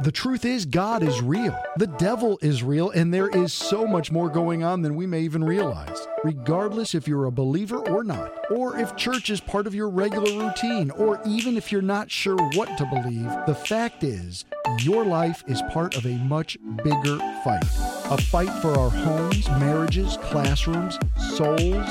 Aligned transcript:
The 0.00 0.12
truth 0.12 0.44
is, 0.44 0.64
God 0.64 1.02
is 1.02 1.20
real. 1.20 1.60
The 1.76 1.88
devil 1.88 2.38
is 2.40 2.62
real, 2.62 2.90
and 2.90 3.12
there 3.12 3.28
is 3.28 3.52
so 3.52 3.84
much 3.84 4.12
more 4.12 4.28
going 4.28 4.62
on 4.62 4.82
than 4.82 4.94
we 4.94 5.06
may 5.06 5.22
even 5.22 5.42
realize. 5.42 6.06
Regardless 6.22 6.94
if 6.94 7.08
you're 7.08 7.24
a 7.24 7.32
believer 7.32 7.78
or 7.78 8.04
not, 8.04 8.32
or 8.48 8.78
if 8.78 8.94
church 8.94 9.28
is 9.28 9.40
part 9.40 9.66
of 9.66 9.74
your 9.74 9.88
regular 9.88 10.30
routine, 10.38 10.92
or 10.92 11.20
even 11.26 11.56
if 11.56 11.72
you're 11.72 11.82
not 11.82 12.12
sure 12.12 12.36
what 12.54 12.78
to 12.78 12.86
believe, 12.86 13.28
the 13.48 13.56
fact 13.56 14.04
is, 14.04 14.44
your 14.78 15.04
life 15.04 15.42
is 15.48 15.62
part 15.72 15.96
of 15.96 16.06
a 16.06 16.14
much 16.18 16.56
bigger 16.84 17.18
fight. 17.42 17.64
A 18.10 18.22
fight 18.30 18.52
for 18.62 18.78
our 18.78 18.90
homes, 18.90 19.48
marriages, 19.48 20.16
classrooms, 20.22 20.96
souls, 21.36 21.88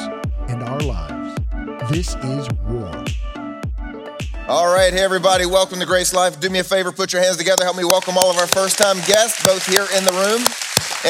and 0.48 0.64
our 0.64 0.80
lives. 0.80 1.38
This 1.92 2.16
is 2.16 2.48
war. 2.70 3.07
All 4.50 4.74
right, 4.74 4.94
hey 4.94 5.02
everybody, 5.04 5.46
welcome 5.46 5.78
to 5.82 5.86
GraceLife. 5.86 6.40
Do 6.40 6.50
me 6.50 6.60
a 6.60 6.64
favor, 6.64 6.94
put 6.94 7.12
your 7.12 7.22
hands 7.22 7.36
together. 7.36 7.66
Help 7.66 7.76
me 7.76 7.84
welcome 7.84 8.18
all 8.18 8.32
of 8.32 8.38
our 8.38 8.48
first 8.48 8.78
time 8.78 8.96
guests, 9.06 9.44
both 9.44 9.66
here 9.68 9.86
in 9.98 10.06
the 10.06 10.14
room 10.14 10.42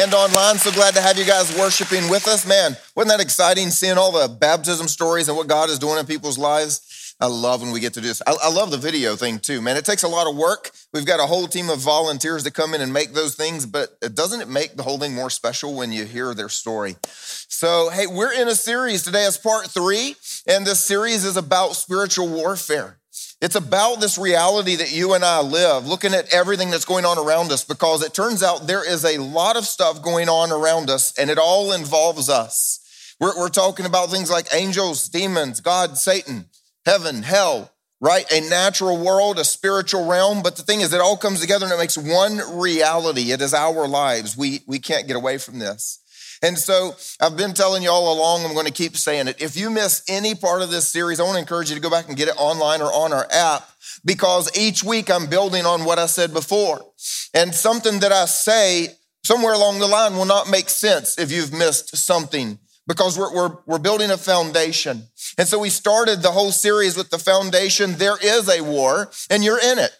and 0.04 0.12
online. 0.12 0.58
So 0.58 0.72
glad 0.72 0.95
to 0.95 1.02
have 1.02 1.20
you 1.20 1.23
guys 1.23 1.55
worshiping 1.55 2.09
with 2.09 2.28
us. 2.28 2.48
Man, 2.48 2.76
wasn't 2.95 3.16
that 3.16 3.23
exciting 3.23 3.70
seeing 3.70 3.95
all 3.95 4.12
the 4.12 4.28
baptism 4.28 4.88
stories 4.88 5.28
and 5.28 5.38
what 5.38 5.45
God 5.45 5.70
is 5.70 5.78
doing 5.78 6.00
in 6.00 6.08
people's 6.08 6.40
lives? 6.40 7.16
I 7.20 7.28
love 7.28 7.62
when 7.62 7.72
we 7.72 7.80
get 7.80 7.94
to 7.94 8.02
do 8.02 8.08
this. 8.08 8.23
I, 8.26 8.36
I 8.42 8.50
love 8.50 8.72
the 8.72 8.78
video 8.78 9.16
thing 9.16 9.38
too, 9.38 9.62
man. 9.62 9.78
It 9.78 9.86
takes 9.86 10.02
a 10.02 10.08
lot 10.08 10.28
of 10.28 10.36
work. 10.36 10.72
We've 10.92 11.06
got 11.06 11.20
a 11.20 11.28
whole 11.28 11.48
team 11.48 11.70
of 11.70 11.78
volunteers 11.78 12.44
that 12.44 12.56
come 12.56 12.73
in 12.73 12.81
and 12.81 12.92
make 12.92 13.14
those 13.14 13.36
things, 13.36 13.67
but 13.67 14.00
doesn't 14.16 14.42
it 14.42 14.50
make 14.50 14.78
the 14.78 14.84
whole 14.84 14.98
thing 14.98 15.14
more 15.14 15.30
special 15.30 15.76
when 15.76 15.92
you 15.92 16.06
hear 16.06 16.34
their 16.34 16.50
story? 16.50 16.95
So, 17.04 17.92
hey, 17.92 18.08
we're 18.08 18.34
in 18.34 18.48
a 18.48 18.56
series 18.56 19.04
today 19.04 19.26
as 19.26 19.38
part 19.38 19.67
three, 19.67 20.16
and 20.48 20.66
this 20.66 20.84
series 20.84 21.23
is 21.23 21.38
about 21.38 21.76
spiritual 21.76 22.28
warfare. 22.30 22.97
It's 23.40 23.55
about 23.55 24.02
this 24.02 24.18
reality 24.18 24.77
that 24.77 24.91
you 24.91 25.14
and 25.14 25.23
I 25.23 25.41
live, 25.41 25.86
looking 25.86 26.16
at 26.16 26.34
everything 26.34 26.72
that's 26.72 26.86
going 26.86 27.05
on 27.05 27.20
around 27.20 27.52
us, 27.52 27.64
because 27.64 28.04
it 28.04 28.14
turns 28.16 28.41
out 28.41 28.66
there 28.66 28.88
is 28.88 29.05
a 29.05 29.22
lot 29.22 29.55
of 29.55 29.66
stuff 29.66 30.02
going 30.02 30.28
on 30.28 30.52
around 30.52 30.89
us, 30.89 31.14
and 31.20 31.30
it 31.30 31.38
all 31.38 31.72
involves 31.72 32.30
us. 32.30 32.80
We're, 33.20 33.38
we're 33.38 33.50
talking 33.50 33.86
about 33.86 34.09
things 34.09 34.31
like 34.31 34.47
angels, 34.53 35.08
demons, 35.08 35.62
God, 35.62 36.00
Satan, 36.00 36.45
heaven, 36.84 37.22
hell, 37.22 37.72
right? 38.02 38.25
A 38.31 38.42
natural 38.42 38.97
world, 38.97 39.38
a 39.38 39.44
spiritual 39.44 40.08
realm. 40.08 40.42
But 40.42 40.56
the 40.56 40.64
thing 40.64 40.81
is, 40.81 40.92
it 40.94 41.02
all 41.02 41.17
comes 41.17 41.40
together 41.40 41.66
and 41.66 41.73
it 41.73 41.78
makes 41.78 41.97
one 41.97 42.40
reality. 42.58 43.31
It 43.31 43.42
is 43.42 43.53
our 43.53 43.88
lives. 43.88 44.36
We, 44.38 44.62
we 44.67 44.80
can't 44.80 45.08
get 45.08 45.16
away 45.16 45.38
from 45.38 45.59
this. 45.59 46.00
And 46.42 46.58
so 46.58 46.96
I've 47.20 47.36
been 47.36 47.54
telling 47.54 47.84
you 47.84 47.90
all 47.90 48.14
along, 48.14 48.46
I'm 48.46 48.54
going 48.54 48.68
to 48.68 48.72
keep 48.72 48.96
saying 48.96 49.28
it. 49.28 49.42
If 49.42 49.58
you 49.58 49.70
miss 49.70 50.04
any 50.08 50.36
part 50.36 50.62
of 50.62 50.70
this 50.70 50.88
series, 50.88 51.20
I 51.20 51.24
want 51.24 51.36
to 51.36 51.40
encourage 51.40 51.70
you 51.70 51.76
to 51.76 51.82
go 51.82 51.90
back 51.90 52.08
and 52.08 52.18
get 52.18 52.28
it 52.28 52.36
online 52.38 52.82
or 52.82 52.94
on 52.94 53.12
our 53.12 53.28
app 53.32 53.68
because 54.06 54.56
each 54.58 54.84
week 54.84 55.10
I'm 55.10 55.28
building 55.28 55.66
on 55.66 55.86
what 55.86 56.00
I 56.00 56.06
said 56.06 56.34
before. 56.34 56.86
And 57.34 57.54
something 57.54 58.00
that 58.00 58.12
I 58.12 58.26
say 58.26 58.90
somewhere 59.26 59.54
along 59.54 59.80
the 59.80 59.88
line 59.88 60.16
will 60.16 60.26
not 60.26 60.50
make 60.50 60.70
sense 60.70 61.18
if 61.18 61.32
you've 61.32 61.54
missed 61.54 61.96
something 61.98 62.60
because 62.88 63.18
we're, 63.18 63.34
we're, 63.34 63.58
we're 63.66 63.80
building 63.80 64.12
a 64.12 64.18
foundation. 64.18 65.04
And 65.38 65.48
so 65.48 65.60
we 65.60 65.70
started 65.70 66.22
the 66.22 66.32
whole 66.32 66.52
series 66.52 66.96
with 66.96 67.10
the 67.10 67.20
foundation. 67.20 67.94
There 67.94 68.18
is 68.24 68.50
a 68.50 68.64
war 68.64 69.12
and 69.30 69.44
you're 69.44 69.60
in 69.60 69.80
it. 69.80 69.92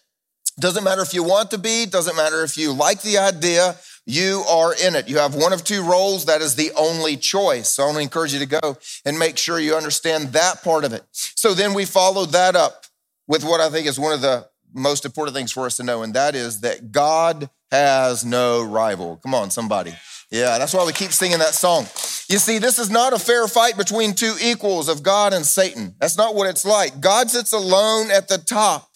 Doesn't 0.60 0.84
matter 0.84 1.02
if 1.02 1.14
you 1.14 1.24
want 1.24 1.52
to 1.52 1.58
be, 1.58 1.86
doesn't 1.86 2.16
matter 2.16 2.44
if 2.44 2.58
you 2.58 2.74
like 2.74 3.02
the 3.02 3.20
idea, 3.20 3.76
you 4.10 4.46
are 4.48 4.74
in 4.74 4.96
it. 4.96 5.10
You 5.10 5.18
have 5.18 5.36
one 5.36 5.52
of 5.52 5.66
two 5.66 5.84
roles. 5.84 6.26
That 6.26 6.42
is 6.42 6.56
the 6.56 6.72
only 6.78 7.18
choice. 7.18 7.70
So 7.70 7.84
I 7.84 7.86
want 7.88 7.98
to 7.98 8.04
encourage 8.04 8.34
you 8.34 8.40
to 8.40 8.46
go 8.46 8.78
and 9.06 9.20
make 9.20 9.38
sure 9.38 9.60
you 9.60 9.76
understand 9.76 10.30
that 10.30 10.64
part 10.64 10.86
of 10.86 10.94
it. 10.94 11.04
So 11.12 11.54
then 11.54 11.74
we 11.74 11.84
follow 11.84 12.26
that 12.28 12.56
up 12.56 12.86
with 13.28 13.44
what 13.44 13.60
I 13.60 13.70
think 13.70 13.86
is 13.86 14.00
one 14.00 14.14
of 14.14 14.22
the 14.22 14.48
most 14.74 15.04
important 15.04 15.36
things 15.36 15.52
for 15.52 15.66
us 15.66 15.76
to 15.78 15.84
know, 15.84 16.04
and 16.04 16.14
that 16.14 16.36
is 16.36 16.62
that 16.62 16.94
God 16.94 17.50
has 17.70 18.24
no 18.24 18.64
rival. 18.64 19.18
Come 19.18 19.36
on, 19.36 19.52
somebody. 19.52 19.94
Yeah, 20.32 20.58
that's 20.58 20.74
why 20.74 20.86
we 20.86 20.94
keep 20.94 21.12
singing 21.12 21.40
that 21.40 21.54
song. 21.54 21.84
You 22.30 22.38
see, 22.38 22.60
this 22.60 22.80
is 22.80 22.90
not 22.90 23.14
a 23.14 23.20
fair 23.20 23.48
fight 23.48 23.78
between 23.78 24.14
two 24.14 24.36
equals 24.42 24.88
of 24.88 25.04
God 25.04 25.34
and 25.34 25.46
Satan. 25.46 25.96
That's 26.00 26.18
not 26.18 26.36
what 26.36 26.50
it's 26.50 26.66
like. 26.66 27.02
God 27.02 27.30
sits 27.30 27.54
alone 27.54 28.12
at 28.12 28.28
the 28.28 28.38
top. 28.38 28.87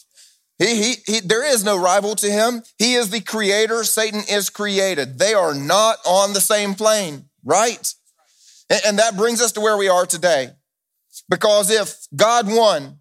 He, 0.61 0.75
he, 0.75 0.95
he, 1.07 1.19
there 1.21 1.43
is 1.43 1.63
no 1.63 1.75
rival 1.75 2.15
to 2.17 2.29
him. 2.29 2.61
He 2.77 2.93
is 2.93 3.09
the 3.09 3.19
creator. 3.19 3.83
Satan 3.83 4.21
is 4.29 4.51
created. 4.51 5.17
They 5.17 5.33
are 5.33 5.55
not 5.55 5.97
on 6.05 6.33
the 6.33 6.39
same 6.39 6.75
plane, 6.75 7.25
right? 7.43 7.91
And, 8.69 8.81
and 8.85 8.99
that 8.99 9.17
brings 9.17 9.41
us 9.41 9.53
to 9.53 9.59
where 9.59 9.75
we 9.75 9.89
are 9.89 10.05
today. 10.05 10.51
Because 11.27 11.71
if 11.71 12.05
God 12.15 12.45
won 12.47 12.99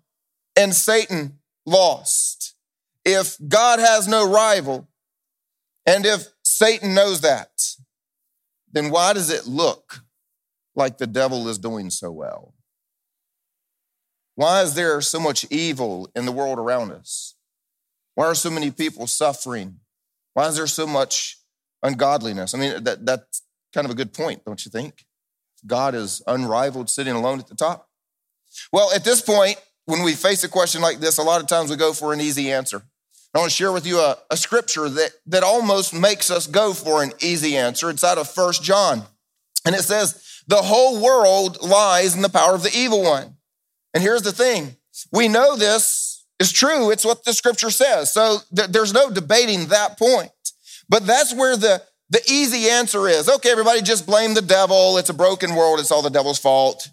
and 0.57 0.75
Satan 0.75 1.39
lost, 1.67 2.55
if 3.05 3.37
God 3.47 3.79
has 3.79 4.09
no 4.09 4.27
rival, 4.27 4.89
and 5.85 6.07
if 6.07 6.29
Satan 6.43 6.95
knows 6.95 7.21
that, 7.21 7.51
then 8.73 8.89
why 8.91 9.13
does 9.13 9.29
it 9.29 9.47
look 9.47 10.01
like 10.75 10.97
the 10.97 11.07
devil 11.07 11.47
is 11.47 11.59
doing 11.59 11.91
so 11.91 12.11
well? 12.11 12.55
Why 14.35 14.63
is 14.63 14.73
there 14.73 15.03
so 15.03 15.21
much 15.21 15.45
evil 15.51 16.11
in 16.17 16.25
the 16.25 16.33
world 16.33 16.59
around 16.59 16.93
us? 16.93 17.35
Why 18.21 18.27
are 18.27 18.35
so 18.35 18.51
many 18.51 18.71
people 18.71 19.07
suffering? 19.07 19.81
Why 20.35 20.47
is 20.49 20.57
there 20.57 20.67
so 20.67 20.87
much 20.87 21.39
ungodliness? 21.83 22.53
I 22.53 22.59
mean, 22.59 22.85
that, 22.85 23.07
that's 23.07 23.41
kind 23.73 23.87
of 23.87 23.91
a 23.91 23.95
good 23.95 24.13
point, 24.13 24.45
don't 24.45 24.63
you 24.63 24.71
think? 24.71 25.07
God 25.67 25.95
is 25.95 26.21
unrivaled, 26.27 26.91
sitting 26.91 27.15
alone 27.15 27.39
at 27.39 27.47
the 27.47 27.55
top. 27.55 27.89
Well, 28.75 28.93
at 28.93 29.05
this 29.05 29.23
point, 29.23 29.57
when 29.87 30.03
we 30.03 30.13
face 30.13 30.45
a 30.45 30.51
question 30.51 30.83
like 30.83 31.01
this, 31.01 31.17
a 31.17 31.23
lot 31.23 31.41
of 31.41 31.47
times 31.47 31.71
we 31.71 31.77
go 31.77 31.95
for 31.95 32.13
an 32.13 32.21
easy 32.21 32.53
answer. 32.53 32.83
I 33.33 33.39
want 33.39 33.53
to 33.53 33.57
share 33.57 33.73
with 33.73 33.87
you 33.87 33.99
a, 34.01 34.19
a 34.31 34.37
scripture 34.37 34.91
that, 34.91 35.13
that 35.29 35.43
almost 35.43 35.95
makes 35.95 36.31
us 36.31 36.47
go 36.47 36.75
for 36.75 37.03
an 37.03 37.13
easy 37.21 37.57
answer. 37.57 37.89
It's 37.89 38.05
out 38.05 38.19
of 38.19 38.29
First 38.29 38.63
John. 38.63 39.05
And 39.65 39.75
it 39.75 39.81
says, 39.81 40.43
The 40.47 40.57
whole 40.57 41.03
world 41.03 41.63
lies 41.63 42.15
in 42.15 42.21
the 42.21 42.29
power 42.29 42.55
of 42.55 42.65
the 42.65 42.77
evil 42.77 43.03
one. 43.03 43.37
And 43.95 44.03
here's 44.03 44.21
the 44.21 44.31
thing 44.31 44.77
we 45.11 45.27
know 45.27 45.57
this 45.57 46.10
is 46.41 46.51
true. 46.51 46.91
It's 46.91 47.05
what 47.05 47.25
the 47.25 47.33
scripture 47.33 47.71
says. 47.71 48.13
So 48.13 48.39
th- 48.57 48.71
there's 48.71 48.93
no 48.93 49.11
debating 49.11 49.67
that 49.67 49.99
point. 49.99 50.31
But 50.89 51.07
that's 51.07 51.33
where 51.35 51.57
the, 51.57 51.83
the 52.09 52.21
easy 52.29 52.69
answer 52.69 53.07
is. 53.07 53.29
Okay, 53.29 53.51
everybody 53.51 53.83
just 53.83 54.07
blame 54.07 54.35
the 54.35 54.43
devil. 54.43 54.99
It's 54.99 55.11
a 55.11 55.15
broken 55.15 55.55
world. 55.55 55.79
It's 55.79 55.93
all 55.93 56.03
the 56.03 56.11
devil's 56.11 56.39
fault. 56.39 56.89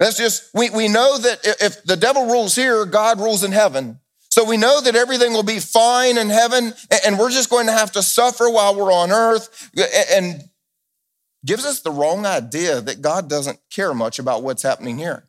That's 0.00 0.16
just, 0.16 0.50
we, 0.52 0.70
we 0.70 0.88
know 0.88 1.18
that 1.18 1.40
if 1.60 1.84
the 1.84 1.96
devil 1.96 2.26
rules 2.26 2.56
here, 2.56 2.84
God 2.86 3.20
rules 3.20 3.44
in 3.44 3.52
heaven. 3.52 4.00
So 4.30 4.44
we 4.44 4.56
know 4.56 4.80
that 4.80 4.96
everything 4.96 5.34
will 5.34 5.42
be 5.42 5.60
fine 5.60 6.16
in 6.16 6.30
heaven 6.30 6.72
and 7.04 7.18
we're 7.18 7.30
just 7.30 7.50
going 7.50 7.66
to 7.66 7.72
have 7.72 7.92
to 7.92 8.02
suffer 8.02 8.48
while 8.48 8.74
we're 8.74 8.92
on 8.92 9.12
earth 9.12 9.70
and 10.10 10.42
gives 11.44 11.66
us 11.66 11.80
the 11.80 11.90
wrong 11.90 12.24
idea 12.24 12.80
that 12.80 13.02
God 13.02 13.28
doesn't 13.28 13.60
care 13.70 13.92
much 13.92 14.18
about 14.18 14.42
what's 14.42 14.62
happening 14.62 14.96
here. 14.96 15.28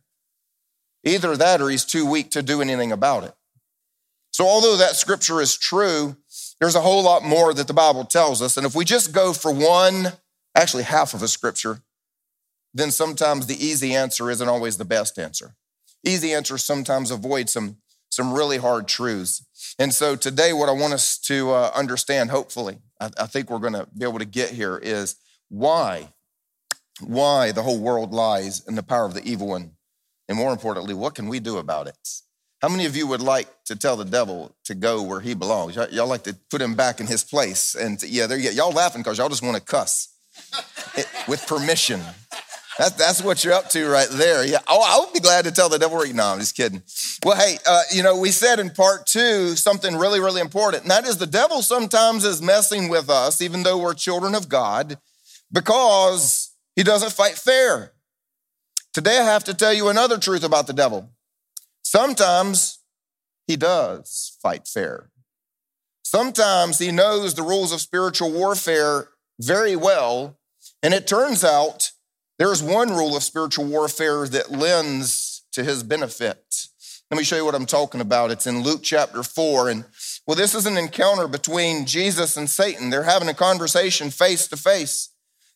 Either 1.04 1.36
that 1.36 1.62
or 1.62 1.70
he's 1.70 1.86
too 1.86 2.06
weak 2.06 2.32
to 2.32 2.42
do 2.42 2.62
anything 2.62 2.92
about 2.92 3.24
it. 3.24 3.34
So, 4.32 4.48
although 4.48 4.78
that 4.78 4.96
scripture 4.96 5.42
is 5.42 5.56
true, 5.56 6.18
there's 6.60 6.76
a 6.76 6.82
whole 6.82 7.04
lot 7.04 7.24
more 7.24 7.54
that 7.54 7.68
the 7.68 7.74
Bible 7.74 8.06
tells 8.06 8.42
us. 8.42 8.58
And 8.58 8.66
if 8.66 8.74
we 8.74 8.86
just 8.86 9.14
go 9.14 9.34
for 9.34 9.52
one, 9.52 10.14
actually 10.56 10.84
half 10.84 11.14
of 11.14 11.22
a 11.22 11.28
scripture, 11.28 11.82
then 12.74 12.90
sometimes 12.90 13.46
the 13.46 13.64
easy 13.64 13.94
answer 13.94 14.32
isn't 14.32 14.48
always 14.48 14.78
the 14.78 14.86
best 14.86 15.20
answer. 15.20 15.56
Easy 16.04 16.34
answers 16.34 16.66
sometimes 16.66 17.12
avoid 17.12 17.50
some, 17.50 17.78
some 18.10 18.34
really 18.34 18.58
hard 18.58 18.88
truths. 18.88 19.46
And 19.78 19.94
so 19.94 20.16
today, 20.16 20.54
what 20.54 20.70
I 20.70 20.74
want 20.74 20.94
us 20.94 21.18
to 21.20 21.52
uh, 21.52 21.72
understand, 21.76 22.32
hopefully, 22.32 22.80
I, 23.00 23.12
I 23.20 23.26
think 23.28 23.50
we're 23.50 23.60
going 23.60 23.74
to 23.74 23.88
be 23.96 24.06
able 24.06 24.20
to 24.20 24.26
get 24.26 24.50
here 24.50 24.80
is 24.82 25.18
why, 25.50 26.10
why 27.00 27.52
the 27.52 27.62
whole 27.62 27.80
world 27.80 28.14
lies 28.14 28.66
in 28.68 28.76
the 28.76 28.84
power 28.84 29.06
of 29.06 29.14
the 29.14 29.24
evil 29.24 29.48
one 29.48 29.72
and 30.28 30.38
more 30.38 30.52
importantly, 30.52 30.94
what 30.94 31.16
can 31.16 31.28
we 31.28 31.40
do 31.40 31.58
about 31.58 31.88
it? 31.88 31.98
How 32.62 32.70
many 32.70 32.86
of 32.86 32.96
you 32.96 33.08
would 33.08 33.22
like 33.22 33.48
to 33.66 33.76
tell 33.76 33.98
the 33.98 34.06
devil 34.06 34.56
to 34.66 34.74
go 34.74 35.02
where 35.02 35.20
he 35.20 35.34
belongs? 35.34 35.76
Y'all 35.76 36.08
like 36.08 36.24
to 36.24 36.36
put 36.50 36.62
him 36.62 36.76
back 36.76 37.02
in 37.02 37.08
his 37.08 37.24
place. 37.24 37.76
And 37.76 38.00
to, 38.00 38.08
yeah, 38.08 38.26
there 38.26 38.38
you 38.38 38.52
Y'all 38.52 38.72
laughing 38.72 39.02
because 39.02 39.18
y'all 39.18 39.28
just 39.28 39.44
want 39.44 39.58
to 39.58 39.62
cuss 39.62 40.08
it, 40.96 41.08
with 41.28 41.46
permission. 41.46 42.00
That's, 42.78 42.96
that's 42.96 43.22
what 43.22 43.44
you're 43.44 43.54
up 43.54 43.70
to 43.72 43.88
right 43.88 44.08
there. 44.10 44.46
Yeah. 44.46 44.60
Oh, 44.68 44.82
I 44.82 45.04
would 45.04 45.14
be 45.14 45.20
glad 45.20 45.46
to 45.46 45.52
tell 45.52 45.70
the 45.70 45.78
devil. 45.78 46.02
No, 46.14 46.28
I'm 46.28 46.40
just 46.40 46.56
kidding. 46.56 46.82
Well, 47.24 47.38
hey, 47.38 47.58
uh, 47.68 47.84
you 47.94 48.02
know, 48.02 48.18
we 48.18 48.32
said 48.32 48.60
in 48.60 48.70
part 48.72 49.06
two 49.06 49.56
something 49.56 49.96
really, 49.96 50.20
really 50.20 50.42
important. 50.42 50.84
And 50.84 50.92
that 50.92 51.06
is 51.06 51.18
the 51.18 51.28
devil 51.28 51.62
sometimes 51.62 52.26
is 52.26 52.42
messing 52.42 52.90
with 52.90 53.10
us, 53.10 53.42
even 53.42 53.64
though 53.64 53.78
we're 53.78 53.94
children 53.94 54.34
of 54.34 54.50
God, 54.50 54.98
because 55.52 56.52
he 56.76 56.84
doesn't 56.84 57.12
fight 57.12 57.34
fair. 57.34 57.93
Today, 58.94 59.18
I 59.18 59.24
have 59.24 59.44
to 59.46 59.56
tell 59.56 59.74
you 59.74 59.90
another 59.90 60.20
truth 60.20 60.44
about 60.44 60.68
the 60.68 60.74
devil. 60.74 61.10
Sometimes 61.84 62.80
he 63.48 63.56
does 63.56 64.38
fight 64.42 64.68
fair. 64.68 65.10
Sometimes 66.04 66.78
he 66.78 66.92
knows 66.92 67.34
the 67.34 67.42
rules 67.42 67.72
of 67.72 67.82
spiritual 67.82 68.32
warfare 68.32 69.10
very 69.40 69.76
well. 69.76 70.38
And 70.84 70.94
it 70.94 71.08
turns 71.08 71.44
out 71.44 71.92
there's 72.38 72.62
one 72.62 72.92
rule 72.92 73.18
of 73.18 73.24
spiritual 73.24 73.66
warfare 73.66 74.28
that 74.28 74.52
lends 74.52 75.44
to 75.54 75.64
his 75.64 75.82
benefit. 75.82 76.68
Let 77.10 77.18
me 77.18 77.24
show 77.24 77.36
you 77.36 77.46
what 77.46 77.56
I'm 77.56 77.66
talking 77.66 78.02
about. 78.02 78.30
It's 78.30 78.46
in 78.46 78.62
Luke 78.62 78.82
chapter 78.84 79.24
4. 79.24 79.70
And 79.70 79.86
Well, 80.28 80.38
this 80.38 80.54
is 80.54 80.68
an 80.68 80.78
encounter 80.78 81.28
between 81.28 81.86
Jesus 81.86 82.38
and 82.38 82.48
Satan. 82.48 82.92
They're 82.92 83.04
having 83.04 83.30
a 83.30 83.34
conversation 83.34 84.12
face 84.12 84.48
to 84.50 84.58
face. 84.58 85.10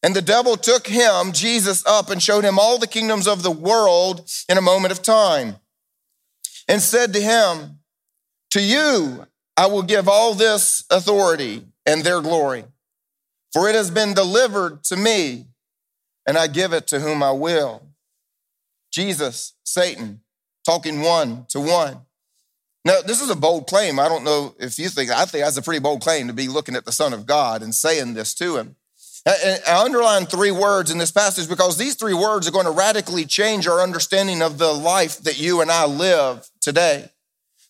And 0.04 0.16
the 0.16 0.22
devil 0.22 0.58
took 0.58 0.88
him, 0.88 1.32
Jesus, 1.32 1.86
up 1.86 2.10
and 2.10 2.22
showed 2.22 2.44
him 2.44 2.60
all 2.60 2.78
the 2.78 2.88
kingdoms 2.88 3.28
of 3.28 3.44
the 3.44 3.52
world 3.52 4.30
in 4.48 4.58
a 4.58 4.62
moment 4.62 4.92
of 4.92 5.02
time 5.02 5.58
and 6.68 6.82
said 6.82 7.14
to 7.14 7.22
him, 7.22 7.80
To 8.52 8.62
you 8.62 9.26
I 9.56 9.66
will 9.68 9.84
give 9.84 10.08
all 10.08 10.34
this 10.34 10.86
authority 10.92 11.66
and 11.86 12.04
their 12.04 12.22
glory, 12.22 12.66
for 13.52 13.68
it 13.68 13.76
has 13.76 13.90
been 13.90 14.14
delivered 14.14 14.84
to 14.86 14.96
me, 14.96 15.48
and 16.28 16.38
I 16.38 16.48
give 16.48 16.74
it 16.74 16.88
to 16.88 17.00
whom 17.00 17.24
I 17.24 17.32
will. 17.32 17.82
Jesus, 18.92 19.54
Satan, 19.64 20.22
talking 20.64 21.02
one 21.02 21.46
to 21.50 21.60
one. 21.60 22.02
Now, 22.86 23.02
this 23.02 23.22
is 23.22 23.30
a 23.30 23.36
bold 23.36 23.68
claim. 23.68 24.00
I 24.00 24.08
don't 24.08 24.24
know 24.24 24.56
if 24.60 24.80
you 24.80 24.88
think, 24.90 25.12
I 25.12 25.26
think 25.26 25.44
that's 25.44 25.58
a 25.58 25.62
pretty 25.62 25.80
bold 25.80 26.02
claim 26.02 26.28
to 26.28 26.34
be 26.34 26.48
looking 26.48 26.76
at 26.76 26.86
the 26.86 26.92
Son 26.92 27.14
of 27.14 27.26
God 27.26 27.62
and 27.62 27.76
saying 27.76 28.14
this 28.14 28.34
to 28.36 28.58
him. 28.58 28.76
I 29.26 29.82
underline 29.84 30.26
three 30.26 30.52
words 30.52 30.92
in 30.92 30.98
this 30.98 31.12
passage 31.12 31.50
because 31.50 31.78
these 31.78 31.96
three 31.96 32.14
words 32.14 32.48
are 32.48 32.52
going 32.52 32.66
to 32.66 32.72
radically 32.72 33.26
change 33.26 33.68
our 33.68 33.82
understanding 33.82 34.42
of 34.42 34.58
the 34.58 34.72
life 34.72 35.18
that 35.20 35.40
you 35.40 35.62
and 35.62 35.72
I 35.72 35.86
live 35.86 36.50
today. 36.62 37.10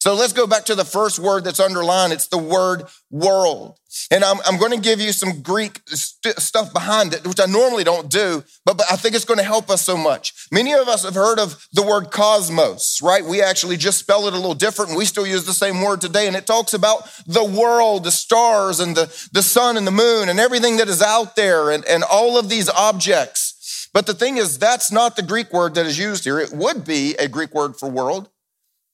So 0.08 0.14
let's 0.14 0.32
go 0.32 0.48
back 0.48 0.64
to 0.68 0.76
the 0.76 0.86
first 0.86 1.20
word 1.20 1.44
that's 1.44 1.60
underlined. 1.60 2.14
It's 2.14 2.28
the 2.28 2.38
word 2.38 2.86
world. 3.12 3.78
And 4.10 4.24
I'm, 4.24 4.38
I'm 4.46 4.58
going 4.58 4.72
to 4.72 4.80
give 4.80 5.02
you 5.02 5.12
some 5.12 5.42
Greek 5.42 5.82
st- 5.86 6.40
stuff 6.40 6.72
behind 6.72 7.14
it, 7.14 7.28
which 7.28 7.42
I 7.42 7.46
normally 7.46 7.84
don't 7.84 8.10
do, 8.10 8.42
but, 8.64 8.78
but 8.78 8.86
I 8.90 8.96
think 8.96 9.16
it's 9.16 9.26
going 9.26 9.40
to 9.40 9.44
help 9.44 9.70
us 9.70 9.82
so 9.82 9.98
much. 9.98 10.48
Many 10.50 10.72
of 10.72 10.88
us 10.88 11.04
have 11.04 11.16
heard 11.16 11.40
of 11.40 11.68
the 11.74 11.84
word 11.84 12.10
cosmos, 12.10 13.02
right? 13.02 13.26
We 13.26 13.42
actually 13.42 13.76
just 13.76 14.00
spell 14.00 14.28
it 14.28 14.34
a 14.34 14.38
little 14.38 14.54
different 14.54 14.92
and 14.92 14.98
we 14.98 15.04
still 15.04 15.28
use 15.28 15.46
the 15.46 15.52
same 15.52 15.82
word 15.82 16.00
today. 16.00 16.26
And 16.26 16.38
it 16.38 16.48
talks 16.48 16.74
about 16.74 17.04
the 17.28 17.44
world, 17.44 18.06
the 18.06 18.12
stars 18.12 18.80
and 18.80 18.96
the, 18.96 19.08
the 19.34 19.44
sun 19.44 19.76
and 19.76 19.86
the 19.86 19.92
moon 19.92 20.30
and 20.30 20.40
everything 20.40 20.78
that 20.78 20.88
is 20.88 21.02
out 21.02 21.36
there 21.36 21.70
and, 21.70 21.84
and 21.84 22.06
all 22.06 22.40
of 22.40 22.48
these 22.48 22.70
objects. 22.70 23.90
But 23.94 24.06
the 24.06 24.14
thing 24.14 24.38
is, 24.38 24.58
that's 24.58 24.90
not 24.90 25.18
the 25.18 25.22
Greek 25.22 25.52
word 25.52 25.76
that 25.76 25.86
is 25.86 26.00
used 26.00 26.24
here. 26.24 26.40
It 26.40 26.54
would 26.54 26.86
be 26.86 27.16
a 27.16 27.28
Greek 27.28 27.54
word 27.54 27.76
for 27.76 27.90
world, 27.90 28.30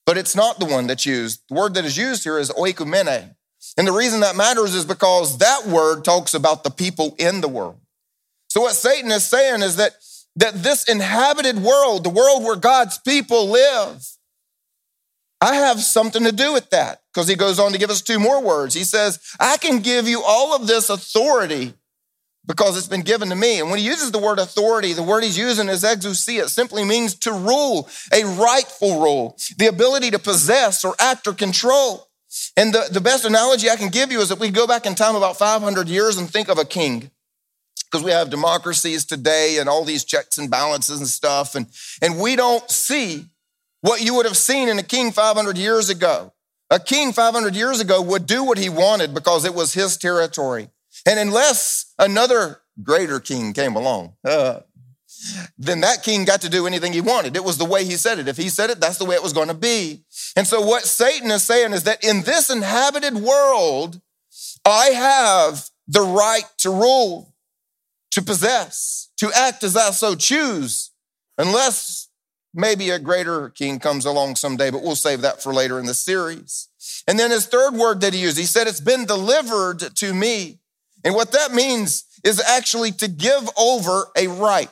but 0.05 0.17
it's 0.17 0.35
not 0.35 0.59
the 0.59 0.65
one 0.65 0.87
that's 0.87 1.05
used. 1.05 1.41
The 1.49 1.55
word 1.55 1.73
that 1.75 1.85
is 1.85 1.97
used 1.97 2.23
here 2.23 2.37
is 2.37 2.49
oikumene. 2.51 3.35
And 3.77 3.87
the 3.87 3.91
reason 3.91 4.19
that 4.19 4.35
matters 4.35 4.75
is 4.75 4.85
because 4.85 5.37
that 5.37 5.65
word 5.65 6.03
talks 6.03 6.33
about 6.33 6.63
the 6.63 6.69
people 6.69 7.15
in 7.17 7.41
the 7.41 7.47
world. 7.47 7.79
So 8.49 8.61
what 8.61 8.75
Satan 8.75 9.11
is 9.11 9.23
saying 9.23 9.61
is 9.61 9.77
that, 9.77 9.93
that 10.35 10.61
this 10.61 10.83
inhabited 10.83 11.59
world, 11.59 12.03
the 12.03 12.09
world 12.09 12.43
where 12.43 12.55
God's 12.55 12.97
people 12.99 13.47
live, 13.47 14.05
I 15.41 15.55
have 15.55 15.79
something 15.81 16.23
to 16.23 16.31
do 16.31 16.53
with 16.53 16.69
that 16.69 17.01
because 17.13 17.27
he 17.27 17.35
goes 17.35 17.59
on 17.59 17.71
to 17.71 17.77
give 17.77 17.89
us 17.89 18.01
two 18.01 18.19
more 18.19 18.41
words. 18.41 18.73
He 18.73 18.83
says, 18.83 19.19
I 19.39 19.57
can 19.57 19.79
give 19.79 20.07
you 20.07 20.21
all 20.25 20.55
of 20.55 20.67
this 20.67 20.89
authority 20.89 21.73
because 22.45 22.77
it's 22.77 22.87
been 22.87 23.01
given 23.01 23.29
to 23.29 23.35
me. 23.35 23.59
And 23.59 23.69
when 23.69 23.79
he 23.79 23.85
uses 23.85 24.11
the 24.11 24.19
word 24.19 24.39
authority, 24.39 24.93
the 24.93 25.03
word 25.03 25.23
he's 25.23 25.37
using 25.37 25.69
is 25.69 25.83
exousia. 25.83 26.43
It 26.43 26.49
simply 26.49 26.83
means 26.83 27.15
to 27.19 27.31
rule, 27.31 27.89
a 28.11 28.23
rightful 28.23 29.01
rule, 29.01 29.37
the 29.57 29.67
ability 29.67 30.11
to 30.11 30.19
possess 30.19 30.83
or 30.83 30.95
act 30.99 31.27
or 31.27 31.33
control. 31.33 32.09
And 32.57 32.73
the, 32.73 32.87
the 32.91 33.01
best 33.01 33.25
analogy 33.25 33.69
I 33.69 33.75
can 33.75 33.89
give 33.89 34.11
you 34.11 34.19
is 34.19 34.29
that 34.29 34.39
we 34.39 34.49
go 34.49 34.67
back 34.67 34.85
in 34.85 34.95
time 34.95 35.15
about 35.15 35.37
500 35.37 35.87
years 35.87 36.17
and 36.17 36.29
think 36.29 36.49
of 36.49 36.57
a 36.57 36.65
king. 36.65 37.11
Because 37.85 38.03
we 38.03 38.11
have 38.11 38.31
democracies 38.31 39.05
today 39.05 39.57
and 39.59 39.69
all 39.69 39.85
these 39.85 40.03
checks 40.03 40.39
and 40.39 40.49
balances 40.49 40.97
and 40.97 41.07
stuff. 41.07 41.53
And, 41.53 41.67
and 42.01 42.19
we 42.19 42.35
don't 42.35 42.69
see 42.69 43.27
what 43.81 44.01
you 44.01 44.15
would 44.15 44.25
have 44.25 44.37
seen 44.37 44.67
in 44.67 44.79
a 44.79 44.83
king 44.83 45.11
500 45.11 45.57
years 45.57 45.89
ago. 45.89 46.33
A 46.71 46.79
king 46.79 47.13
500 47.13 47.55
years 47.55 47.79
ago 47.79 48.01
would 48.01 48.25
do 48.25 48.43
what 48.43 48.57
he 48.57 48.67
wanted 48.67 49.13
because 49.13 49.45
it 49.45 49.53
was 49.53 49.73
his 49.73 49.95
territory. 49.95 50.69
And 51.05 51.19
unless 51.19 51.93
another 51.99 52.61
greater 52.81 53.19
king 53.19 53.53
came 53.53 53.75
along, 53.75 54.15
uh, 54.23 54.61
then 55.57 55.81
that 55.81 56.03
king 56.03 56.25
got 56.25 56.41
to 56.41 56.49
do 56.49 56.67
anything 56.67 56.93
he 56.93 57.01
wanted. 57.01 57.35
It 57.35 57.43
was 57.43 57.57
the 57.57 57.65
way 57.65 57.85
he 57.85 57.93
said 57.93 58.19
it. 58.19 58.27
If 58.27 58.37
he 58.37 58.49
said 58.49 58.69
it, 58.69 58.79
that's 58.79 58.97
the 58.97 59.05
way 59.05 59.15
it 59.15 59.23
was 59.23 59.33
going 59.33 59.47
to 59.47 59.53
be. 59.53 60.03
And 60.35 60.47
so, 60.47 60.61
what 60.61 60.83
Satan 60.83 61.31
is 61.31 61.43
saying 61.43 61.73
is 61.73 61.83
that 61.83 62.03
in 62.03 62.23
this 62.23 62.49
inhabited 62.49 63.15
world, 63.15 64.01
I 64.65 64.87
have 64.87 65.69
the 65.87 66.01
right 66.01 66.45
to 66.59 66.69
rule, 66.69 67.33
to 68.11 68.21
possess, 68.21 69.09
to 69.17 69.31
act 69.33 69.63
as 69.63 69.75
I 69.75 69.91
so 69.91 70.15
choose, 70.15 70.91
unless 71.37 72.09
maybe 72.53 72.89
a 72.89 72.99
greater 72.99 73.49
king 73.49 73.79
comes 73.79 74.05
along 74.05 74.35
someday, 74.35 74.69
but 74.69 74.83
we'll 74.83 74.95
save 74.95 75.21
that 75.21 75.41
for 75.41 75.53
later 75.53 75.79
in 75.79 75.85
the 75.85 75.93
series. 75.93 76.69
And 77.07 77.17
then 77.17 77.31
his 77.31 77.45
third 77.45 77.73
word 77.73 78.01
that 78.01 78.13
he 78.13 78.21
used, 78.21 78.37
he 78.37 78.45
said, 78.45 78.67
It's 78.67 78.81
been 78.81 79.05
delivered 79.05 79.79
to 79.95 80.13
me. 80.13 80.59
And 81.03 81.15
what 81.15 81.31
that 81.33 81.53
means 81.53 82.05
is 82.23 82.39
actually 82.39 82.91
to 82.93 83.07
give 83.07 83.49
over 83.57 84.07
a 84.15 84.27
right. 84.27 84.69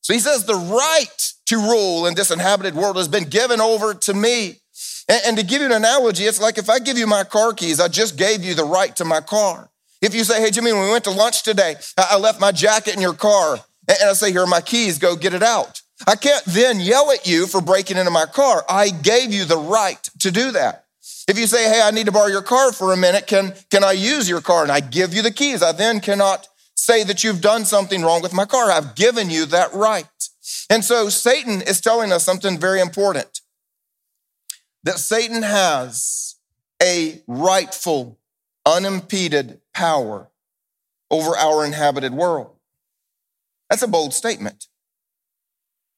So 0.00 0.14
he 0.14 0.20
says, 0.20 0.44
the 0.44 0.54
right 0.54 1.32
to 1.46 1.56
rule 1.56 2.06
in 2.06 2.14
this 2.14 2.30
inhabited 2.30 2.74
world 2.74 2.96
has 2.96 3.08
been 3.08 3.24
given 3.24 3.60
over 3.60 3.94
to 3.94 4.14
me. 4.14 4.60
And, 5.08 5.38
to 5.38 5.42
give 5.42 5.62
you 5.62 5.66
an 5.66 5.72
analogy, 5.72 6.24
it's 6.24 6.40
like 6.40 6.58
if 6.58 6.68
I 6.68 6.78
give 6.78 6.98
you 6.98 7.06
my 7.06 7.24
car 7.24 7.54
keys, 7.54 7.80
I 7.80 7.88
just 7.88 8.16
gave 8.16 8.44
you 8.44 8.54
the 8.54 8.64
right 8.64 8.94
to 8.96 9.06
my 9.06 9.22
car. 9.22 9.70
If 10.02 10.14
you 10.14 10.22
say, 10.22 10.40
hey, 10.40 10.50
Jimmy, 10.50 10.72
when 10.72 10.82
we 10.82 10.90
went 10.90 11.04
to 11.04 11.10
lunch 11.10 11.42
today, 11.42 11.76
I 11.96 12.18
left 12.18 12.40
my 12.40 12.52
jacket 12.52 12.94
in 12.94 13.00
your 13.00 13.14
car, 13.14 13.58
and 13.88 14.10
I 14.10 14.12
say, 14.12 14.30
here 14.30 14.42
are 14.42 14.46
my 14.46 14.60
keys, 14.60 14.98
go 14.98 15.16
get 15.16 15.32
it 15.32 15.42
out. 15.42 15.80
I 16.06 16.14
can't 16.14 16.44
then 16.44 16.78
yell 16.78 17.10
at 17.10 17.26
you 17.26 17.46
for 17.46 17.60
breaking 17.60 17.96
into 17.96 18.10
my 18.10 18.26
car. 18.26 18.64
I 18.68 18.90
gave 18.90 19.32
you 19.32 19.44
the 19.44 19.56
right 19.56 20.02
to 20.20 20.30
do 20.30 20.52
that. 20.52 20.84
If 21.28 21.38
you 21.38 21.46
say, 21.46 21.68
hey, 21.68 21.82
I 21.84 21.90
need 21.90 22.06
to 22.06 22.12
borrow 22.12 22.28
your 22.28 22.42
car 22.42 22.72
for 22.72 22.92
a 22.92 22.96
minute, 22.96 23.26
can, 23.26 23.52
can 23.70 23.84
I 23.84 23.92
use 23.92 24.28
your 24.28 24.40
car? 24.40 24.62
And 24.62 24.72
I 24.72 24.80
give 24.80 25.12
you 25.12 25.20
the 25.20 25.30
keys. 25.30 25.62
I 25.62 25.72
then 25.72 26.00
cannot 26.00 26.48
say 26.74 27.04
that 27.04 27.22
you've 27.22 27.42
done 27.42 27.66
something 27.66 28.02
wrong 28.02 28.22
with 28.22 28.32
my 28.32 28.46
car. 28.46 28.70
I've 28.70 28.94
given 28.94 29.28
you 29.28 29.44
that 29.46 29.72
right. 29.74 30.06
And 30.70 30.82
so 30.82 31.10
Satan 31.10 31.60
is 31.60 31.82
telling 31.82 32.12
us 32.12 32.24
something 32.24 32.58
very 32.58 32.80
important 32.80 33.40
that 34.84 34.98
Satan 34.98 35.42
has 35.42 36.36
a 36.82 37.22
rightful, 37.26 38.18
unimpeded 38.64 39.60
power 39.74 40.30
over 41.10 41.36
our 41.36 41.62
inhabited 41.64 42.14
world. 42.14 42.56
That's 43.68 43.82
a 43.82 43.88
bold 43.88 44.14
statement. 44.14 44.66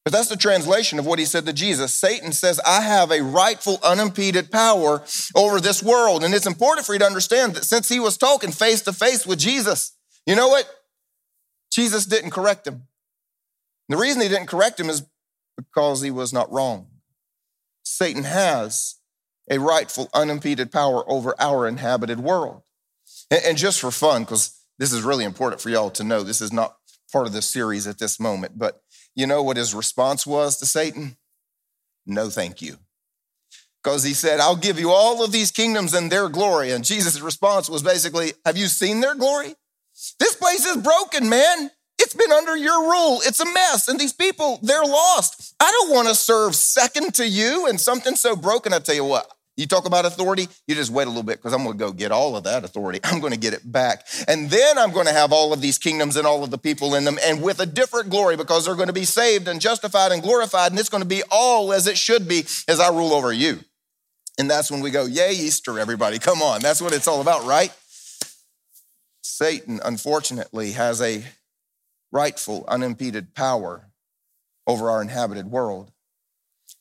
But 0.05 0.13
that's 0.13 0.29
the 0.29 0.37
translation 0.37 0.99
of 0.99 1.07
what 1.07 1.19
he 1.19 1.27
said 1.27 1.45
to 1.47 1.53
Jesus. 1.53 1.93
Satan 1.93 2.33
says, 2.33 2.59
I 2.67 2.81
have 2.81 3.11
a 3.11 3.23
rightful, 3.23 3.79
unimpeded 3.83 4.51
power 4.51 5.05
over 5.35 5.61
this 5.61 5.83
world. 5.83 6.25
And 6.25 6.33
it's 6.33 6.47
important 6.47 6.87
for 6.87 6.95
you 6.95 6.99
to 7.01 7.07
understand 7.07 7.55
that 7.55 7.65
since 7.65 7.89
he 7.89 8.01
was 8.01 8.17
talking 8.17 8.51
face 8.51 8.81
to 8.83 8.93
face 8.93 9.27
with 9.27 9.39
Jesus, 9.39 9.93
you 10.27 10.35
know 10.35 10.49
what? 10.49 10.69
Jesus 11.71 12.07
didn't 12.07 12.31
correct 12.31 12.67
him. 12.67 12.85
The 13.89 13.97
reason 13.97 14.23
he 14.23 14.29
didn't 14.29 14.47
correct 14.47 14.81
him 14.81 14.89
is 14.89 15.07
because 15.57 16.01
he 16.01 16.11
was 16.11 16.33
not 16.33 16.51
wrong. 16.51 16.87
Satan 17.83 18.25
has 18.25 18.97
a 19.51 19.59
rightful, 19.59 20.09
unimpeded 20.15 20.73
power 20.73 21.05
over 21.11 21.35
our 21.39 21.67
inhabited 21.67 22.21
world. 22.21 22.63
And 23.31 23.59
just 23.59 23.81
for 23.81 23.91
fun, 23.91 24.23
because 24.23 24.57
this 24.79 24.93
is 24.93 25.03
really 25.03 25.25
important 25.25 25.61
for 25.61 25.69
y'all 25.69 25.91
to 25.91 26.05
know, 26.05 26.23
this 26.23 26.41
is 26.41 26.53
not 26.53 26.77
part 27.13 27.27
of 27.27 27.33
the 27.33 27.43
series 27.43 27.87
at 27.87 27.99
this 27.99 28.19
moment, 28.19 28.59
but 28.59 28.81
you 29.15 29.27
know 29.27 29.43
what 29.43 29.57
his 29.57 29.75
response 29.75 30.27
was 30.27 30.59
to 30.59 30.67
Satan? 30.67 31.17
No, 32.07 32.31
thank 32.31 32.63
you. 32.63 32.77
Because 33.83 34.05
he 34.05 34.15
said, 34.15 34.41
I'll 34.41 34.57
give 34.57 34.79
you 34.79 34.91
all 34.91 35.25
of 35.25 35.33
these 35.33 35.51
kingdoms 35.51 35.95
and 35.95 36.11
their 36.13 36.29
glory. 36.29 36.71
And 36.71 36.85
Jesus' 36.85 37.21
response 37.21 37.71
was 37.71 37.83
basically, 37.83 38.33
Have 38.45 38.57
you 38.57 38.67
seen 38.67 39.01
their 39.01 39.15
glory? 39.15 39.55
This 40.19 40.35
place 40.35 40.67
is 40.67 40.77
broken, 40.77 41.29
man. 41.29 41.71
It's 41.99 42.15
been 42.15 42.33
under 42.33 42.57
your 42.57 42.91
rule. 42.91 43.21
It's 43.25 43.41
a 43.41 43.45
mess. 43.45 43.89
And 43.89 43.99
these 44.01 44.13
people, 44.13 44.59
they're 44.63 44.85
lost. 44.85 45.55
I 45.61 45.71
don't 45.71 45.95
want 45.95 46.09
to 46.09 46.15
serve 46.15 46.55
second 46.55 47.15
to 47.15 47.29
you 47.29 47.67
and 47.69 47.79
something 47.79 48.17
so 48.17 48.35
broken. 48.35 48.73
I 48.73 48.79
tell 48.79 48.95
you 48.95 49.05
what, 49.05 49.31
you 49.57 49.67
talk 49.67 49.87
about 49.87 50.07
authority, 50.07 50.49
you 50.67 50.75
just 50.75 50.91
wait 50.91 51.05
a 51.05 51.11
little 51.11 51.23
bit 51.23 51.37
because 51.37 51.53
I'm 51.53 51.65
going 51.65 51.77
to 51.77 51.85
go 51.85 51.93
get 51.93 52.13
all 52.13 52.37
of 52.37 52.45
that 52.45 52.65
authority. 52.65 53.01
I'm 53.05 53.21
going 53.21 53.33
to 53.33 53.39
get 53.39 53.53
it 53.53 53.71
back. 53.71 54.07
And 54.27 54.51
then 54.51 54.79
I'm 54.79 54.93
going 54.93 55.07
to 55.07 55.13
have 55.13 55.33
all 55.33 55.53
of 55.53 55.61
these 55.61 55.79
kingdoms 55.79 56.17
and 56.17 56.27
all 56.27 56.43
of 56.43 56.51
the 56.51 56.59
people 56.59 56.95
in 56.95 57.05
them 57.05 57.19
and 57.25 57.43
with 57.43 57.61
a 57.61 57.67
different 57.67 58.11
glory 58.11 58.37
because 58.37 58.65
they're 58.65 58.75
going 58.75 58.87
to 58.87 58.93
be 58.93 59.05
saved 59.05 59.49
and 59.49 59.61
justified 59.61 60.13
and 60.13 60.23
glorified. 60.23 60.73
And 60.73 60.81
it's 60.81 60.89
going 60.89 61.03
to 61.03 61.09
be 61.09 61.23
all 61.31 61.73
as 61.73 61.87
it 61.87 61.99
should 61.99 62.27
be 62.27 62.45
as 62.69 62.81
I 62.81 62.89
rule 62.89 63.13
over 63.13 63.33
you. 63.33 63.61
And 64.39 64.51
that's 64.51 64.71
when 64.71 64.81
we 64.81 64.91
go, 64.91 65.05
Yay, 65.05 65.33
Easter, 65.33 65.79
everybody. 65.79 66.19
Come 66.19 66.41
on. 66.41 66.63
That's 66.63 66.81
what 66.81 66.95
it's 66.95 67.07
all 67.07 67.21
about, 67.21 67.45
right? 67.45 67.73
Satan, 69.23 69.81
unfortunately, 69.85 70.73
has 70.73 71.03
a 71.03 71.25
rightful, 72.13 72.65
unimpeded 72.67 73.35
power 73.35 73.91
over 74.67 74.91
our 74.91 75.03
inhabited 75.03 75.47
world. 75.51 75.93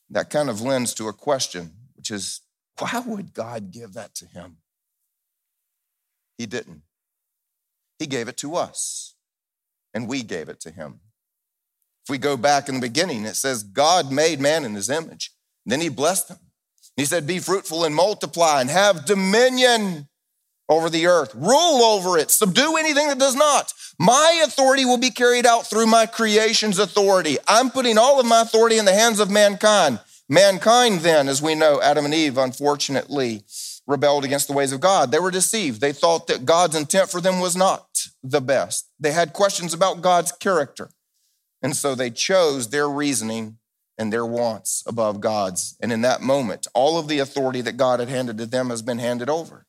That 0.10 0.30
kind 0.30 0.50
of 0.50 0.62
lends 0.62 0.94
to 0.96 1.08
a 1.08 1.14
question, 1.14 1.72
which 1.96 2.12
is 2.12 2.42
why 2.80 3.00
would 3.06 3.34
God 3.34 3.72
give 3.72 3.94
that 3.94 4.16
to 4.16 4.26
him? 4.26 4.58
He 6.38 6.46
didn't. 6.46 6.82
He 8.00 8.06
gave 8.06 8.28
it 8.28 8.38
to 8.38 8.56
us, 8.56 9.16
and 9.94 10.08
we 10.08 10.24
gave 10.24 10.48
it 10.48 10.60
to 10.62 10.72
him. 10.72 11.02
If 12.06 12.10
we 12.10 12.18
go 12.18 12.38
back 12.38 12.70
in 12.70 12.76
the 12.76 12.82
beginning, 12.82 13.26
it 13.26 13.36
says 13.36 13.62
God 13.62 14.12
made 14.12 14.40
man 14.40 14.64
in 14.64 14.74
his 14.74 14.90
image. 14.90 15.32
Then 15.66 15.82
he 15.82 15.90
blessed 15.90 16.30
them. 16.30 16.40
He 16.96 17.06
said, 17.06 17.28
Be 17.28 17.40
fruitful 17.40 17.84
and 17.84 17.94
multiply 17.94 18.62
and 18.62 18.70
have 18.70 19.06
dominion 19.06 20.08
over 20.70 20.90
the 20.90 21.08
earth, 21.08 21.34
rule 21.36 21.84
over 21.84 22.18
it, 22.18 22.30
subdue 22.30 22.78
anything 22.78 23.08
that 23.08 23.20
does 23.20 23.36
not. 23.36 23.74
My 23.98 24.42
authority 24.46 24.86
will 24.86 24.98
be 24.98 25.10
carried 25.10 25.46
out 25.46 25.68
through 25.68 25.88
my 25.88 26.06
creation's 26.06 26.80
authority. 26.80 27.38
I'm 27.48 27.72
putting 27.72 27.98
all 27.98 28.20
of 28.20 28.26
my 28.26 28.42
authority 28.42 28.78
in 28.78 28.86
the 28.86 28.94
hands 28.94 29.20
of 29.20 29.30
mankind. 29.30 30.00
Mankind, 30.32 31.00
then, 31.00 31.28
as 31.28 31.42
we 31.42 31.56
know, 31.56 31.82
Adam 31.82 32.06
and 32.06 32.14
Eve, 32.14 32.38
unfortunately, 32.38 33.44
rebelled 33.88 34.24
against 34.24 34.48
the 34.48 34.54
ways 34.54 34.72
of 34.72 34.80
God. 34.80 35.12
They 35.12 35.20
were 35.20 35.32
deceived. 35.32 35.82
They 35.82 35.92
thought 35.92 36.28
that 36.28 36.46
God's 36.46 36.76
intent 36.76 37.10
for 37.10 37.20
them 37.20 37.40
was 37.40 37.56
not 37.56 37.88
the 38.24 38.40
best. 38.40 38.88
They 39.00 39.12
had 39.12 39.34
questions 39.34 39.74
about 39.74 40.02
God's 40.02 40.32
character. 40.32 40.92
And 41.64 41.76
so 41.76 41.96
they 41.96 42.12
chose 42.12 42.70
their 42.70 42.88
reasoning 42.88 43.58
and 43.98 44.14
their 44.14 44.26
wants 44.26 44.84
above 44.86 45.20
God's. 45.20 45.76
And 45.82 45.92
in 45.92 46.02
that 46.02 46.22
moment, 46.22 46.68
all 46.76 47.00
of 47.00 47.08
the 47.08 47.20
authority 47.20 47.62
that 47.62 47.78
God 47.78 48.00
had 48.00 48.08
handed 48.08 48.38
to 48.38 48.46
them 48.46 48.70
has 48.70 48.84
been 48.84 49.00
handed 49.00 49.30
over. 49.30 49.66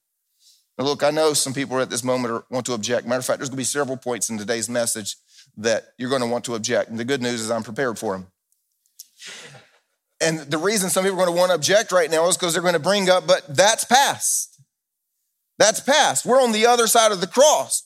Now, 0.78 0.84
look, 0.84 1.02
I 1.02 1.10
know 1.10 1.32
some 1.32 1.54
people 1.54 1.80
at 1.80 1.90
this 1.90 2.04
moment 2.04 2.44
want 2.50 2.66
to 2.66 2.74
object. 2.74 3.06
Matter 3.06 3.18
of 3.18 3.24
fact, 3.24 3.38
there's 3.38 3.48
going 3.48 3.56
to 3.56 3.60
be 3.62 3.64
several 3.64 3.96
points 3.96 4.28
in 4.28 4.36
today's 4.36 4.68
message 4.68 5.16
that 5.56 5.94
you're 5.96 6.10
going 6.10 6.22
to 6.22 6.28
want 6.28 6.44
to 6.44 6.54
object. 6.54 6.90
And 6.90 6.98
the 6.98 7.04
good 7.04 7.22
news 7.22 7.40
is 7.40 7.50
I'm 7.50 7.62
prepared 7.62 7.98
for 7.98 8.12
them. 8.12 8.26
And 10.20 10.40
the 10.40 10.58
reason 10.58 10.90
some 10.90 11.04
people 11.04 11.18
are 11.20 11.24
going 11.24 11.34
to 11.34 11.38
want 11.38 11.50
to 11.50 11.54
object 11.54 11.92
right 11.92 12.10
now 12.10 12.28
is 12.28 12.36
because 12.36 12.52
they're 12.52 12.62
going 12.62 12.74
to 12.74 12.78
bring 12.78 13.08
up, 13.08 13.26
but 13.26 13.44
that's 13.48 13.84
past. 13.84 14.60
That's 15.58 15.80
past. 15.80 16.26
We're 16.26 16.42
on 16.42 16.52
the 16.52 16.66
other 16.66 16.86
side 16.86 17.12
of 17.12 17.20
the 17.20 17.26
cross. 17.26 17.84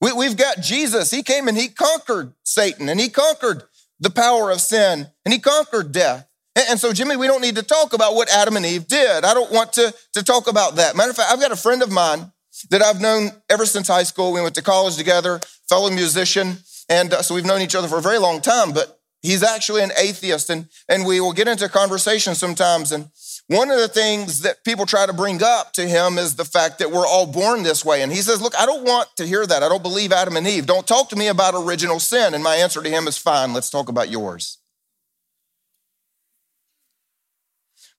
We, 0.00 0.26
have 0.26 0.36
got 0.36 0.60
Jesus. 0.60 1.10
He 1.10 1.22
came 1.22 1.48
and 1.48 1.56
he 1.56 1.68
conquered 1.68 2.34
Satan 2.42 2.88
and 2.88 3.00
he 3.00 3.08
conquered 3.08 3.62
the 3.98 4.10
power 4.10 4.50
of 4.50 4.60
sin 4.60 5.08
and 5.24 5.32
he 5.32 5.40
conquered 5.40 5.92
death. 5.92 6.28
And, 6.54 6.66
and 6.70 6.80
so, 6.80 6.92
Jimmy, 6.92 7.16
we 7.16 7.26
don't 7.26 7.40
need 7.40 7.56
to 7.56 7.62
talk 7.62 7.92
about 7.92 8.14
what 8.14 8.28
Adam 8.28 8.56
and 8.56 8.66
Eve 8.66 8.86
did. 8.86 9.24
I 9.24 9.32
don't 9.32 9.50
want 9.50 9.72
to, 9.74 9.94
to 10.12 10.22
talk 10.22 10.48
about 10.48 10.76
that. 10.76 10.96
Matter 10.96 11.10
of 11.10 11.16
fact, 11.16 11.32
I've 11.32 11.40
got 11.40 11.52
a 11.52 11.56
friend 11.56 11.82
of 11.82 11.90
mine 11.90 12.32
that 12.70 12.82
I've 12.82 13.00
known 13.00 13.30
ever 13.48 13.66
since 13.66 13.88
high 13.88 14.02
school. 14.02 14.32
We 14.32 14.42
went 14.42 14.54
to 14.56 14.62
college 14.62 14.96
together, 14.96 15.40
fellow 15.68 15.90
musician. 15.90 16.58
And 16.88 17.14
uh, 17.14 17.22
so 17.22 17.34
we've 17.34 17.46
known 17.46 17.62
each 17.62 17.74
other 17.74 17.88
for 17.88 17.98
a 17.98 18.02
very 18.02 18.18
long 18.18 18.40
time. 18.40 18.72
But 18.72 18.93
He's 19.24 19.42
actually 19.42 19.82
an 19.82 19.90
atheist, 19.96 20.50
and, 20.50 20.68
and 20.86 21.06
we 21.06 21.18
will 21.18 21.32
get 21.32 21.48
into 21.48 21.66
conversation 21.70 22.34
sometimes. 22.34 22.92
And 22.92 23.08
one 23.46 23.70
of 23.70 23.78
the 23.78 23.88
things 23.88 24.40
that 24.40 24.62
people 24.64 24.84
try 24.84 25.06
to 25.06 25.14
bring 25.14 25.42
up 25.42 25.72
to 25.72 25.88
him 25.88 26.18
is 26.18 26.36
the 26.36 26.44
fact 26.44 26.78
that 26.78 26.90
we're 26.90 27.06
all 27.06 27.24
born 27.24 27.62
this 27.62 27.86
way. 27.86 28.02
And 28.02 28.12
he 28.12 28.18
says, 28.18 28.42
Look, 28.42 28.54
I 28.54 28.66
don't 28.66 28.84
want 28.84 29.08
to 29.16 29.26
hear 29.26 29.46
that. 29.46 29.62
I 29.62 29.68
don't 29.70 29.82
believe 29.82 30.12
Adam 30.12 30.36
and 30.36 30.46
Eve. 30.46 30.66
Don't 30.66 30.86
talk 30.86 31.08
to 31.08 31.16
me 31.16 31.28
about 31.28 31.54
original 31.54 32.00
sin. 32.00 32.34
And 32.34 32.44
my 32.44 32.56
answer 32.56 32.82
to 32.82 32.88
him 32.90 33.08
is 33.08 33.16
fine, 33.16 33.54
let's 33.54 33.70
talk 33.70 33.88
about 33.88 34.10
yours. 34.10 34.58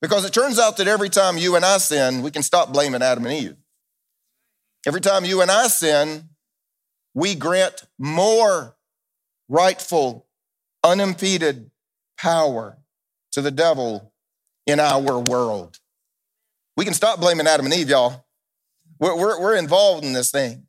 Because 0.04 0.26
it 0.26 0.34
turns 0.34 0.60
out 0.60 0.78
that 0.78 0.88
every 0.88 1.10
time 1.10 1.40
you 1.40 1.56
and 1.56 1.66
I 1.66 1.80
sin, 1.80 2.22
we 2.22 2.30
can 2.30 2.44
stop 2.44 2.72
blaming 2.72 3.02
Adam 3.02 3.26
and 3.26 3.34
Eve. 3.34 3.56
Every 4.86 5.02
time 5.02 5.26
you 5.26 5.42
and 5.42 5.50
I 5.50 5.70
sin, 5.70 6.30
we 7.16 7.34
grant 7.34 7.86
more 7.98 8.76
rightful 9.50 10.25
unimpeded 10.86 11.72
power 12.18 12.78
to 13.32 13.42
the 13.42 13.52
devil 13.52 14.14
in 14.66 14.80
our 14.80 15.20
world. 15.20 15.80
We 16.78 16.86
can 16.86 16.94
stop 16.94 17.20
blaming 17.20 17.48
Adam 17.48 17.66
and 17.66 17.76
Eve, 17.76 17.90
y'all. 17.90 18.26
We're, 19.00 19.18
we're, 19.18 19.42
we're 19.42 19.56
involved 19.56 20.06
in 20.06 20.14
this 20.14 20.32
thing. 20.32 20.68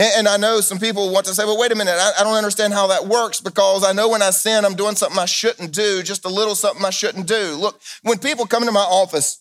And, 0.00 0.10
and, 0.18 0.28
I 0.28 0.36
know 0.36 0.60
some 0.60 0.78
people 0.80 1.12
want 1.12 1.26
to 1.26 1.34
say, 1.34 1.44
well, 1.44 1.58
wait 1.58 1.70
a 1.70 1.76
minute, 1.76 1.94
I, 1.94 2.12
I 2.18 2.24
don't 2.24 2.34
understand 2.34 2.72
how 2.72 2.88
that 2.88 3.06
works 3.06 3.40
because 3.40 3.84
I 3.84 3.92
know 3.92 4.08
when 4.08 4.22
I 4.22 4.30
sin, 4.30 4.64
I'm 4.64 4.74
doing 4.74 4.96
something 4.96 5.18
I 5.18 5.26
shouldn't 5.26 5.72
do, 5.72 6.02
just 6.02 6.24
a 6.24 6.28
little 6.28 6.56
something 6.56 6.84
I 6.84 6.90
shouldn't 6.90 7.28
do. 7.28 7.54
Look, 7.54 7.80
when 8.02 8.18
people 8.18 8.46
come 8.46 8.64
into 8.64 8.72
my 8.72 8.80
office, 8.80 9.40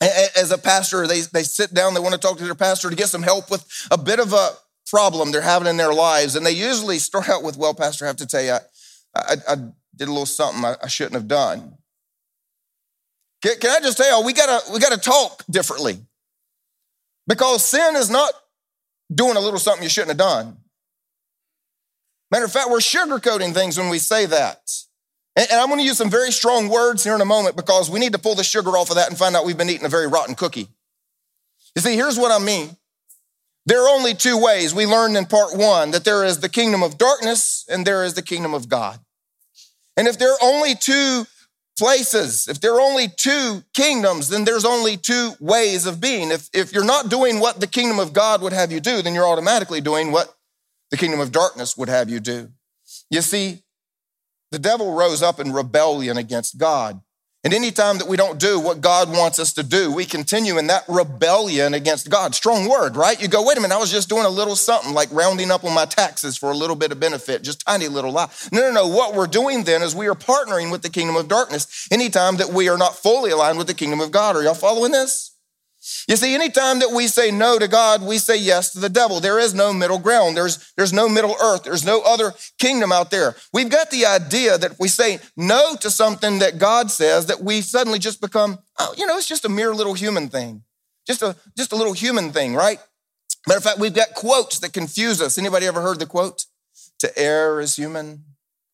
as 0.00 0.52
a 0.52 0.58
pastor, 0.58 1.06
they, 1.06 1.22
they 1.22 1.42
sit 1.42 1.74
down, 1.74 1.94
they 1.94 2.00
want 2.00 2.14
to 2.14 2.20
talk 2.20 2.38
to 2.38 2.44
their 2.44 2.54
pastor 2.54 2.90
to 2.90 2.96
get 2.96 3.08
some 3.08 3.22
help 3.22 3.50
with 3.50 3.66
a 3.90 3.98
bit 3.98 4.20
of 4.20 4.32
a 4.32 4.50
problem 4.86 5.32
they're 5.32 5.40
having 5.40 5.68
in 5.68 5.76
their 5.76 5.94
lives. 5.94 6.36
And 6.36 6.44
they 6.44 6.52
usually 6.52 6.98
start 6.98 7.28
out 7.28 7.42
with, 7.42 7.56
well, 7.56 7.74
Pastor, 7.74 8.04
I 8.04 8.08
have 8.08 8.16
to 8.16 8.26
tell 8.26 8.42
you, 8.42 8.58
I, 9.14 9.36
I, 9.48 9.56
did 9.96 10.08
a 10.08 10.10
little 10.10 10.26
something 10.26 10.64
I, 10.64 10.74
I 10.82 10.88
shouldn't 10.88 11.14
have 11.14 11.28
done. 11.28 11.76
Can, 13.42 13.58
can 13.60 13.70
I 13.70 13.78
just 13.78 13.96
tell 13.96 14.20
you, 14.20 14.26
we 14.26 14.32
gotta, 14.32 14.72
we 14.72 14.80
gotta 14.80 14.98
talk 14.98 15.44
differently. 15.48 15.98
Because 17.28 17.64
sin 17.64 17.94
is 17.96 18.10
not 18.10 18.32
doing 19.14 19.36
a 19.36 19.40
little 19.40 19.60
something 19.60 19.82
you 19.82 19.88
shouldn't 19.88 20.10
have 20.10 20.18
done. 20.18 20.56
Matter 22.30 22.44
of 22.46 22.52
fact, 22.52 22.70
we're 22.70 22.78
sugarcoating 22.78 23.54
things 23.54 23.78
when 23.78 23.88
we 23.88 23.98
say 23.98 24.26
that. 24.26 24.68
And, 25.36 25.46
and 25.50 25.60
I'm 25.60 25.68
gonna 25.68 25.82
use 25.82 25.98
some 25.98 26.10
very 26.10 26.32
strong 26.32 26.68
words 26.68 27.04
here 27.04 27.14
in 27.14 27.20
a 27.20 27.26
moment 27.26 27.56
because 27.56 27.88
we 27.88 28.00
need 28.00 28.12
to 28.12 28.18
pull 28.18 28.34
the 28.34 28.44
sugar 28.44 28.70
off 28.70 28.90
of 28.90 28.96
that 28.96 29.08
and 29.08 29.16
find 29.16 29.36
out 29.36 29.44
we've 29.44 29.58
been 29.58 29.70
eating 29.70 29.86
a 29.86 29.90
very 29.90 30.08
rotten 30.08 30.34
cookie. 30.34 30.68
You 31.76 31.82
see, 31.82 31.94
here's 31.94 32.18
what 32.18 32.32
I 32.32 32.44
mean. 32.44 32.76
There 33.66 33.82
are 33.82 33.88
only 33.88 34.14
two 34.14 34.40
ways. 34.40 34.74
We 34.74 34.86
learned 34.86 35.16
in 35.16 35.26
part 35.26 35.56
one 35.56 35.90
that 35.92 36.04
there 36.04 36.24
is 36.24 36.40
the 36.40 36.48
kingdom 36.48 36.82
of 36.82 36.98
darkness 36.98 37.64
and 37.68 37.86
there 37.86 38.04
is 38.04 38.14
the 38.14 38.22
kingdom 38.22 38.52
of 38.52 38.68
God. 38.68 39.00
And 39.96 40.06
if 40.06 40.18
there 40.18 40.32
are 40.32 40.38
only 40.42 40.74
two 40.74 41.26
places, 41.78 42.46
if 42.46 42.60
there 42.60 42.74
are 42.74 42.80
only 42.80 43.08
two 43.08 43.62
kingdoms, 43.72 44.28
then 44.28 44.44
there's 44.44 44.64
only 44.64 44.96
two 44.96 45.32
ways 45.40 45.86
of 45.86 46.00
being. 46.00 46.30
If, 46.30 46.48
if 46.52 46.72
you're 46.72 46.84
not 46.84 47.08
doing 47.08 47.40
what 47.40 47.60
the 47.60 47.66
kingdom 47.66 47.98
of 47.98 48.12
God 48.12 48.42
would 48.42 48.52
have 48.52 48.70
you 48.70 48.80
do, 48.80 49.02
then 49.02 49.14
you're 49.14 49.26
automatically 49.26 49.80
doing 49.80 50.12
what 50.12 50.34
the 50.90 50.96
kingdom 50.96 51.20
of 51.20 51.32
darkness 51.32 51.76
would 51.76 51.88
have 51.88 52.10
you 52.10 52.20
do. 52.20 52.50
You 53.10 53.22
see, 53.22 53.62
the 54.50 54.58
devil 54.58 54.94
rose 54.94 55.22
up 55.22 55.40
in 55.40 55.52
rebellion 55.52 56.16
against 56.16 56.58
God. 56.58 57.00
And 57.44 57.52
anytime 57.52 57.98
that 57.98 58.08
we 58.08 58.16
don't 58.16 58.38
do 58.38 58.58
what 58.58 58.80
God 58.80 59.10
wants 59.10 59.38
us 59.38 59.52
to 59.52 59.62
do, 59.62 59.92
we 59.92 60.06
continue 60.06 60.56
in 60.56 60.66
that 60.68 60.84
rebellion 60.88 61.74
against 61.74 62.08
God. 62.08 62.34
Strong 62.34 62.70
word, 62.70 62.96
right? 62.96 63.20
You 63.20 63.28
go, 63.28 63.46
wait 63.46 63.58
a 63.58 63.60
minute, 63.60 63.74
I 63.74 63.78
was 63.78 63.90
just 63.90 64.08
doing 64.08 64.24
a 64.24 64.30
little 64.30 64.56
something 64.56 64.94
like 64.94 65.12
rounding 65.12 65.50
up 65.50 65.62
on 65.62 65.74
my 65.74 65.84
taxes 65.84 66.38
for 66.38 66.50
a 66.50 66.56
little 66.56 66.74
bit 66.74 66.90
of 66.90 66.98
benefit, 66.98 67.42
just 67.42 67.64
tiny 67.66 67.88
little 67.88 68.12
lie. 68.12 68.30
No, 68.50 68.62
no, 68.62 68.72
no. 68.72 68.88
What 68.88 69.14
we're 69.14 69.26
doing 69.26 69.64
then 69.64 69.82
is 69.82 69.94
we 69.94 70.06
are 70.06 70.14
partnering 70.14 70.72
with 70.72 70.80
the 70.80 70.88
kingdom 70.88 71.16
of 71.16 71.28
darkness 71.28 71.86
anytime 71.90 72.38
that 72.38 72.48
we 72.48 72.70
are 72.70 72.78
not 72.78 72.96
fully 72.96 73.30
aligned 73.30 73.58
with 73.58 73.66
the 73.66 73.74
kingdom 73.74 74.00
of 74.00 74.10
God. 74.10 74.36
Are 74.36 74.42
y'all 74.42 74.54
following 74.54 74.92
this? 74.92 75.33
You 76.08 76.16
see, 76.16 76.34
anytime 76.34 76.78
that 76.78 76.92
we 76.92 77.06
say 77.08 77.30
no 77.30 77.58
to 77.58 77.68
God, 77.68 78.02
we 78.02 78.18
say 78.18 78.38
yes 78.38 78.72
to 78.72 78.80
the 78.80 78.88
devil. 78.88 79.20
There 79.20 79.38
is 79.38 79.54
no 79.54 79.72
middle 79.72 79.98
ground. 79.98 80.36
There's, 80.36 80.72
there's 80.76 80.92
no 80.92 81.08
middle 81.08 81.36
earth. 81.42 81.64
There's 81.64 81.84
no 81.84 82.00
other 82.00 82.32
kingdom 82.58 82.90
out 82.90 83.10
there. 83.10 83.36
We've 83.52 83.68
got 83.68 83.90
the 83.90 84.06
idea 84.06 84.56
that 84.56 84.72
if 84.72 84.80
we 84.80 84.88
say 84.88 85.18
no 85.36 85.76
to 85.80 85.90
something 85.90 86.38
that 86.38 86.58
God 86.58 86.90
says, 86.90 87.26
that 87.26 87.42
we 87.42 87.60
suddenly 87.60 87.98
just 87.98 88.20
become, 88.20 88.58
oh, 88.78 88.94
you 88.96 89.06
know, 89.06 89.16
it's 89.18 89.28
just 89.28 89.44
a 89.44 89.50
mere 89.50 89.74
little 89.74 89.94
human 89.94 90.28
thing. 90.28 90.62
Just 91.06 91.22
a, 91.22 91.36
just 91.56 91.72
a 91.72 91.76
little 91.76 91.92
human 91.92 92.32
thing, 92.32 92.54
right? 92.54 92.78
Matter 93.46 93.58
of 93.58 93.64
fact, 93.64 93.78
we've 93.78 93.94
got 93.94 94.14
quotes 94.14 94.58
that 94.60 94.72
confuse 94.72 95.20
us. 95.20 95.36
Anybody 95.36 95.66
ever 95.66 95.82
heard 95.82 95.98
the 95.98 96.06
quote? 96.06 96.46
To 97.00 97.18
err 97.18 97.60
is 97.60 97.76
human, 97.76 98.24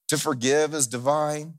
to 0.09 0.17
forgive 0.17 0.75
is 0.75 0.87
divine. 0.87 1.55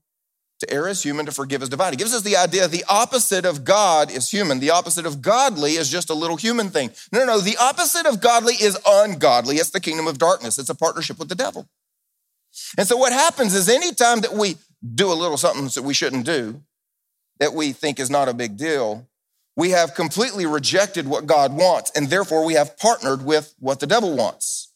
To 0.62 0.72
err 0.72 0.88
is 0.88 1.02
human, 1.02 1.26
to 1.26 1.32
forgive 1.32 1.64
is 1.64 1.70
divine. 1.70 1.94
It 1.94 2.00
gives 2.00 2.14
us 2.14 2.22
the 2.22 2.38
idea 2.38 2.68
the 2.68 2.86
opposite 2.88 3.46
of 3.46 3.64
God 3.64 4.12
is 4.12 4.30
human. 4.30 4.60
The 4.60 4.70
opposite 4.70 5.08
of 5.08 5.20
godly 5.20 5.72
is 5.72 5.90
just 5.90 6.12
a 6.12 6.14
little 6.14 6.38
human 6.38 6.70
thing. 6.70 6.92
No, 7.12 7.20
no, 7.20 7.26
no. 7.26 7.40
The 7.40 7.58
opposite 7.58 8.06
of 8.06 8.22
godly 8.22 8.54
is 8.54 8.78
ungodly. 8.86 9.56
It's 9.56 9.72
the 9.72 9.80
kingdom 9.80 10.06
of 10.06 10.20
darkness. 10.20 10.60
It's 10.60 10.70
a 10.70 10.76
partnership 10.76 11.18
with 11.18 11.30
the 11.30 11.36
devil. 11.36 11.68
And 12.78 12.88
so 12.88 12.96
what 12.96 13.12
happens 13.12 13.56
is 13.56 13.68
anytime 13.70 14.22
that 14.22 14.34
we 14.34 14.58
do 14.94 15.12
a 15.12 15.16
little 15.16 15.38
something 15.38 15.66
that 15.66 15.82
we 15.84 15.96
shouldn't 15.96 16.28
do, 16.28 16.62
that 17.40 17.54
we 17.54 17.72
think 17.72 18.00
is 18.00 18.12
not 18.12 18.30
a 18.30 18.34
big 18.34 18.56
deal, 18.56 19.08
we 19.56 19.72
have 19.72 19.96
completely 19.96 20.46
rejected 20.46 21.08
what 21.08 21.26
God 21.26 21.54
wants, 21.54 21.92
and 21.96 22.08
therefore 22.08 22.46
we 22.46 22.54
have 22.54 22.78
partnered 22.78 23.26
with 23.26 23.56
what 23.58 23.80
the 23.80 23.88
devil 23.88 24.16
wants. 24.16 24.71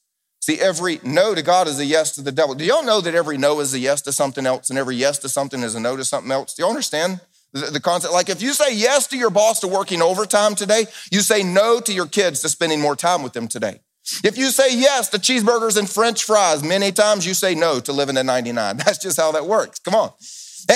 See, 0.46 0.60
every 0.60 1.00
no 1.02 1.34
to 1.34 1.42
God 1.42 1.68
is 1.68 1.80
a 1.80 1.86
yes 1.86 2.12
to 2.12 2.22
the 2.22 2.32
devil. 2.32 2.54
Do 2.54 2.64
y'all 2.64 2.84
know 2.84 3.02
that 3.02 3.16
every 3.16 3.36
no 3.36 3.62
is 3.62 3.74
a 3.74 3.80
yes 3.80 4.04
to 4.04 4.12
something 4.12 4.46
else 4.46 4.70
and 4.70 4.78
every 4.78 4.96
yes 4.96 5.18
to 5.20 5.28
something 5.28 5.64
is 5.64 5.74
a 5.74 5.80
no 5.80 5.98
to 5.98 6.06
something 6.06 6.32
else? 6.32 6.54
Do 6.54 6.62
y'all 6.62 6.70
understand 6.70 7.20
the, 7.52 7.80
concept? 7.80 8.14
Like 8.14 8.30
if 8.30 8.44
you 8.44 8.54
say 8.54 8.76
yes 8.76 9.08
to 9.08 9.18
your 9.18 9.32
boss 9.32 9.62
to 9.62 9.68
working 9.68 10.04
overtime 10.04 10.54
today, 10.54 10.86
you 11.12 11.22
say 11.22 11.42
no 11.42 11.80
to 11.80 11.92
your 11.92 12.06
kids 12.06 12.42
to 12.42 12.50
spending 12.50 12.80
more 12.80 12.96
time 12.96 13.24
with 13.24 13.34
them 13.34 13.48
today. 13.48 13.80
If 14.24 14.38
you 14.38 14.52
say 14.52 14.72
yes 14.78 15.10
to 15.10 15.18
cheeseburgers 15.18 15.80
and 15.80 15.90
french 15.90 16.24
fries, 16.24 16.64
many 16.64 16.92
times 16.92 17.26
you 17.26 17.34
say 17.34 17.56
no 17.56 17.80
to 17.80 17.92
living 17.92 18.16
at 18.16 18.28
99. 18.28 18.78
That's 18.86 19.00
just 19.00 19.20
how 19.20 19.32
that 19.32 19.48
works. 19.48 19.80
Come 19.80 19.96
on. 19.96 20.12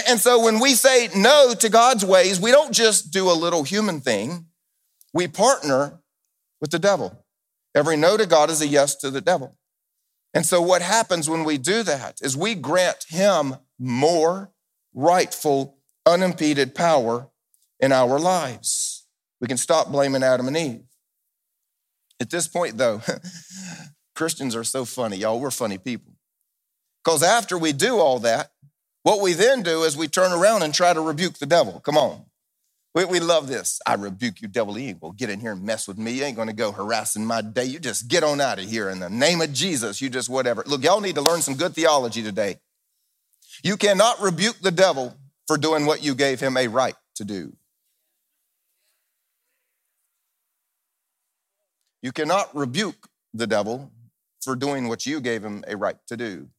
And 0.08 0.20
so 0.20 0.44
when 0.44 0.60
we 0.60 0.74
say 0.74 1.10
no 1.16 1.54
to 1.54 1.70
God's 1.70 2.04
ways, 2.04 2.42
we 2.42 2.50
don't 2.50 2.74
just 2.74 3.12
do 3.12 3.30
a 3.30 3.38
little 3.38 3.62
human 3.62 4.02
thing, 4.02 4.48
we 5.14 5.28
partner 5.28 6.00
with 6.60 6.72
the 6.72 6.80
devil. 6.80 7.24
Every 7.76 7.98
no 7.98 8.18
to 8.18 8.26
God 8.26 8.50
is 8.50 8.62
a 8.62 8.68
yes 8.68 8.96
to 8.96 9.12
the 9.12 9.22
devil. 9.22 9.56
And 10.34 10.46
so, 10.46 10.62
what 10.62 10.82
happens 10.82 11.30
when 11.30 11.44
we 11.44 11.58
do 11.58 11.84
that 11.84 12.20
is 12.22 12.38
we 12.38 12.56
grant 12.56 13.06
him 13.10 13.56
more 13.80 14.52
rightful, 14.94 15.78
unimpeded 16.06 16.76
power 16.76 17.30
in 17.80 17.92
our 17.92 18.20
lives. 18.20 19.08
We 19.42 19.48
can 19.48 19.58
stop 19.58 19.92
blaming 19.92 20.24
Adam 20.24 20.48
and 20.48 20.58
Eve. 20.58 20.84
At 22.20 22.30
this 22.30 22.48
point, 22.48 22.78
though, 22.78 23.02
Christians 24.16 24.56
are 24.56 24.64
so 24.64 24.86
funny, 24.86 25.18
y'all. 25.18 25.40
We're 25.40 25.52
funny 25.52 25.78
people. 25.78 26.14
Because 27.04 27.24
after 27.24 27.58
we 27.58 27.72
do 27.72 27.98
all 27.98 28.20
that, 28.20 28.52
what 29.04 29.22
we 29.22 29.34
then 29.34 29.64
do 29.64 29.84
is 29.84 29.96
we 29.96 30.08
turn 30.08 30.34
around 30.34 30.62
and 30.62 30.74
try 30.74 30.94
to 30.94 31.02
rebuke 31.02 31.38
the 31.38 31.46
devil. 31.46 31.80
Come 31.80 31.98
on. 31.98 32.26
We, 32.96 33.06
we 33.06 33.20
love 33.20 33.48
this. 33.48 33.80
I 33.86 33.94
rebuke 33.94 34.42
you, 34.42 34.48
devil. 34.48 34.78
You 34.78 34.90
ain't 34.90 35.00
gonna 35.00 35.14
get 35.14 35.30
in 35.30 35.40
here 35.40 35.52
and 35.52 35.64
mess 35.64 35.88
with 35.88 35.98
me. 35.98 36.12
You 36.12 36.24
ain't 36.24 36.36
gonna 36.36 36.54
go 36.54 36.72
harassing 36.72 37.26
my 37.26 37.42
day. 37.42 37.66
You 37.66 37.80
just 37.80 38.08
get 38.08 38.24
on 38.24 38.42
out 38.42 38.60
of 38.60 38.66
here 38.66 38.90
in 38.90 39.00
the 39.00 39.10
name 39.10 39.42
of 39.42 39.54
Jesus. 39.54 40.02
You 40.02 40.10
just 40.10 40.28
whatever. 40.28 40.64
Look, 40.66 40.84
y'all 40.84 41.02
need 41.02 41.16
to 41.16 41.22
learn 41.22 41.42
some 41.42 41.56
good 41.56 41.74
theology 41.74 42.24
today. 42.24 42.60
You 43.64 43.78
cannot 43.78 44.22
rebuke 44.22 44.58
the 44.62 44.72
devil 44.72 45.16
for 45.48 45.58
doing 45.58 45.86
what 45.86 46.04
you 46.04 46.16
gave 46.16 46.40
him 46.40 46.58
a 46.58 46.68
right 46.68 46.96
to 47.16 47.26
do. 47.26 47.56
You 52.02 52.12
cannot 52.12 52.56
rebuke 52.56 53.08
the 53.34 53.46
devil 53.46 53.92
for 54.42 54.56
doing 54.56 54.88
what 54.88 55.06
you 55.06 55.20
gave 55.20 55.44
him 55.44 55.64
a 55.68 55.76
right 55.76 55.98
to 56.08 56.18
do. 56.18 56.50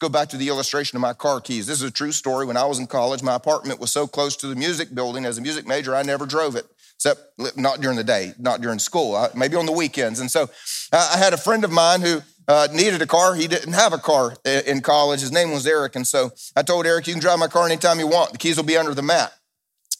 Let's 0.00 0.12
go 0.12 0.16
back 0.16 0.28
to 0.28 0.36
the 0.36 0.46
illustration 0.46 0.94
of 0.94 1.00
my 1.00 1.12
car 1.12 1.40
keys. 1.40 1.66
This 1.66 1.82
is 1.82 1.88
a 1.88 1.90
true 1.90 2.12
story. 2.12 2.46
When 2.46 2.56
I 2.56 2.64
was 2.64 2.78
in 2.78 2.86
college, 2.86 3.20
my 3.20 3.34
apartment 3.34 3.80
was 3.80 3.90
so 3.90 4.06
close 4.06 4.36
to 4.36 4.46
the 4.46 4.54
music 4.54 4.94
building. 4.94 5.24
As 5.24 5.38
a 5.38 5.40
music 5.40 5.66
major, 5.66 5.92
I 5.92 6.04
never 6.04 6.24
drove 6.24 6.54
it, 6.54 6.66
except 6.94 7.20
not 7.56 7.80
during 7.80 7.96
the 7.96 8.04
day, 8.04 8.32
not 8.38 8.60
during 8.60 8.78
school, 8.78 9.16
uh, 9.16 9.30
maybe 9.34 9.56
on 9.56 9.66
the 9.66 9.72
weekends. 9.72 10.20
And 10.20 10.30
so 10.30 10.48
I 10.92 11.16
had 11.18 11.32
a 11.32 11.36
friend 11.36 11.64
of 11.64 11.72
mine 11.72 12.02
who 12.02 12.20
uh, 12.46 12.68
needed 12.72 13.02
a 13.02 13.08
car. 13.08 13.34
He 13.34 13.48
didn't 13.48 13.72
have 13.72 13.92
a 13.92 13.98
car 13.98 14.36
in 14.44 14.82
college. 14.82 15.18
His 15.20 15.32
name 15.32 15.50
was 15.50 15.66
Eric. 15.66 15.96
And 15.96 16.06
so 16.06 16.30
I 16.54 16.62
told 16.62 16.86
Eric, 16.86 17.08
you 17.08 17.14
can 17.14 17.20
drive 17.20 17.40
my 17.40 17.48
car 17.48 17.66
anytime 17.66 17.98
you 17.98 18.06
want. 18.06 18.30
The 18.30 18.38
keys 18.38 18.56
will 18.56 18.62
be 18.62 18.76
under 18.76 18.94
the 18.94 19.02
mat. 19.02 19.32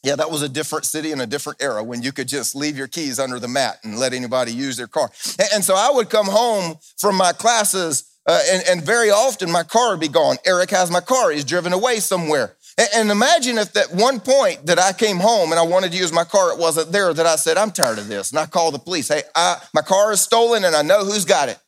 Yeah, 0.05 0.15
that 0.15 0.31
was 0.31 0.43
a 0.43 0.49
different 0.49 0.85
city 0.85 1.11
and 1.11 1.21
a 1.21 1.27
different 1.27 1.61
era 1.61 1.83
when 1.83 2.03
you 2.03 2.13
could 2.13 2.29
just 2.29 2.55
leave 2.55 2.79
your 2.79 2.87
keys 2.87 3.19
under 3.19 3.41
the 3.41 3.49
mat 3.49 3.81
and 3.83 3.99
let 3.99 4.13
anybody 4.13 4.53
use 4.53 4.77
their 4.77 4.87
car. 4.87 5.11
And 5.53 5.65
so 5.65 5.75
I 5.75 5.91
would 5.93 6.09
come 6.09 6.27
home 6.27 6.77
from 6.99 7.17
my 7.17 7.33
classes, 7.33 8.08
uh, 8.29 8.41
and, 8.51 8.63
and, 8.69 8.83
very 8.83 9.11
often 9.11 9.51
my 9.51 9.63
car 9.63 9.91
would 9.91 10.01
be 10.01 10.09
gone. 10.09 10.37
Eric 10.45 10.71
has 10.71 10.91
my 10.91 11.01
car, 11.01 11.31
he's 11.31 11.45
driven 11.45 11.73
away 11.73 11.99
somewhere. 11.99 12.55
And, 12.77 12.89
and 12.95 13.11
imagine 13.11 13.59
if 13.59 13.77
at 13.77 13.93
one 13.93 14.21
point 14.21 14.67
that 14.67 14.79
I 14.79 14.93
came 14.93 15.17
home 15.17 15.51
and 15.51 15.59
I 15.59 15.63
wanted 15.63 15.93
to 15.93 15.99
use 15.99 16.13
my 16.13 16.25
car, 16.25 16.53
it 16.53 16.59
wasn't 16.59 16.93
there, 16.93 17.13
that 17.13 17.27
I 17.27 17.37
said, 17.37 17.57
I'm 17.57 17.73
tired 17.73 17.99
of 17.99 18.07
this. 18.09 18.31
And 18.31 18.39
I 18.39 18.47
called 18.47 18.75
the 18.75 18.79
police. 18.79 19.09
Hey, 19.09 19.23
I, 19.35 19.57
my 19.75 19.83
car 19.83 20.13
is 20.13 20.21
stolen 20.21 20.65
and 20.65 20.77
I 20.77 20.83
know 20.83 21.05
who's 21.05 21.25
got 21.25 21.49
it. 21.49 21.59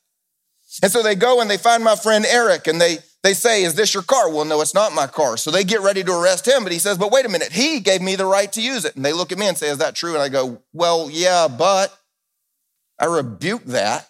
And 0.82 0.92
so 0.92 1.02
they 1.02 1.14
go 1.14 1.40
and 1.40 1.50
they 1.50 1.56
find 1.56 1.82
my 1.82 1.96
friend 1.96 2.24
Eric 2.28 2.66
and 2.66 2.80
they 2.80 2.98
they 3.22 3.34
say, 3.34 3.64
Is 3.64 3.74
this 3.74 3.92
your 3.92 4.02
car? 4.02 4.30
Well, 4.30 4.44
no, 4.44 4.60
it's 4.60 4.74
not 4.74 4.94
my 4.94 5.06
car. 5.06 5.36
So 5.36 5.50
they 5.50 5.64
get 5.64 5.80
ready 5.80 6.02
to 6.04 6.12
arrest 6.12 6.46
him, 6.46 6.62
but 6.62 6.72
he 6.72 6.78
says, 6.78 6.96
But 6.96 7.10
wait 7.10 7.26
a 7.26 7.28
minute, 7.28 7.52
he 7.52 7.80
gave 7.80 8.00
me 8.00 8.16
the 8.16 8.24
right 8.24 8.50
to 8.52 8.62
use 8.62 8.84
it. 8.84 8.96
And 8.96 9.04
they 9.04 9.12
look 9.12 9.32
at 9.32 9.38
me 9.38 9.46
and 9.46 9.58
say, 9.58 9.68
Is 9.68 9.78
that 9.78 9.94
true? 9.94 10.14
And 10.14 10.22
I 10.22 10.28
go, 10.28 10.62
Well, 10.72 11.08
yeah, 11.10 11.48
but 11.48 11.96
I 12.98 13.06
rebuke 13.06 13.64
that. 13.66 14.08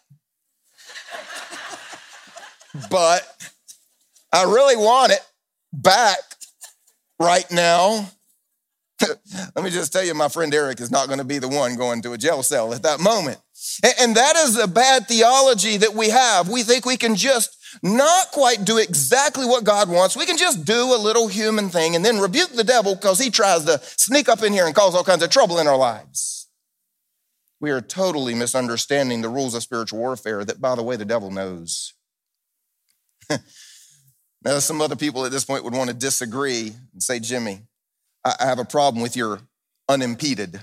But 2.90 3.26
I 4.32 4.44
really 4.44 4.76
want 4.76 5.12
it 5.12 5.20
back 5.72 6.18
right 7.18 7.50
now. 7.50 8.10
Let 9.56 9.64
me 9.64 9.70
just 9.70 9.92
tell 9.92 10.04
you, 10.04 10.14
my 10.14 10.28
friend 10.28 10.52
Eric 10.52 10.80
is 10.80 10.90
not 10.90 11.06
going 11.06 11.18
to 11.18 11.24
be 11.24 11.38
the 11.38 11.48
one 11.48 11.76
going 11.76 12.02
to 12.02 12.12
a 12.12 12.18
jail 12.18 12.42
cell 12.42 12.74
at 12.74 12.82
that 12.82 13.00
moment. 13.00 13.38
And 13.98 14.16
that 14.16 14.36
is 14.36 14.58
a 14.58 14.68
bad 14.68 15.06
theology 15.06 15.76
that 15.78 15.94
we 15.94 16.10
have. 16.10 16.48
We 16.48 16.62
think 16.62 16.84
we 16.84 16.96
can 16.96 17.16
just 17.16 17.56
not 17.82 18.30
quite 18.32 18.64
do 18.64 18.78
exactly 18.78 19.46
what 19.46 19.64
God 19.64 19.88
wants. 19.88 20.16
We 20.16 20.26
can 20.26 20.38
just 20.38 20.64
do 20.64 20.94
a 20.94 20.98
little 20.98 21.28
human 21.28 21.68
thing 21.68 21.94
and 21.94 22.04
then 22.04 22.18
rebuke 22.18 22.50
the 22.50 22.64
devil 22.64 22.94
because 22.94 23.18
he 23.18 23.30
tries 23.30 23.64
to 23.64 23.78
sneak 23.82 24.28
up 24.28 24.42
in 24.42 24.52
here 24.52 24.66
and 24.66 24.74
cause 24.74 24.94
all 24.94 25.04
kinds 25.04 25.22
of 25.22 25.30
trouble 25.30 25.58
in 25.58 25.68
our 25.68 25.76
lives. 25.76 26.48
We 27.60 27.70
are 27.70 27.82
totally 27.82 28.34
misunderstanding 28.34 29.20
the 29.20 29.28
rules 29.28 29.54
of 29.54 29.62
spiritual 29.62 29.98
warfare 29.98 30.44
that, 30.44 30.60
by 30.60 30.74
the 30.74 30.82
way, 30.82 30.96
the 30.96 31.04
devil 31.04 31.30
knows. 31.30 31.92
now, 34.44 34.58
some 34.58 34.80
other 34.80 34.96
people 34.96 35.24
at 35.24 35.32
this 35.32 35.44
point 35.44 35.64
would 35.64 35.74
want 35.74 35.90
to 35.90 35.94
disagree 35.94 36.72
and 36.92 37.02
say, 37.02 37.20
Jimmy, 37.20 37.62
I 38.24 38.34
have 38.40 38.58
a 38.58 38.64
problem 38.64 39.02
with 39.02 39.16
your 39.16 39.40
unimpeded 39.88 40.60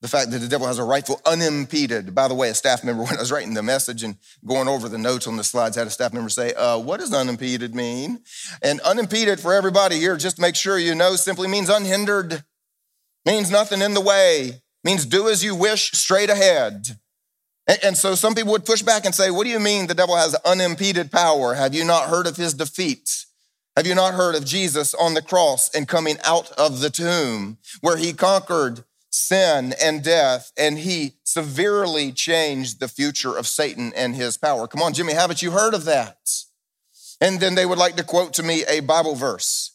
the 0.00 0.08
fact 0.08 0.30
that 0.30 0.38
the 0.38 0.48
devil 0.48 0.66
has 0.66 0.78
a 0.78 0.84
rightful 0.84 1.20
unimpeded. 1.26 2.14
By 2.14 2.28
the 2.28 2.34
way, 2.34 2.48
a 2.48 2.54
staff 2.54 2.82
member, 2.84 3.02
when 3.04 3.16
I 3.16 3.20
was 3.20 3.32
writing 3.32 3.54
the 3.54 3.62
message 3.62 4.02
and 4.02 4.16
going 4.46 4.68
over 4.68 4.88
the 4.88 4.98
notes 4.98 5.26
on 5.26 5.36
the 5.36 5.44
slides, 5.44 5.76
had 5.76 5.86
a 5.86 5.90
staff 5.90 6.12
member 6.12 6.28
say, 6.28 6.54
uh, 6.54 6.78
What 6.78 7.00
does 7.00 7.12
unimpeded 7.12 7.74
mean? 7.74 8.20
And 8.62 8.80
unimpeded 8.80 9.40
for 9.40 9.52
everybody 9.52 9.96
here, 9.96 10.16
just 10.16 10.36
to 10.36 10.42
make 10.42 10.56
sure 10.56 10.78
you 10.78 10.94
know, 10.94 11.16
simply 11.16 11.48
means 11.48 11.68
unhindered, 11.68 12.44
means 13.26 13.50
nothing 13.50 13.82
in 13.82 13.94
the 13.94 14.00
way, 14.00 14.62
means 14.84 15.04
do 15.04 15.28
as 15.28 15.44
you 15.44 15.54
wish 15.54 15.92
straight 15.92 16.30
ahead. 16.30 16.98
And 17.82 17.96
so 17.96 18.14
some 18.14 18.34
people 18.34 18.52
would 18.52 18.64
push 18.64 18.82
back 18.82 19.04
and 19.04 19.14
say, 19.14 19.30
What 19.30 19.44
do 19.44 19.50
you 19.50 19.60
mean 19.60 19.86
the 19.86 19.94
devil 19.94 20.16
has 20.16 20.34
unimpeded 20.44 21.12
power? 21.12 21.54
Have 21.54 21.74
you 21.74 21.84
not 21.84 22.08
heard 22.08 22.26
of 22.26 22.36
his 22.36 22.54
defeat? 22.54 23.26
Have 23.76 23.86
you 23.86 23.94
not 23.94 24.14
heard 24.14 24.34
of 24.34 24.44
Jesus 24.44 24.94
on 24.94 25.14
the 25.14 25.22
cross 25.22 25.72
and 25.74 25.86
coming 25.86 26.16
out 26.24 26.50
of 26.52 26.80
the 26.80 26.90
tomb 26.90 27.58
where 27.80 27.96
he 27.96 28.12
conquered 28.12 28.84
sin 29.10 29.74
and 29.82 30.02
death, 30.02 30.52
and 30.56 30.78
he 30.78 31.14
severely 31.24 32.12
changed 32.12 32.80
the 32.80 32.88
future 32.88 33.36
of 33.36 33.46
Satan 33.46 33.92
and 33.94 34.14
his 34.14 34.36
power. 34.36 34.66
Come 34.66 34.82
on, 34.82 34.94
Jimmy, 34.94 35.12
haven't 35.12 35.42
you 35.42 35.50
heard 35.50 35.74
of 35.74 35.84
that? 35.84 36.18
And 37.20 37.40
then 37.40 37.54
they 37.54 37.66
would 37.66 37.78
like 37.78 37.96
to 37.96 38.04
quote 38.04 38.32
to 38.34 38.42
me 38.42 38.64
a 38.68 38.80
Bible 38.80 39.14
verse 39.14 39.69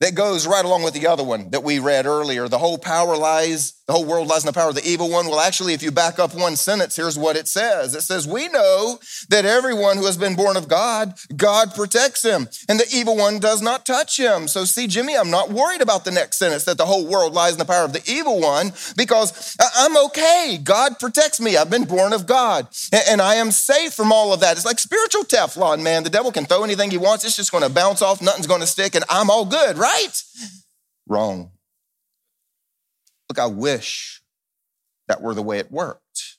that 0.00 0.14
goes 0.14 0.46
right 0.46 0.64
along 0.64 0.82
with 0.82 0.94
the 0.94 1.06
other 1.06 1.22
one 1.22 1.50
that 1.50 1.62
we 1.62 1.78
read 1.78 2.06
earlier. 2.06 2.48
The 2.48 2.58
whole 2.58 2.78
power 2.78 3.16
lies, 3.16 3.74
the 3.86 3.92
whole 3.92 4.06
world 4.06 4.28
lies 4.28 4.42
in 4.42 4.46
the 4.46 4.52
power 4.52 4.70
of 4.70 4.74
the 4.74 4.88
evil 4.88 5.10
one. 5.10 5.26
Well, 5.26 5.40
actually, 5.40 5.74
if 5.74 5.82
you 5.82 5.90
back 5.90 6.18
up 6.18 6.34
one 6.34 6.56
sentence, 6.56 6.96
here's 6.96 7.18
what 7.18 7.36
it 7.36 7.46
says. 7.46 7.94
It 7.94 8.00
says, 8.00 8.26
we 8.26 8.48
know 8.48 8.98
that 9.28 9.44
everyone 9.44 9.98
who 9.98 10.06
has 10.06 10.16
been 10.16 10.36
born 10.36 10.56
of 10.56 10.68
God, 10.68 11.14
God 11.36 11.74
protects 11.74 12.24
him 12.24 12.48
and 12.66 12.80
the 12.80 12.90
evil 12.92 13.14
one 13.14 13.38
does 13.38 13.60
not 13.60 13.84
touch 13.84 14.18
him. 14.18 14.48
So 14.48 14.64
see, 14.64 14.86
Jimmy, 14.86 15.16
I'm 15.16 15.30
not 15.30 15.50
worried 15.50 15.82
about 15.82 16.06
the 16.06 16.10
next 16.10 16.38
sentence 16.38 16.64
that 16.64 16.78
the 16.78 16.86
whole 16.86 17.06
world 17.06 17.34
lies 17.34 17.52
in 17.52 17.58
the 17.58 17.66
power 17.66 17.84
of 17.84 17.92
the 17.92 18.02
evil 18.10 18.40
one 18.40 18.72
because 18.96 19.56
I'm 19.76 19.98
okay. 20.06 20.58
God 20.62 20.98
protects 20.98 21.40
me. 21.40 21.58
I've 21.58 21.70
been 21.70 21.84
born 21.84 22.14
of 22.14 22.26
God 22.26 22.68
and 22.90 23.20
I 23.20 23.34
am 23.34 23.50
safe 23.50 23.92
from 23.92 24.12
all 24.12 24.32
of 24.32 24.40
that. 24.40 24.56
It's 24.56 24.64
like 24.64 24.78
spiritual 24.78 25.24
Teflon, 25.24 25.82
man. 25.82 26.04
The 26.04 26.10
devil 26.10 26.32
can 26.32 26.46
throw 26.46 26.64
anything 26.64 26.90
he 26.90 26.96
wants. 26.96 27.26
It's 27.26 27.36
just 27.36 27.52
going 27.52 27.64
to 27.64 27.70
bounce 27.70 28.00
off. 28.00 28.22
Nothing's 28.22 28.46
going 28.46 28.62
to 28.62 28.66
stick 28.66 28.94
and 28.94 29.04
I'm 29.10 29.28
all 29.28 29.44
good, 29.44 29.76
right? 29.76 29.89
Right? 29.90 30.22
Wrong. 31.06 31.50
Look, 33.28 33.38
I 33.38 33.46
wish 33.46 34.22
that 35.08 35.22
were 35.22 35.34
the 35.34 35.42
way 35.42 35.58
it 35.58 35.70
worked. 35.70 36.38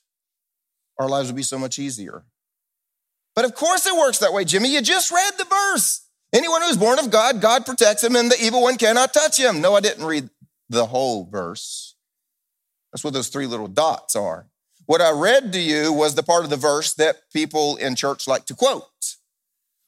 Our 0.98 1.08
lives 1.08 1.28
would 1.28 1.36
be 1.36 1.42
so 1.42 1.58
much 1.58 1.78
easier. 1.78 2.24
But 3.34 3.44
of 3.44 3.54
course 3.54 3.86
it 3.86 3.96
works 3.96 4.18
that 4.18 4.32
way, 4.32 4.44
Jimmy. 4.44 4.72
You 4.72 4.82
just 4.82 5.10
read 5.10 5.32
the 5.38 5.44
verse. 5.44 6.06
Anyone 6.32 6.62
who's 6.62 6.76
born 6.76 6.98
of 6.98 7.10
God, 7.10 7.40
God 7.40 7.66
protects 7.66 8.02
him, 8.02 8.16
and 8.16 8.30
the 8.30 8.42
evil 8.42 8.62
one 8.62 8.76
cannot 8.76 9.12
touch 9.12 9.38
him. 9.38 9.60
No, 9.60 9.74
I 9.74 9.80
didn't 9.80 10.06
read 10.06 10.30
the 10.68 10.86
whole 10.86 11.24
verse. 11.24 11.94
That's 12.92 13.04
what 13.04 13.12
those 13.12 13.28
three 13.28 13.46
little 13.46 13.68
dots 13.68 14.16
are. 14.16 14.48
What 14.86 15.00
I 15.00 15.10
read 15.10 15.52
to 15.52 15.60
you 15.60 15.92
was 15.92 16.14
the 16.14 16.22
part 16.22 16.44
of 16.44 16.50
the 16.50 16.56
verse 16.56 16.94
that 16.94 17.30
people 17.32 17.76
in 17.76 17.96
church 17.96 18.26
like 18.26 18.46
to 18.46 18.54
quote. 18.54 19.16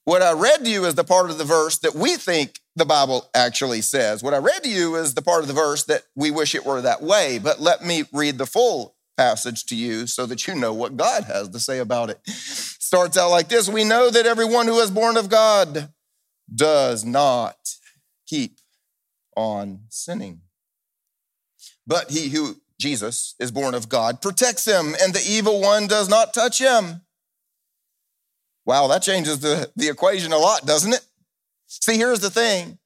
What 0.04 0.20
I 0.20 0.32
read 0.32 0.64
to 0.64 0.70
you 0.70 0.84
is 0.84 0.94
the 0.94 1.04
part 1.04 1.30
of 1.30 1.38
the 1.38 1.44
verse 1.44 1.78
that 1.78 1.94
we 1.94 2.16
think 2.16 2.60
the 2.76 2.84
Bible 2.84 3.30
actually 3.34 3.80
says. 3.80 4.22
What 4.22 4.34
I 4.34 4.38
read 4.38 4.62
to 4.64 4.68
you 4.68 4.96
is 4.96 5.14
the 5.14 5.22
part 5.22 5.42
of 5.42 5.48
the 5.48 5.54
verse 5.54 5.84
that 5.84 6.02
we 6.14 6.30
wish 6.30 6.54
it 6.54 6.66
were 6.66 6.82
that 6.82 7.02
way, 7.02 7.38
but 7.38 7.60
let 7.60 7.82
me 7.82 8.04
read 8.12 8.36
the 8.36 8.46
full 8.46 8.96
passage 9.16 9.64
to 9.66 9.76
you 9.76 10.06
so 10.06 10.26
that 10.26 10.46
you 10.46 10.54
know 10.54 10.74
what 10.74 10.96
God 10.96 11.24
has 11.24 11.48
to 11.48 11.58
say 11.58 11.78
about 11.78 12.10
it. 12.10 12.20
Starts 12.26 13.16
out 13.16 13.30
like 13.30 13.48
this 13.48 13.68
We 13.68 13.84
know 13.84 14.10
that 14.10 14.26
everyone 14.26 14.66
who 14.66 14.78
is 14.80 14.90
born 14.90 15.16
of 15.16 15.30
God 15.30 15.92
does 16.54 17.04
not 17.04 17.56
keep 18.26 18.58
on 19.36 19.84
sinning. 19.88 20.42
But 21.86 22.10
he 22.10 22.28
who, 22.28 22.60
Jesus, 22.78 23.34
is 23.38 23.50
born 23.50 23.74
of 23.74 23.88
God 23.88 24.20
protects 24.20 24.66
him, 24.66 24.94
and 25.02 25.14
the 25.14 25.24
evil 25.26 25.60
one 25.60 25.86
does 25.86 26.08
not 26.08 26.34
touch 26.34 26.58
him. 26.58 27.03
Wow, 28.66 28.86
that 28.88 29.02
changes 29.02 29.40
the, 29.40 29.70
the 29.76 29.88
equation 29.88 30.32
a 30.32 30.38
lot, 30.38 30.64
doesn't 30.64 30.92
it? 30.92 31.04
See, 31.66 31.96
here's 31.96 32.20
the 32.20 32.30
thing. 32.30 32.78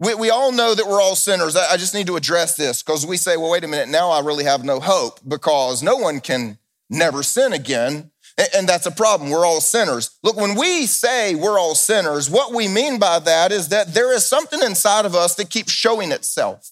We, 0.00 0.14
we 0.14 0.30
all 0.30 0.52
know 0.52 0.74
that 0.74 0.86
we're 0.86 1.00
all 1.00 1.16
sinners. 1.16 1.56
I, 1.56 1.72
I 1.72 1.76
just 1.76 1.94
need 1.94 2.06
to 2.08 2.16
address 2.16 2.56
this 2.56 2.82
because 2.82 3.06
we 3.06 3.16
say, 3.16 3.36
well, 3.36 3.50
wait 3.50 3.64
a 3.64 3.68
minute, 3.68 3.88
now 3.88 4.10
I 4.10 4.20
really 4.20 4.44
have 4.44 4.64
no 4.64 4.80
hope 4.80 5.20
because 5.26 5.82
no 5.82 5.96
one 5.96 6.20
can 6.20 6.58
never 6.90 7.22
sin 7.22 7.52
again. 7.52 8.10
And, 8.36 8.48
and 8.54 8.68
that's 8.68 8.86
a 8.86 8.90
problem. 8.90 9.30
We're 9.30 9.46
all 9.46 9.60
sinners. 9.60 10.10
Look, 10.22 10.36
when 10.36 10.56
we 10.56 10.86
say 10.86 11.34
we're 11.34 11.58
all 11.58 11.74
sinners, 11.74 12.28
what 12.28 12.52
we 12.52 12.68
mean 12.68 12.98
by 12.98 13.18
that 13.20 13.52
is 13.52 13.68
that 13.68 13.94
there 13.94 14.12
is 14.12 14.24
something 14.24 14.62
inside 14.62 15.04
of 15.04 15.14
us 15.14 15.34
that 15.36 15.50
keeps 15.50 15.72
showing 15.72 16.12
itself. 16.12 16.70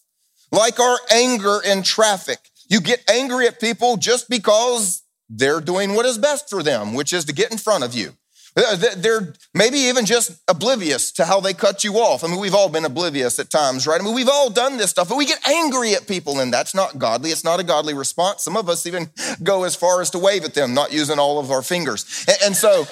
Like 0.50 0.78
our 0.78 0.98
anger 1.10 1.60
in 1.64 1.82
traffic. 1.82 2.38
You 2.68 2.80
get 2.80 3.02
angry 3.08 3.46
at 3.46 3.60
people 3.60 3.96
just 3.96 4.28
because 4.28 5.02
they're 5.28 5.60
doing 5.60 5.94
what 5.94 6.06
is 6.06 6.18
best 6.18 6.50
for 6.50 6.62
them, 6.62 6.94
which 6.94 7.12
is 7.12 7.24
to 7.26 7.32
get 7.32 7.50
in 7.50 7.58
front 7.58 7.84
of 7.84 7.94
you. 7.94 8.14
Uh, 8.54 8.76
they're 8.96 9.32
maybe 9.54 9.78
even 9.78 10.04
just 10.04 10.32
oblivious 10.46 11.10
to 11.10 11.24
how 11.24 11.40
they 11.40 11.54
cut 11.54 11.84
you 11.84 11.94
off. 11.94 12.22
I 12.22 12.26
mean, 12.26 12.38
we've 12.38 12.54
all 12.54 12.68
been 12.68 12.84
oblivious 12.84 13.38
at 13.38 13.48
times, 13.48 13.86
right? 13.86 13.98
I 13.98 14.04
mean, 14.04 14.14
we've 14.14 14.28
all 14.28 14.50
done 14.50 14.76
this 14.76 14.90
stuff, 14.90 15.08
but 15.08 15.16
we 15.16 15.24
get 15.24 15.46
angry 15.48 15.94
at 15.94 16.06
people, 16.06 16.38
and 16.38 16.52
that's 16.52 16.74
not 16.74 16.98
godly. 16.98 17.30
It's 17.30 17.44
not 17.44 17.60
a 17.60 17.64
godly 17.64 17.94
response. 17.94 18.44
Some 18.44 18.58
of 18.58 18.68
us 18.68 18.86
even 18.86 19.08
go 19.42 19.64
as 19.64 19.74
far 19.74 20.02
as 20.02 20.10
to 20.10 20.18
wave 20.18 20.44
at 20.44 20.52
them, 20.52 20.74
not 20.74 20.92
using 20.92 21.18
all 21.18 21.38
of 21.38 21.50
our 21.50 21.62
fingers. 21.62 22.26
And 22.44 22.54
so 22.54 22.82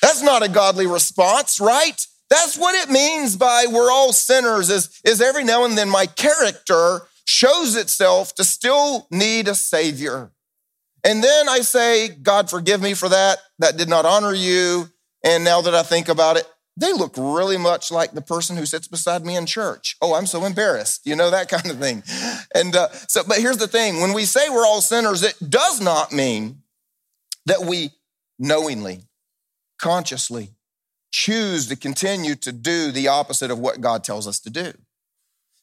that's 0.00 0.22
not 0.22 0.44
a 0.44 0.48
godly 0.48 0.86
response, 0.86 1.58
right? 1.58 2.06
That's 2.28 2.56
what 2.56 2.76
it 2.76 2.92
means 2.92 3.34
by 3.34 3.66
we're 3.68 3.90
all 3.90 4.12
sinners, 4.12 4.70
is, 4.70 5.00
is 5.04 5.20
every 5.20 5.42
now 5.42 5.64
and 5.64 5.76
then 5.76 5.88
my 5.88 6.06
character 6.06 7.02
shows 7.24 7.74
itself 7.74 8.34
to 8.36 8.44
still 8.44 9.08
need 9.10 9.48
a 9.48 9.56
savior. 9.56 10.30
And 11.02 11.24
then 11.24 11.48
I 11.48 11.60
say, 11.60 12.08
God, 12.08 12.48
forgive 12.48 12.80
me 12.80 12.94
for 12.94 13.08
that. 13.08 13.38
That 13.58 13.76
did 13.76 13.88
not 13.88 14.04
honor 14.04 14.34
you. 14.34 14.88
And 15.22 15.44
now 15.44 15.60
that 15.60 15.74
I 15.74 15.82
think 15.82 16.08
about 16.08 16.36
it, 16.36 16.46
they 16.76 16.92
look 16.92 17.14
really 17.16 17.58
much 17.58 17.90
like 17.90 18.12
the 18.12 18.22
person 18.22 18.56
who 18.56 18.64
sits 18.64 18.88
beside 18.88 19.24
me 19.24 19.36
in 19.36 19.44
church. 19.44 19.96
Oh, 20.00 20.14
I'm 20.14 20.26
so 20.26 20.44
embarrassed, 20.44 21.02
you 21.04 21.14
know, 21.14 21.30
that 21.30 21.48
kind 21.48 21.70
of 21.70 21.78
thing. 21.78 22.02
And 22.54 22.74
uh, 22.74 22.88
so, 23.08 23.22
but 23.26 23.38
here's 23.38 23.58
the 23.58 23.68
thing 23.68 24.00
when 24.00 24.12
we 24.12 24.24
say 24.24 24.48
we're 24.48 24.66
all 24.66 24.80
sinners, 24.80 25.22
it 25.22 25.36
does 25.50 25.80
not 25.80 26.12
mean 26.12 26.62
that 27.46 27.60
we 27.60 27.90
knowingly, 28.38 29.00
consciously 29.78 30.50
choose 31.12 31.66
to 31.68 31.76
continue 31.76 32.34
to 32.36 32.52
do 32.52 32.92
the 32.92 33.08
opposite 33.08 33.50
of 33.50 33.58
what 33.58 33.80
God 33.80 34.04
tells 34.04 34.26
us 34.26 34.40
to 34.40 34.50
do. 34.50 34.72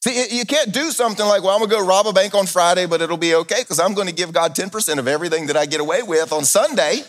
See, 0.03 0.37
you 0.37 0.45
can't 0.45 0.71
do 0.71 0.91
something 0.91 1.25
like, 1.25 1.41
well, 1.41 1.53
I'm 1.53 1.59
gonna 1.59 1.71
go 1.71 1.85
rob 1.85 2.05
a 2.05 2.13
bank 2.13 2.35
on 2.35 2.45
Friday, 2.45 2.85
but 2.85 3.01
it'll 3.01 3.17
be 3.17 3.33
okay 3.35 3.61
because 3.61 3.79
I'm 3.79 3.93
gonna 3.93 4.11
give 4.11 4.31
God 4.31 4.55
10% 4.55 4.99
of 4.99 5.07
everything 5.07 5.47
that 5.47 5.57
I 5.57 5.65
get 5.65 5.79
away 5.79 6.03
with 6.03 6.31
on 6.31 6.45
Sunday. 6.45 7.01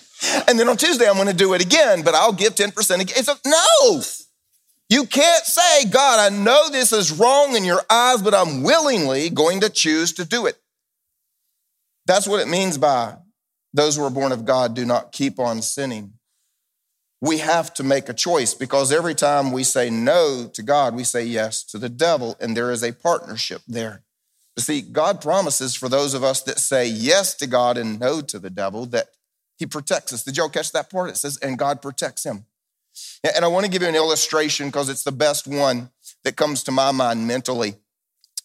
And 0.46 0.58
then 0.58 0.68
on 0.68 0.76
Tuesday, 0.76 1.08
I'm 1.08 1.16
gonna 1.16 1.32
do 1.32 1.54
it 1.54 1.62
again, 1.62 2.02
but 2.02 2.14
I'll 2.14 2.32
give 2.32 2.54
10% 2.54 3.00
again. 3.00 3.16
It's 3.16 3.28
a, 3.28 3.36
no. 3.46 4.02
You 4.90 5.04
can't 5.04 5.44
say, 5.44 5.84
God, 5.90 6.18
I 6.18 6.34
know 6.34 6.70
this 6.70 6.92
is 6.92 7.12
wrong 7.12 7.54
in 7.54 7.64
your 7.64 7.82
eyes, 7.90 8.22
but 8.22 8.34
I'm 8.34 8.62
willingly 8.62 9.28
going 9.28 9.60
to 9.60 9.68
choose 9.68 10.12
to 10.14 10.24
do 10.24 10.46
it. 10.46 10.56
That's 12.06 12.26
what 12.26 12.40
it 12.40 12.48
means 12.48 12.78
by 12.78 13.16
those 13.74 13.96
who 13.96 14.04
are 14.04 14.10
born 14.10 14.32
of 14.32 14.46
God 14.46 14.74
do 14.74 14.86
not 14.86 15.12
keep 15.12 15.38
on 15.38 15.60
sinning 15.60 16.14
we 17.20 17.38
have 17.38 17.74
to 17.74 17.82
make 17.82 18.08
a 18.08 18.14
choice 18.14 18.54
because 18.54 18.92
every 18.92 19.14
time 19.14 19.50
we 19.50 19.64
say 19.64 19.90
no 19.90 20.48
to 20.52 20.62
God, 20.62 20.94
we 20.94 21.04
say 21.04 21.24
yes 21.24 21.64
to 21.64 21.78
the 21.78 21.88
devil, 21.88 22.36
and 22.40 22.56
there 22.56 22.70
is 22.70 22.82
a 22.82 22.92
partnership 22.92 23.62
there. 23.66 24.02
But 24.54 24.64
see, 24.64 24.80
God 24.80 25.20
promises 25.20 25.74
for 25.74 25.88
those 25.88 26.14
of 26.14 26.22
us 26.22 26.42
that 26.42 26.58
say 26.58 26.86
yes 26.86 27.34
to 27.34 27.46
God 27.46 27.76
and 27.76 27.98
no 27.98 28.20
to 28.22 28.38
the 28.38 28.50
devil 28.50 28.86
that 28.86 29.08
he 29.58 29.66
protects 29.66 30.12
us. 30.12 30.22
Did 30.22 30.36
y'all 30.36 30.48
catch 30.48 30.72
that 30.72 30.90
part? 30.90 31.10
It 31.10 31.16
says, 31.16 31.36
and 31.38 31.58
God 31.58 31.82
protects 31.82 32.24
him. 32.24 32.46
And 33.22 33.44
I 33.44 33.48
want 33.48 33.64
to 33.64 33.70
give 33.70 33.82
you 33.82 33.88
an 33.88 33.94
illustration 33.94 34.68
because 34.68 34.88
it's 34.88 35.04
the 35.04 35.12
best 35.12 35.46
one 35.46 35.90
that 36.24 36.36
comes 36.36 36.62
to 36.64 36.72
my 36.72 36.90
mind 36.90 37.26
mentally 37.26 37.76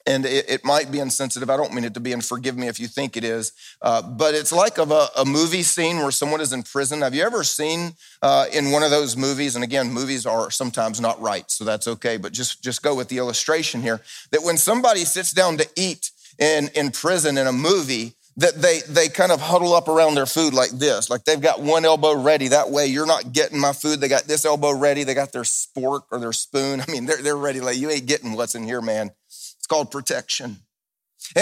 and 0.06 0.26
it, 0.26 0.50
it, 0.50 0.66
might 0.66 0.92
be 0.92 1.00
insensitive. 1.00 1.50
I 1.50 1.58
don't 1.58 1.74
mean 1.74 1.86
it 1.86 1.94
to 1.94 2.00
be, 2.00 2.12
and 2.12 2.24
forgive 2.24 2.58
me 2.58 2.68
if 2.68 2.80
you 2.80 2.88
think 2.88 3.16
it 3.16 3.24
is. 3.24 3.54
Uh, 3.82 4.02
but 4.02 4.34
it's 4.34 4.52
like 4.52 4.78
of 4.78 4.92
a, 4.92 5.08
a, 5.18 5.26
movie 5.26 5.64
scene 5.64 5.98
where 5.98 6.12
someone 6.12 6.42
is 6.42 6.52
in 6.52 6.64
prison. 6.64 7.02
Have 7.02 7.16
you 7.16 7.24
ever 7.24 7.44
seen 7.44 7.94
uh, 8.22 8.48
in 8.52 8.72
one 8.72 8.84
of 8.84 8.92
those 8.92 9.16
movies? 9.16 9.56
And 9.56 9.64
again, 9.64 9.92
movies 9.92 10.26
are 10.26 10.52
sometimes 10.52 11.00
not 11.00 11.22
right, 11.22 11.50
so 11.50 11.64
that's 11.64 11.88
okay. 11.88 12.18
But 12.18 12.34
just 12.34 12.64
just 12.64 12.84
go 12.84 12.96
with 12.96 13.10
the 13.10 13.18
illustration 13.18 13.82
here. 13.82 14.02
That 14.32 14.44
when 14.44 14.58
somebody 14.58 15.06
sits 15.06 15.32
down 15.32 15.58
to 15.58 15.70
eat 15.76 16.12
in 16.38 16.70
in 16.76 16.92
prison 16.92 17.38
in 17.38 17.48
a 17.48 17.54
movie. 17.54 18.16
That 18.38 18.62
they 18.62 18.80
they 18.90 19.10
kind 19.10 19.32
of 19.32 19.42
huddle 19.42 19.74
up 19.74 19.88
around 19.88 20.16
their 20.16 20.26
food 20.26 20.56
like 20.56 20.72
this, 20.72 21.10
like 21.10 21.24
they've 21.24 21.40
got 21.40 21.62
one 21.62 21.86
elbow 21.86 22.20
ready. 22.20 22.48
That 22.48 22.72
way, 22.72 22.88
you're 22.88 23.06
not 23.06 23.32
getting 23.32 23.60
my 23.60 23.74
food. 23.74 24.00
They 24.00 24.08
got 24.08 24.24
this 24.24 24.44
elbow 24.44 24.76
ready. 24.76 25.04
They 25.04 25.14
got 25.14 25.32
their 25.32 25.44
spork 25.44 26.02
or 26.12 26.20
their 26.20 26.34
spoon. 26.34 26.82
I 26.82 26.92
mean, 26.92 27.06
they're 27.06 27.22
they're 27.22 27.38
ready. 27.38 27.62
Like 27.62 27.78
you 27.78 27.92
ain't 27.92 28.08
getting 28.08 28.34
what's 28.34 28.56
in 28.56 28.64
here, 28.64 28.82
man. 28.82 29.12
It's 29.28 29.68
called 29.68 29.92
protection. 29.92 30.58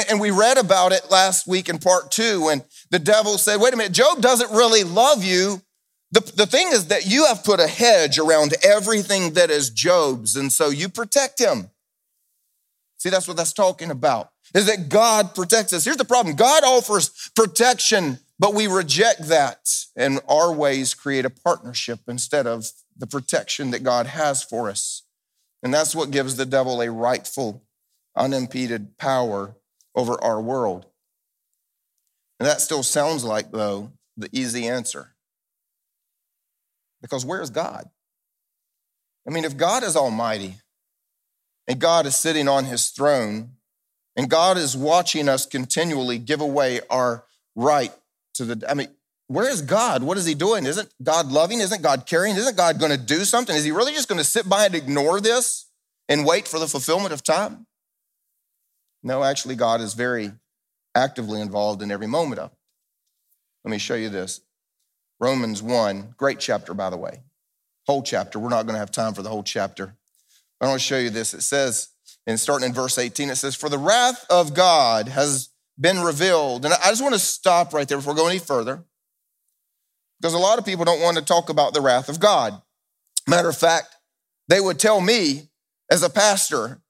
And 0.10 0.20
we 0.20 0.32
read 0.32 0.58
about 0.58 0.92
it 0.92 1.10
last 1.10 1.48
week 1.48 1.68
in 1.68 1.80
part 1.80 2.12
two 2.12 2.46
when 2.46 2.64
the 2.92 3.00
devil 3.00 3.38
said, 3.38 3.60
wait 3.60 3.74
a 3.74 3.78
minute, 3.78 3.94
Job 3.94 4.22
doesn't 4.22 4.52
really 4.52 4.84
love 4.84 5.24
you. 5.24 5.62
The, 6.12 6.20
the 6.36 6.46
thing 6.46 6.68
is 6.68 6.88
that 6.88 7.06
you 7.06 7.26
have 7.26 7.44
put 7.44 7.60
a 7.60 7.68
hedge 7.68 8.20
around 8.20 8.54
everything 8.64 9.34
that 9.34 9.50
is 9.50 9.70
Job's, 9.70 10.36
and 10.36 10.52
so 10.52 10.70
you 10.70 10.90
protect 10.90 11.40
him. 11.40 11.72
See, 12.98 13.10
that's 13.10 13.28
what 13.28 13.38
that's 13.38 13.54
talking 13.54 13.90
about, 13.90 14.30
is 14.54 14.66
that 14.66 14.90
God 14.90 15.34
protects 15.36 15.74
us. 15.74 15.86
Here's 15.86 15.98
the 15.98 16.06
problem 16.06 16.36
God 16.36 16.64
offers 16.64 17.32
protection, 17.36 18.20
but 18.40 18.54
we 18.54 18.68
reject 18.68 19.28
that, 19.28 19.70
and 19.96 20.20
our 20.28 20.54
ways 20.54 20.94
create 20.94 21.26
a 21.26 21.30
partnership 21.30 22.00
instead 22.08 22.48
of 22.48 22.72
the 22.98 23.08
protection 23.08 23.72
that 23.72 23.84
God 23.84 24.08
has 24.08 24.44
for 24.44 24.70
us. 24.70 25.04
And 25.64 25.74
that's 25.74 25.96
what 25.96 26.12
gives 26.12 26.36
the 26.36 26.46
devil 26.46 26.82
a 26.82 26.92
rightful 26.92 27.64
unimpeded 28.16 28.98
power 28.98 29.56
over 29.96 30.22
our 30.24 30.42
world. 30.42 30.86
And 32.40 32.48
that 32.48 32.62
still 32.62 32.84
sounds 32.84 33.24
like, 33.24 33.52
though, 33.52 33.92
the 34.18 34.30
easy 34.32 34.68
answer. 34.68 35.14
Because 37.02 37.26
where's 37.26 37.50
God? 37.50 37.90
I 39.28 39.32
mean, 39.32 39.46
if 39.46 39.58
God 39.58 39.84
is 39.84 39.96
almighty 39.96 40.56
and 41.68 41.80
God 41.80 42.06
is 42.06 42.16
sitting 42.16 42.48
on 42.48 42.66
his 42.66 42.90
throne 42.90 43.52
and 44.22 44.30
God 44.30 44.56
is 44.56 44.78
watching 44.78 45.28
us 45.28 45.48
continually 45.48 46.20
give 46.20 46.42
away 46.42 46.80
our 46.92 47.24
right 47.56 47.92
to 48.36 48.46
the, 48.46 48.70
I 48.70 48.76
mean, 48.76 48.90
where 49.26 49.50
is 49.50 49.64
God? 49.64 50.04
What 50.04 50.16
is 50.16 50.28
he 50.28 50.36
doing? 50.36 50.68
Isn't 50.68 50.94
God 51.02 51.32
loving? 51.32 51.60
Isn't 51.60 51.82
God 51.82 52.06
caring? 52.06 52.36
Isn't 52.36 52.56
God 52.56 52.80
going 52.80 52.92
to 52.92 53.00
do 53.00 53.26
something? 53.26 53.56
Is 53.56 53.64
he 53.64 53.72
really 53.72 53.94
just 53.94 54.08
going 54.08 54.20
to 54.20 54.24
sit 54.24 54.48
by 54.48 54.68
and 54.68 54.76
ignore 54.76 55.20
this 55.20 55.66
and 56.08 56.24
wait 56.24 56.48
for 56.48 56.60
the 56.60 56.68
fulfillment 56.68 57.14
of 57.14 57.24
time? 57.24 57.66
No, 59.02 59.24
actually, 59.24 59.56
God 59.56 59.82
is 59.82 59.96
very 59.96 60.34
actively 60.94 61.42
involved 61.42 61.82
in 61.82 61.90
every 61.90 62.06
moment 62.06 62.42
of 62.42 62.52
it. 62.52 62.58
Let 63.64 63.72
me 63.72 63.80
show 63.80 63.96
you 63.96 64.10
this. 64.10 64.42
Romans 65.20 65.64
1, 65.64 66.14
great 66.16 66.40
chapter, 66.40 66.76
by 66.76 66.92
the 66.92 66.98
way. 66.98 67.22
Whole 67.88 68.04
chapter. 68.04 68.38
We're 68.38 68.50
not 68.50 68.68
going 68.68 68.76
to 68.76 68.80
have 68.80 68.92
time 68.92 69.16
for 69.16 69.24
the 69.24 69.30
whole 69.30 69.42
chapter. 69.42 69.96
I 70.62 70.68
want 70.68 70.80
to 70.80 70.86
show 70.86 71.00
you 71.00 71.10
this. 71.10 71.34
It 71.34 71.42
says, 71.42 71.90
and 72.28 72.40
starting 72.40 72.68
in 72.68 72.74
verse 72.74 72.98
18, 72.98 73.30
it 73.30 73.36
says, 73.36 73.56
For 73.56 73.70
the 73.70 73.78
wrath 73.78 74.26
of 74.30 74.54
God 74.54 75.08
has 75.08 75.50
been 75.80 76.02
revealed. 76.02 76.66
And 76.66 76.74
I 76.74 76.90
just 76.90 77.02
want 77.02 77.16
to 77.16 77.20
stop 77.20 77.74
right 77.74 77.88
there 77.88 77.98
before 77.98 78.14
we 78.14 78.20
go 78.20 78.28
any 78.28 78.40
further, 78.40 78.84
because 80.20 80.34
a 80.34 80.40
lot 80.40 80.60
of 80.60 80.66
people 80.66 80.86
don't 80.86 81.02
want 81.02 81.18
to 81.18 81.24
talk 81.24 81.50
about 81.50 81.74
the 81.74 81.82
wrath 81.82 82.10
of 82.10 82.20
God. 82.20 82.62
Matter 83.28 83.50
of 83.50 83.58
fact, 83.58 83.96
they 84.48 84.60
would 84.60 84.80
tell 84.80 85.02
me 85.02 85.50
as 85.90 86.04
a 86.04 86.10
pastor, 86.10 86.81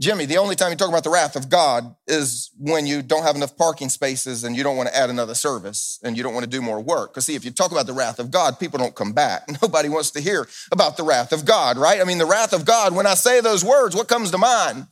Jimmy, 0.00 0.26
the 0.26 0.38
only 0.38 0.54
time 0.54 0.70
you 0.70 0.76
talk 0.76 0.88
about 0.88 1.02
the 1.02 1.10
wrath 1.10 1.34
of 1.34 1.48
God 1.48 1.96
is 2.06 2.52
when 2.56 2.86
you 2.86 3.02
don't 3.02 3.24
have 3.24 3.34
enough 3.34 3.56
parking 3.56 3.88
spaces 3.88 4.44
and 4.44 4.54
you 4.54 4.62
don't 4.62 4.76
want 4.76 4.88
to 4.88 4.96
add 4.96 5.10
another 5.10 5.34
service 5.34 5.98
and 6.04 6.16
you 6.16 6.22
don't 6.22 6.34
want 6.34 6.44
to 6.44 6.50
do 6.50 6.62
more 6.62 6.80
work. 6.80 7.12
Because, 7.12 7.26
see, 7.26 7.34
if 7.34 7.44
you 7.44 7.50
talk 7.50 7.72
about 7.72 7.86
the 7.86 7.92
wrath 7.92 8.20
of 8.20 8.30
God, 8.30 8.60
people 8.60 8.78
don't 8.78 8.94
come 8.94 9.12
back. 9.12 9.48
Nobody 9.62 9.88
wants 9.88 10.12
to 10.12 10.20
hear 10.20 10.46
about 10.70 10.96
the 10.96 11.02
wrath 11.02 11.32
of 11.32 11.44
God, 11.44 11.78
right? 11.78 12.00
I 12.00 12.04
mean, 12.04 12.18
the 12.18 12.26
wrath 12.26 12.52
of 12.52 12.64
God, 12.64 12.94
when 12.94 13.08
I 13.08 13.14
say 13.14 13.40
those 13.40 13.64
words, 13.64 13.96
what 13.96 14.06
comes 14.06 14.30
to 14.30 14.38
mind? 14.38 14.86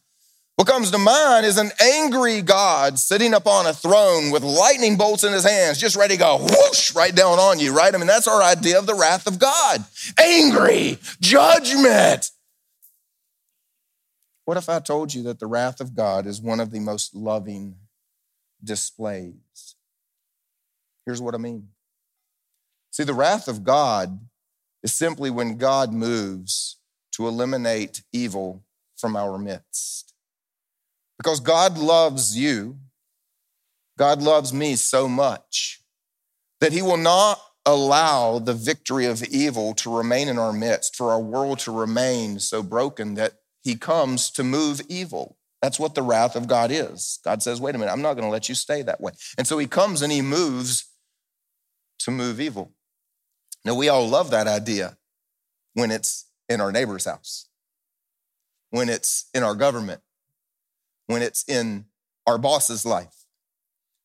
What 0.57 0.67
comes 0.67 0.91
to 0.91 0.99
mind 0.99 1.45
is 1.45 1.59
an 1.59 1.71
angry 1.81 2.41
God 2.43 2.99
sitting 2.99 3.35
up 3.35 3.47
on 3.47 3.67
a 3.67 3.75
throne 3.75 4.31
with 4.31 4.43
lightning 4.43 4.97
bolts 4.97 5.23
in 5.23 5.33
his 5.33 5.45
hands, 5.45 5.79
just 5.79 5.97
ready 5.97 6.15
to 6.15 6.21
go 6.21 6.39
whoosh 6.39 6.95
right 6.95 7.15
down 7.15 7.39
on 7.39 7.61
you, 7.61 7.77
right? 7.77 7.95
I 7.95 7.99
mean, 7.99 8.07
that's 8.07 8.27
our 8.27 8.43
idea 8.43 8.79
of 8.79 8.87
the 8.87 8.95
wrath 8.95 9.27
of 9.27 9.39
God. 9.39 9.85
Angry, 10.19 10.99
judgment, 11.21 12.31
what 14.47 14.57
if 14.57 14.69
I 14.69 14.79
told 14.79 15.13
you 15.13 15.25
that 15.25 15.41
the 15.41 15.49
wrath 15.49 15.81
of 15.81 15.95
God 15.95 16.25
is 16.25 16.41
one 16.41 16.61
of 16.61 16.71
the 16.71 16.79
most 16.79 17.15
loving 17.17 17.75
displays? 18.63 19.75
Here's 21.05 21.21
what 21.21 21.35
I 21.35 21.39
mean. 21.39 21.69
See, 22.93 23.03
the 23.03 23.13
wrath 23.13 23.49
of 23.49 23.65
God 23.65 24.21
is 24.85 24.93
simply 24.93 25.31
when 25.31 25.59
God 25.59 25.93
moves 25.93 26.79
to 27.13 27.27
eliminate 27.27 28.05
evil 28.13 28.63
from 28.97 29.17
our 29.17 29.37
midst. 29.37 30.15
Because 31.19 31.41
God 31.41 31.77
loves 31.77 32.39
you, 32.39 32.79
God 33.99 34.23
loves 34.23 34.53
me 34.53 34.77
so 34.77 35.09
much 35.09 35.83
that 36.61 36.73
He 36.73 36.83
will 36.83 36.97
not 36.97 37.41
allow 37.65 38.39
the 38.39 38.55
victory 38.55 39.07
of 39.07 39.25
evil 39.25 39.75
to 39.75 39.95
remain 39.95 40.29
in 40.29 40.39
our 40.39 40.53
midst, 40.53 40.95
for 40.95 41.11
our 41.11 41.21
world 41.21 41.59
to 41.59 41.73
remain 41.73 42.39
so 42.39 42.63
broken 42.63 43.15
that 43.15 43.33
he 43.67 43.75
comes 43.75 44.31
to 44.31 44.45
move 44.45 44.81
evil. 44.89 45.37
That's 45.61 45.81
what 45.81 45.97
the 45.97 46.03
wrath 46.03 46.37
of 46.37 46.47
God 46.47 46.71
is. 46.71 47.19
God 47.25 47.43
says, 47.43 47.61
wait 47.61 47.75
a 47.75 47.79
minute, 47.79 47.91
I'm 47.91 48.01
not 48.01 48.15
going 48.15 48.25
to 48.27 48.31
let 48.31 48.49
you 48.49 48.55
stay 48.55 48.83
that 48.83 49.01
way. 49.01 49.11
And 49.37 49.45
so 49.45 49.59
he 49.59 49.67
comes 49.67 50.03
and 50.03 50.13
he 50.13 50.23
moves 50.23 50.89
to 51.99 52.13
move 52.13 52.41
evil. 52.41 52.75
Now, 53.65 53.75
we 53.75 53.89
all 53.89 54.09
love 54.09 54.31
that 54.31 54.47
idea 54.47 54.99
when 55.75 55.91
it's 55.91 56.27
in 56.49 56.61
our 56.61 56.71
neighbor's 56.71 57.07
house, 57.07 57.49
when 58.71 58.89
it's 58.89 59.29
in 59.35 59.43
our 59.43 59.57
government, 59.57 60.01
when 61.09 61.23
it's 61.23 61.45
in 61.49 61.87
our 62.25 62.39
boss's 62.39 62.87
life. 62.87 63.25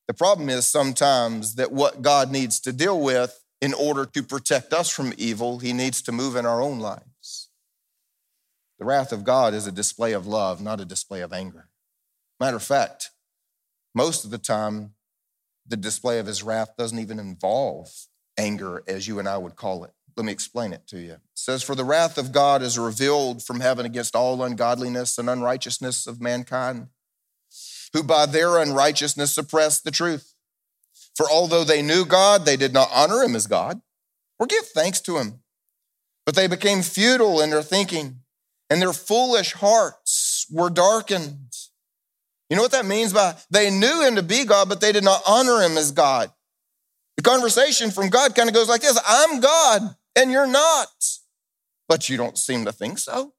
The 0.07 0.15
problem 0.15 0.49
is 0.49 0.65
sometimes 0.65 1.53
that 1.53 1.71
what 1.71 2.01
God 2.01 2.31
needs 2.31 2.59
to 2.61 2.73
deal 2.73 2.99
with 2.99 3.39
in 3.61 3.75
order 3.75 4.07
to 4.07 4.23
protect 4.23 4.73
us 4.73 4.89
from 4.89 5.13
evil, 5.19 5.59
he 5.59 5.71
needs 5.71 6.01
to 6.01 6.11
move 6.11 6.35
in 6.35 6.47
our 6.47 6.63
own 6.63 6.79
life. 6.79 7.10
The 8.81 8.87
wrath 8.87 9.11
of 9.11 9.23
God 9.23 9.53
is 9.53 9.67
a 9.67 9.71
display 9.71 10.13
of 10.13 10.25
love, 10.25 10.59
not 10.59 10.81
a 10.81 10.85
display 10.85 11.21
of 11.21 11.31
anger. 11.31 11.67
Matter 12.39 12.57
of 12.57 12.63
fact, 12.63 13.11
most 13.93 14.25
of 14.25 14.31
the 14.31 14.39
time, 14.39 14.95
the 15.67 15.77
display 15.77 16.17
of 16.17 16.25
his 16.25 16.41
wrath 16.41 16.75
doesn't 16.79 16.97
even 16.97 17.19
involve 17.19 17.93
anger 18.39 18.81
as 18.87 19.07
you 19.07 19.19
and 19.19 19.27
I 19.27 19.37
would 19.37 19.55
call 19.55 19.83
it. 19.83 19.91
Let 20.17 20.25
me 20.25 20.31
explain 20.31 20.73
it 20.73 20.87
to 20.87 20.99
you. 20.99 21.11
It 21.11 21.19
says, 21.35 21.61
For 21.61 21.75
the 21.75 21.83
wrath 21.83 22.17
of 22.17 22.31
God 22.31 22.63
is 22.63 22.79
revealed 22.79 23.43
from 23.43 23.59
heaven 23.59 23.85
against 23.85 24.15
all 24.15 24.41
ungodliness 24.41 25.19
and 25.19 25.29
unrighteousness 25.29 26.07
of 26.07 26.19
mankind, 26.19 26.87
who 27.93 28.01
by 28.01 28.25
their 28.25 28.57
unrighteousness 28.57 29.31
suppressed 29.31 29.83
the 29.83 29.91
truth. 29.91 30.33
For 31.15 31.29
although 31.29 31.63
they 31.63 31.83
knew 31.83 32.03
God, 32.03 32.45
they 32.45 32.57
did 32.57 32.73
not 32.73 32.89
honor 32.91 33.21
him 33.21 33.35
as 33.35 33.45
God 33.45 33.79
or 34.39 34.47
give 34.47 34.65
thanks 34.65 34.99
to 35.01 35.19
him. 35.19 35.43
But 36.25 36.33
they 36.33 36.47
became 36.47 36.81
futile 36.81 37.41
in 37.41 37.51
their 37.51 37.61
thinking, 37.61 38.20
and 38.71 38.81
their 38.81 38.93
foolish 38.93 39.51
hearts 39.51 40.47
were 40.49 40.69
darkened. 40.69 41.51
You 42.49 42.55
know 42.55 42.61
what 42.61 42.71
that 42.71 42.85
means 42.85 43.11
by 43.11 43.35
they 43.49 43.69
knew 43.69 44.01
him 44.01 44.15
to 44.15 44.23
be 44.23 44.45
God, 44.45 44.69
but 44.69 44.79
they 44.79 44.93
did 44.93 45.03
not 45.03 45.21
honor 45.27 45.61
him 45.61 45.77
as 45.77 45.91
God. 45.91 46.31
The 47.17 47.23
conversation 47.23 47.91
from 47.91 48.09
God 48.09 48.33
kind 48.33 48.47
of 48.47 48.55
goes 48.55 48.69
like 48.69 48.79
this 48.79 48.97
I'm 49.05 49.41
God, 49.41 49.95
and 50.15 50.31
you're 50.31 50.47
not. 50.47 50.87
But 51.89 52.07
you 52.07 52.15
don't 52.15 52.37
seem 52.37 52.63
to 52.63 52.71
think 52.71 52.97
so 52.97 53.33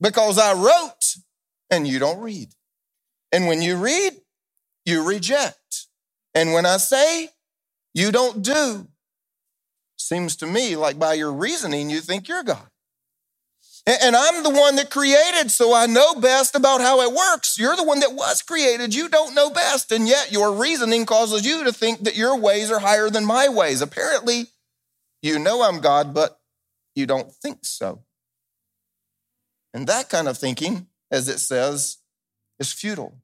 because 0.00 0.38
I 0.38 0.54
wrote 0.54 1.14
and 1.70 1.86
you 1.86 2.00
don't 2.00 2.20
read. 2.20 2.48
And 3.30 3.46
when 3.46 3.62
you 3.62 3.76
read, 3.76 4.14
you 4.84 5.06
reject. 5.06 5.86
And 6.34 6.52
when 6.52 6.66
I 6.66 6.78
say, 6.78 7.28
you 7.94 8.10
don't 8.10 8.42
do. 8.42 8.88
Seems 9.96 10.34
to 10.36 10.46
me 10.46 10.74
like 10.74 10.98
by 10.98 11.14
your 11.14 11.32
reasoning, 11.32 11.90
you 11.90 12.00
think 12.00 12.26
you're 12.26 12.42
God. 12.42 12.66
And 13.86 14.16
I'm 14.16 14.42
the 14.42 14.50
one 14.50 14.76
that 14.76 14.88
created, 14.90 15.50
so 15.50 15.74
I 15.74 15.84
know 15.84 16.14
best 16.14 16.54
about 16.54 16.80
how 16.80 17.02
it 17.02 17.12
works. 17.12 17.58
You're 17.58 17.76
the 17.76 17.84
one 17.84 18.00
that 18.00 18.14
was 18.14 18.40
created. 18.40 18.94
You 18.94 19.10
don't 19.10 19.34
know 19.34 19.50
best. 19.50 19.92
And 19.92 20.08
yet 20.08 20.32
your 20.32 20.54
reasoning 20.54 21.04
causes 21.04 21.44
you 21.44 21.64
to 21.64 21.72
think 21.72 22.04
that 22.04 22.16
your 22.16 22.38
ways 22.38 22.70
are 22.70 22.78
higher 22.78 23.10
than 23.10 23.26
my 23.26 23.48
ways. 23.48 23.82
Apparently, 23.82 24.46
you 25.20 25.38
know 25.38 25.62
I'm 25.62 25.80
God, 25.80 26.14
but 26.14 26.40
you 26.94 27.04
don't 27.04 27.30
think 27.30 27.58
so. 27.62 28.00
And 29.74 29.86
that 29.86 30.08
kind 30.08 30.28
of 30.28 30.38
thinking, 30.38 30.86
as 31.10 31.28
it 31.28 31.38
says, 31.38 31.98
is 32.58 32.72
futile. 32.72 33.18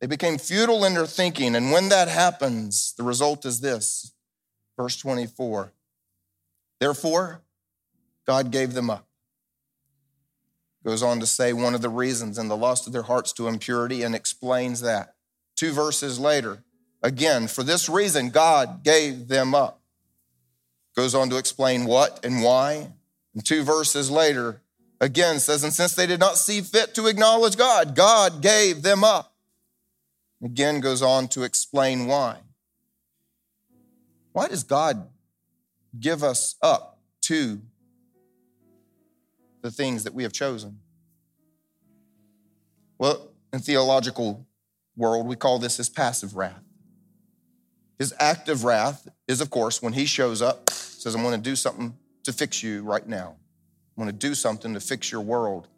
They 0.00 0.06
became 0.06 0.38
futile 0.38 0.86
in 0.86 0.94
their 0.94 1.06
thinking. 1.06 1.54
And 1.54 1.70
when 1.70 1.90
that 1.90 2.08
happens, 2.08 2.94
the 2.96 3.02
result 3.02 3.44
is 3.44 3.60
this 3.60 4.12
verse 4.78 4.96
24. 4.96 5.72
Therefore, 6.78 7.42
God 8.26 8.50
gave 8.50 8.72
them 8.72 8.88
up. 8.88 9.06
Goes 10.84 11.02
on 11.02 11.20
to 11.20 11.26
say 11.26 11.52
one 11.52 11.74
of 11.74 11.82
the 11.82 11.90
reasons 11.90 12.38
in 12.38 12.48
the 12.48 12.56
lust 12.56 12.86
of 12.86 12.92
their 12.92 13.02
hearts 13.02 13.32
to 13.34 13.48
impurity 13.48 14.02
and 14.02 14.14
explains 14.14 14.80
that. 14.80 15.14
Two 15.54 15.72
verses 15.72 16.18
later, 16.18 16.64
again, 17.02 17.48
for 17.48 17.62
this 17.62 17.88
reason, 17.88 18.30
God 18.30 18.82
gave 18.82 19.28
them 19.28 19.54
up. 19.54 19.80
Goes 20.96 21.14
on 21.14 21.28
to 21.30 21.36
explain 21.36 21.84
what 21.84 22.24
and 22.24 22.42
why. 22.42 22.92
And 23.34 23.44
two 23.44 23.62
verses 23.62 24.10
later, 24.10 24.62
again 25.00 25.38
says, 25.38 25.62
and 25.62 25.72
since 25.72 25.94
they 25.94 26.06
did 26.06 26.18
not 26.18 26.38
see 26.38 26.62
fit 26.62 26.94
to 26.94 27.06
acknowledge 27.06 27.56
God, 27.56 27.94
God 27.94 28.40
gave 28.40 28.82
them 28.82 29.04
up. 29.04 29.34
Again 30.42 30.80
goes 30.80 31.02
on 31.02 31.28
to 31.28 31.42
explain 31.42 32.06
why. 32.06 32.38
Why 34.32 34.48
does 34.48 34.64
God 34.64 35.08
give 35.98 36.22
us 36.22 36.56
up 36.62 36.98
to 37.22 37.60
the 39.62 39.70
things 39.70 40.04
that 40.04 40.14
we 40.14 40.22
have 40.22 40.32
chosen? 40.32 40.80
Well, 42.98 43.30
in 43.52 43.60
theological 43.60 44.46
world, 44.96 45.26
we 45.26 45.36
call 45.36 45.58
this 45.58 45.78
his 45.78 45.88
passive 45.88 46.36
wrath. 46.36 46.62
His 47.98 48.14
active 48.18 48.64
wrath 48.64 49.08
is, 49.28 49.40
of 49.40 49.50
course, 49.50 49.82
when 49.82 49.92
he 49.92 50.06
shows 50.06 50.40
up, 50.42 50.70
says, 50.70 51.14
I'm 51.14 51.22
going 51.22 51.40
to 51.40 51.50
do 51.50 51.56
something 51.56 51.96
to 52.24 52.32
fix 52.32 52.62
you 52.62 52.82
right 52.82 53.06
now. 53.06 53.36
I'm 53.96 54.04
going 54.04 54.14
to 54.14 54.26
do 54.28 54.34
something 54.34 54.74
to 54.74 54.80
fix 54.80 55.10
your 55.10 55.20
world. 55.20 55.68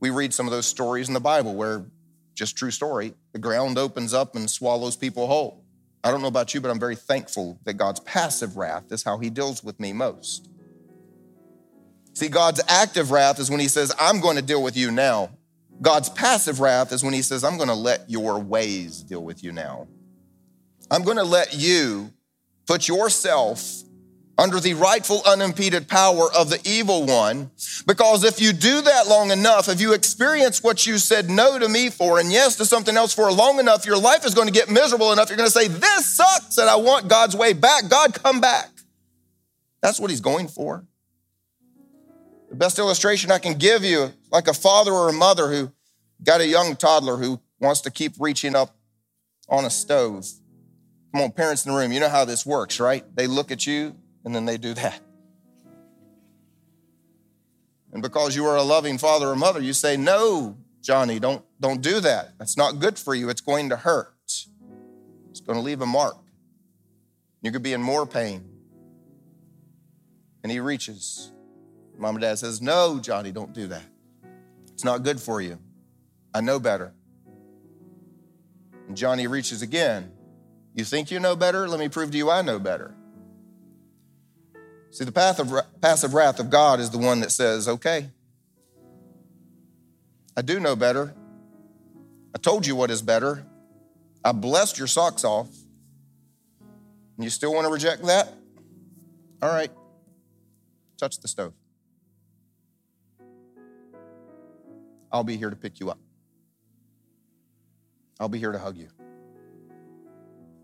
We 0.00 0.10
read 0.10 0.34
some 0.34 0.46
of 0.46 0.52
those 0.52 0.66
stories 0.66 1.08
in 1.08 1.14
the 1.14 1.20
Bible 1.20 1.54
where, 1.54 1.84
just 2.34 2.56
true 2.56 2.70
story, 2.70 3.14
the 3.32 3.38
ground 3.38 3.78
opens 3.78 4.12
up 4.12 4.36
and 4.36 4.50
swallows 4.50 4.96
people 4.96 5.26
whole. 5.26 5.64
I 6.04 6.10
don't 6.10 6.20
know 6.20 6.28
about 6.28 6.52
you, 6.52 6.60
but 6.60 6.70
I'm 6.70 6.80
very 6.80 6.96
thankful 6.96 7.58
that 7.64 7.74
God's 7.74 8.00
passive 8.00 8.56
wrath 8.56 8.90
is 8.90 9.04
how 9.04 9.18
he 9.18 9.30
deals 9.30 9.62
with 9.62 9.78
me 9.78 9.92
most. 9.92 10.48
See, 12.14 12.28
God's 12.28 12.60
active 12.68 13.10
wrath 13.10 13.38
is 13.38 13.50
when 13.50 13.60
he 13.60 13.68
says, 13.68 13.94
I'm 13.98 14.20
going 14.20 14.36
to 14.36 14.42
deal 14.42 14.62
with 14.62 14.76
you 14.76 14.90
now. 14.90 15.30
God's 15.80 16.08
passive 16.08 16.60
wrath 16.60 16.92
is 16.92 17.02
when 17.02 17.14
he 17.14 17.22
says, 17.22 17.42
I'm 17.42 17.56
going 17.56 17.68
to 17.68 17.74
let 17.74 18.08
your 18.08 18.38
ways 18.38 19.02
deal 19.02 19.22
with 19.22 19.42
you 19.42 19.52
now. 19.52 19.88
I'm 20.90 21.02
going 21.02 21.16
to 21.16 21.24
let 21.24 21.54
you 21.54 22.12
put 22.66 22.86
yourself 22.86 23.82
under 24.38 24.60
the 24.60 24.74
rightful, 24.74 25.22
unimpeded 25.26 25.88
power 25.88 26.28
of 26.32 26.50
the 26.50 26.60
evil 26.64 27.04
one. 27.06 27.50
Because 27.86 28.24
if 28.24 28.40
you 28.40 28.52
do 28.52 28.80
that 28.82 29.06
long 29.06 29.30
enough, 29.30 29.68
if 29.68 29.80
you 29.80 29.92
experience 29.92 30.62
what 30.62 30.86
you 30.86 30.98
said 30.98 31.28
no 31.28 31.58
to 31.58 31.68
me 31.68 31.90
for 31.90 32.18
and 32.18 32.32
yes 32.32 32.56
to 32.56 32.64
something 32.64 32.96
else 32.96 33.14
for 33.14 33.30
long 33.32 33.58
enough, 33.58 33.84
your 33.84 33.98
life 33.98 34.24
is 34.24 34.34
going 34.34 34.48
to 34.48 34.52
get 34.52 34.70
miserable 34.70 35.12
enough. 35.12 35.28
You're 35.28 35.36
going 35.36 35.48
to 35.48 35.52
say, 35.52 35.68
This 35.68 36.06
sucks, 36.06 36.58
and 36.58 36.68
I 36.68 36.76
want 36.76 37.08
God's 37.08 37.36
way 37.36 37.52
back. 37.52 37.88
God, 37.88 38.14
come 38.14 38.40
back. 38.40 38.70
That's 39.80 40.00
what 40.00 40.10
he's 40.10 40.20
going 40.20 40.48
for. 40.48 40.84
The 42.52 42.58
best 42.58 42.78
illustration 42.78 43.30
I 43.30 43.38
can 43.38 43.54
give 43.54 43.82
you, 43.82 44.12
like 44.30 44.46
a 44.46 44.52
father 44.52 44.92
or 44.92 45.08
a 45.08 45.12
mother 45.14 45.48
who 45.48 45.72
got 46.22 46.42
a 46.42 46.46
young 46.46 46.76
toddler 46.76 47.16
who 47.16 47.40
wants 47.58 47.80
to 47.80 47.90
keep 47.90 48.12
reaching 48.20 48.54
up 48.54 48.76
on 49.48 49.64
a 49.64 49.70
stove. 49.70 50.26
Come 51.14 51.22
on, 51.22 51.32
parents 51.32 51.64
in 51.64 51.72
the 51.72 51.78
room, 51.78 51.92
you 51.92 51.98
know 51.98 52.10
how 52.10 52.26
this 52.26 52.44
works, 52.44 52.78
right? 52.78 53.04
They 53.16 53.26
look 53.26 53.50
at 53.50 53.66
you, 53.66 53.96
and 54.26 54.34
then 54.34 54.44
they 54.44 54.58
do 54.58 54.74
that. 54.74 55.00
And 57.90 58.02
because 58.02 58.36
you 58.36 58.44
are 58.44 58.56
a 58.58 58.62
loving 58.62 58.98
father 58.98 59.28
or 59.28 59.36
mother, 59.36 59.62
you 59.62 59.72
say, 59.72 59.96
No, 59.96 60.58
Johnny, 60.82 61.18
don't, 61.18 61.42
don't 61.58 61.80
do 61.80 62.00
that. 62.00 62.38
That's 62.38 62.58
not 62.58 62.80
good 62.80 62.98
for 62.98 63.14
you. 63.14 63.30
It's 63.30 63.40
going 63.40 63.70
to 63.70 63.76
hurt. 63.76 64.12
It's 64.26 65.40
going 65.40 65.58
to 65.58 65.64
leave 65.64 65.80
a 65.80 65.86
mark. 65.86 66.18
You 67.40 67.50
could 67.50 67.62
be 67.62 67.72
in 67.72 67.80
more 67.80 68.04
pain. 68.04 68.44
And 70.42 70.52
he 70.52 70.60
reaches. 70.60 71.32
Mom 72.02 72.16
and 72.16 72.22
dad 72.22 72.36
says, 72.36 72.60
No, 72.60 72.98
Johnny, 72.98 73.30
don't 73.30 73.52
do 73.52 73.68
that. 73.68 73.84
It's 74.72 74.82
not 74.82 75.04
good 75.04 75.20
for 75.20 75.40
you. 75.40 75.56
I 76.34 76.40
know 76.40 76.58
better. 76.58 76.92
And 78.88 78.96
Johnny 78.96 79.28
reaches 79.28 79.62
again. 79.62 80.10
You 80.74 80.82
think 80.82 81.12
you 81.12 81.20
know 81.20 81.36
better? 81.36 81.68
Let 81.68 81.78
me 81.78 81.88
prove 81.88 82.10
to 82.10 82.16
you 82.16 82.28
I 82.28 82.42
know 82.42 82.58
better. 82.58 82.92
See, 84.90 85.04
the 85.04 85.12
path 85.12 85.38
of 85.38 85.54
passive 85.80 86.12
wrath 86.12 86.40
of 86.40 86.50
God 86.50 86.80
is 86.80 86.90
the 86.90 86.98
one 86.98 87.20
that 87.20 87.30
says, 87.30 87.68
okay, 87.68 88.10
I 90.36 90.42
do 90.42 90.58
know 90.58 90.74
better. 90.74 91.14
I 92.34 92.38
told 92.38 92.66
you 92.66 92.74
what 92.74 92.90
is 92.90 93.00
better. 93.00 93.46
I 94.24 94.32
blessed 94.32 94.76
your 94.76 94.88
socks 94.88 95.22
off. 95.24 95.48
And 97.16 97.22
you 97.22 97.30
still 97.30 97.54
want 97.54 97.68
to 97.68 97.72
reject 97.72 98.02
that? 98.06 98.32
All 99.40 99.50
right, 99.50 99.70
touch 100.98 101.20
the 101.20 101.28
stove. 101.28 101.52
I'll 105.12 105.24
be 105.24 105.36
here 105.36 105.50
to 105.50 105.56
pick 105.56 105.80
you 105.80 105.90
up. 105.90 105.98
I'll 108.18 108.28
be 108.28 108.38
here 108.38 108.52
to 108.52 108.58
hug 108.58 108.76
you 108.76 108.88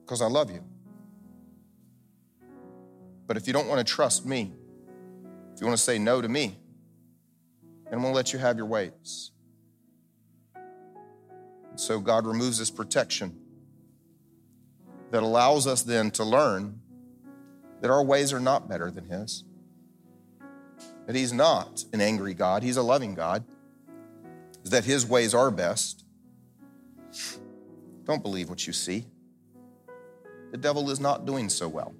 because 0.05 0.23
I 0.23 0.27
love 0.27 0.51
you. 0.51 0.65
But 3.27 3.37
if 3.37 3.47
you 3.47 3.53
don't 3.53 3.69
want 3.69 3.87
to 3.87 3.93
trust 3.93 4.25
me, 4.25 4.53
if 5.55 5.61
you 5.61 5.67
want 5.67 5.77
to 5.77 5.85
say 5.85 5.99
no 5.99 6.23
to 6.23 6.29
me, 6.29 6.59
then 7.85 7.95
I'm 7.95 8.01
going 8.01 8.13
to 8.13 8.17
let 8.17 8.33
you 8.33 8.39
have 8.39 8.57
your 8.57 8.67
ways. 8.67 9.33
So 11.77 12.01
God 12.01 12.27
removes 12.27 12.59
this 12.59 12.71
protection 12.71 13.39
that 15.11 15.23
allows 15.23 15.67
us 15.67 15.83
then 15.83 16.11
to 16.13 16.25
learn 16.25 16.81
that 17.81 17.91
our 17.91 18.03
ways 18.03 18.33
are 18.33 18.41
not 18.41 18.69
better 18.69 18.91
than 18.91 19.05
His. 19.05 19.45
That 21.07 21.15
He's 21.15 21.33
not 21.33 21.85
an 21.93 22.01
angry 22.01 22.35
God, 22.35 22.63
He's 22.63 22.77
a 22.77 22.83
loving 22.83 23.15
God. 23.15 23.45
That 24.71 24.85
His 24.85 25.07
ways 25.07 25.35
are 25.35 25.51
best. 25.51 26.05
Don't 28.05 28.23
believe 28.23 28.49
what 28.49 28.67
you 28.67 28.73
see. 28.73 29.07
The 30.51 30.59
devil 30.59 30.91
is 30.91 31.01
not 31.01 31.27
doing 31.27 31.49
so 31.49 31.69
well. 31.69 31.95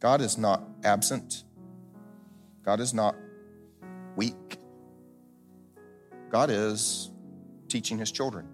God 0.00 0.20
is 0.20 0.36
not 0.36 0.62
absent. 0.84 1.44
God 2.64 2.80
is 2.80 2.92
not 2.92 3.14
weak. 4.16 4.58
God 6.30 6.50
is 6.50 7.10
teaching 7.68 7.98
his 7.98 8.10
children. 8.10 8.48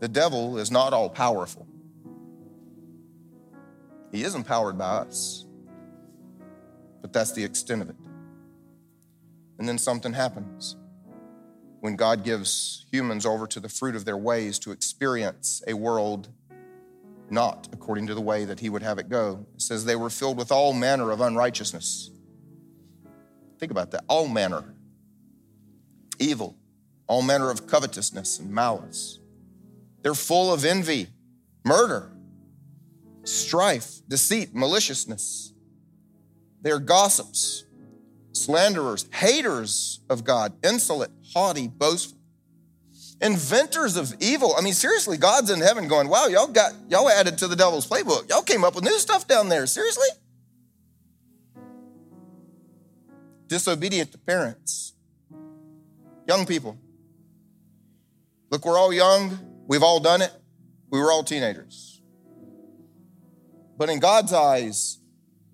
The 0.00 0.08
devil 0.08 0.58
is 0.58 0.70
not 0.70 0.92
all 0.92 1.10
powerful. 1.10 1.66
He 4.12 4.22
is 4.22 4.34
empowered 4.34 4.78
by 4.78 4.84
us, 4.84 5.44
but 7.00 7.12
that's 7.12 7.32
the 7.32 7.44
extent 7.44 7.82
of 7.82 7.90
it. 7.90 7.96
And 9.58 9.68
then 9.68 9.78
something 9.78 10.12
happens 10.12 10.76
when 11.80 11.96
God 11.96 12.24
gives 12.24 12.86
humans 12.90 13.24
over 13.26 13.46
to 13.46 13.60
the 13.60 13.68
fruit 13.68 13.94
of 13.96 14.04
their 14.04 14.16
ways 14.16 14.58
to 14.60 14.72
experience 14.72 15.62
a 15.66 15.74
world 15.74 16.28
not 17.30 17.68
according 17.72 18.06
to 18.06 18.14
the 18.14 18.20
way 18.20 18.44
that 18.44 18.60
he 18.60 18.70
would 18.70 18.82
have 18.82 18.98
it 18.98 19.08
go. 19.08 19.46
It 19.54 19.62
says 19.62 19.84
they 19.84 19.96
were 19.96 20.10
filled 20.10 20.38
with 20.38 20.50
all 20.50 20.72
manner 20.72 21.10
of 21.10 21.20
unrighteousness. 21.20 22.10
Think 23.58 23.70
about 23.70 23.90
that 23.90 24.04
all 24.08 24.28
manner 24.28 24.74
evil, 26.18 26.56
all 27.06 27.22
manner 27.22 27.50
of 27.50 27.66
covetousness 27.66 28.38
and 28.38 28.50
malice. 28.50 29.18
They're 30.02 30.14
full 30.14 30.52
of 30.52 30.64
envy, 30.64 31.08
murder, 31.64 32.10
strife, 33.24 34.00
deceit, 34.08 34.54
maliciousness. 34.54 35.52
They're 36.68 36.78
gossips, 36.78 37.64
slanderers, 38.32 39.08
haters 39.10 40.00
of 40.10 40.22
God, 40.22 40.52
insolent, 40.62 41.10
haughty, 41.32 41.66
boastful, 41.66 42.18
inventors 43.22 43.96
of 43.96 44.14
evil. 44.20 44.54
I 44.54 44.60
mean, 44.60 44.74
seriously, 44.74 45.16
God's 45.16 45.48
in 45.48 45.62
heaven 45.62 45.88
going, 45.88 46.10
wow, 46.10 46.26
y'all 46.26 46.46
got, 46.46 46.74
y'all 46.90 47.08
added 47.08 47.38
to 47.38 47.46
the 47.46 47.56
devil's 47.56 47.88
playbook. 47.88 48.28
Y'all 48.28 48.42
came 48.42 48.64
up 48.64 48.74
with 48.74 48.84
new 48.84 48.98
stuff 48.98 49.26
down 49.26 49.48
there. 49.48 49.66
Seriously? 49.66 50.08
Disobedient 53.46 54.12
to 54.12 54.18
parents. 54.18 54.92
Young 56.26 56.44
people. 56.44 56.76
Look, 58.50 58.66
we're 58.66 58.76
all 58.76 58.92
young. 58.92 59.38
We've 59.66 59.82
all 59.82 60.00
done 60.00 60.20
it. 60.20 60.32
We 60.90 61.00
were 61.00 61.10
all 61.10 61.24
teenagers. 61.24 62.02
But 63.78 63.88
in 63.88 64.00
God's 64.00 64.34
eyes, 64.34 64.98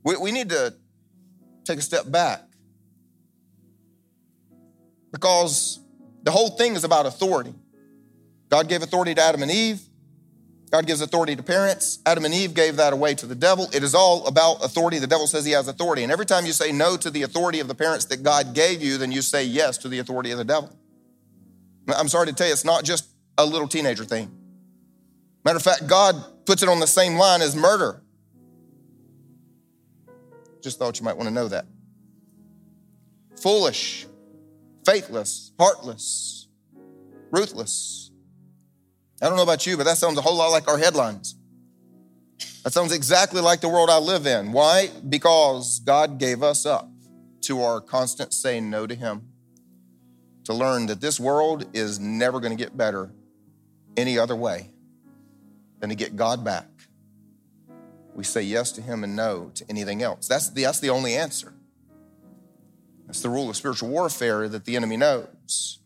we, 0.02 0.16
we 0.16 0.32
need 0.32 0.48
to 0.48 0.74
take 1.64 1.78
a 1.78 1.82
step 1.82 2.10
back 2.10 2.42
because 5.12 5.80
the 6.22 6.30
whole 6.30 6.50
thing 6.50 6.74
is 6.74 6.84
about 6.84 7.06
authority. 7.06 7.54
God 8.50 8.68
gave 8.68 8.82
authority 8.82 9.14
to 9.14 9.20
Adam 9.20 9.42
and 9.42 9.50
Eve. 9.50 9.80
God 10.70 10.86
gives 10.86 11.00
authority 11.00 11.36
to 11.36 11.42
parents. 11.42 12.00
Adam 12.04 12.24
and 12.24 12.34
Eve 12.34 12.52
gave 12.52 12.76
that 12.76 12.92
away 12.92 13.14
to 13.14 13.26
the 13.26 13.34
devil. 13.36 13.68
It 13.72 13.84
is 13.84 13.94
all 13.94 14.26
about 14.26 14.64
authority. 14.64 14.98
The 14.98 15.06
devil 15.06 15.28
says 15.28 15.44
he 15.44 15.52
has 15.52 15.68
authority. 15.68 16.02
And 16.02 16.10
every 16.10 16.26
time 16.26 16.46
you 16.46 16.52
say 16.52 16.72
no 16.72 16.96
to 16.96 17.10
the 17.10 17.22
authority 17.22 17.60
of 17.60 17.68
the 17.68 17.76
parents 17.76 18.06
that 18.06 18.24
God 18.24 18.54
gave 18.54 18.82
you, 18.82 18.98
then 18.98 19.12
you 19.12 19.22
say 19.22 19.44
yes 19.44 19.78
to 19.78 19.88
the 19.88 20.00
authority 20.00 20.32
of 20.32 20.38
the 20.38 20.44
devil. 20.44 20.76
I'm 21.86 22.08
sorry 22.08 22.26
to 22.26 22.32
tell 22.32 22.48
you, 22.48 22.52
it's 22.52 22.64
not 22.64 22.82
just 22.82 23.08
a 23.38 23.46
little 23.46 23.68
teenager 23.68 24.04
thing. 24.04 24.30
Matter 25.44 25.58
of 25.58 25.62
fact, 25.62 25.86
God 25.86 26.16
puts 26.44 26.62
it 26.62 26.68
on 26.68 26.80
the 26.80 26.86
same 26.86 27.14
line 27.14 27.40
as 27.40 27.54
murder. 27.54 28.02
Just 30.64 30.78
thought 30.78 30.98
you 30.98 31.04
might 31.04 31.18
want 31.18 31.28
to 31.28 31.34
know 31.34 31.46
that. 31.46 31.66
Foolish, 33.42 34.06
faithless, 34.86 35.52
heartless, 35.58 36.48
ruthless. 37.30 38.10
I 39.20 39.28
don't 39.28 39.36
know 39.36 39.42
about 39.42 39.66
you, 39.66 39.76
but 39.76 39.84
that 39.84 39.98
sounds 39.98 40.16
a 40.16 40.22
whole 40.22 40.36
lot 40.36 40.48
like 40.48 40.66
our 40.66 40.78
headlines. 40.78 41.36
That 42.62 42.72
sounds 42.72 42.92
exactly 42.92 43.42
like 43.42 43.60
the 43.60 43.68
world 43.68 43.90
I 43.90 43.98
live 43.98 44.26
in. 44.26 44.52
Why? 44.52 44.88
Because 45.06 45.80
God 45.80 46.18
gave 46.18 46.42
us 46.42 46.64
up 46.64 46.88
to 47.42 47.60
our 47.60 47.82
constant 47.82 48.32
saying 48.32 48.70
no 48.70 48.86
to 48.86 48.94
Him, 48.94 49.28
to 50.44 50.54
learn 50.54 50.86
that 50.86 51.02
this 51.02 51.20
world 51.20 51.66
is 51.74 52.00
never 52.00 52.40
going 52.40 52.56
to 52.56 52.62
get 52.62 52.74
better 52.74 53.12
any 53.98 54.18
other 54.18 54.34
way 54.34 54.70
than 55.80 55.90
to 55.90 55.94
get 55.94 56.16
God 56.16 56.42
back. 56.42 56.68
We 58.14 58.24
say 58.24 58.42
yes 58.42 58.72
to 58.72 58.82
Him 58.82 59.04
and 59.04 59.16
no 59.16 59.50
to 59.54 59.64
anything 59.68 60.02
else. 60.02 60.28
That's 60.28 60.50
the, 60.50 60.62
that's 60.62 60.80
the 60.80 60.90
only 60.90 61.16
answer. 61.16 61.52
That's 63.06 63.20
the 63.20 63.28
rule 63.28 63.50
of 63.50 63.56
spiritual 63.56 63.88
warfare 63.90 64.48
that 64.48 64.64
the 64.64 64.76
enemy 64.76 64.96
knows. 64.96 65.78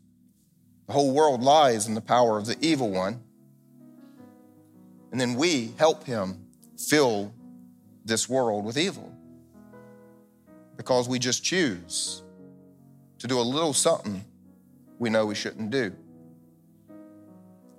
The 0.87 0.93
whole 0.93 1.13
world 1.13 1.43
lies 1.43 1.87
in 1.87 1.95
the 1.95 2.01
power 2.01 2.39
of 2.39 2.47
the 2.47 2.57
evil 2.61 2.91
one. 2.91 3.23
And 5.11 5.21
then 5.21 5.35
we 5.35 5.73
help 5.79 6.05
him 6.05 6.47
fill 6.79 7.33
this 8.05 8.29
world 8.29 8.65
with 8.65 8.77
evil 8.77 9.13
because 10.77 11.09
we 11.09 11.19
just 11.19 11.43
choose 11.43 12.23
to 13.19 13.27
do 13.27 13.39
a 13.39 13.43
little 13.43 13.73
something 13.73 14.25
we 14.99 15.11
know 15.11 15.27
we 15.27 15.35
shouldn't 15.35 15.71
do. 15.71 15.93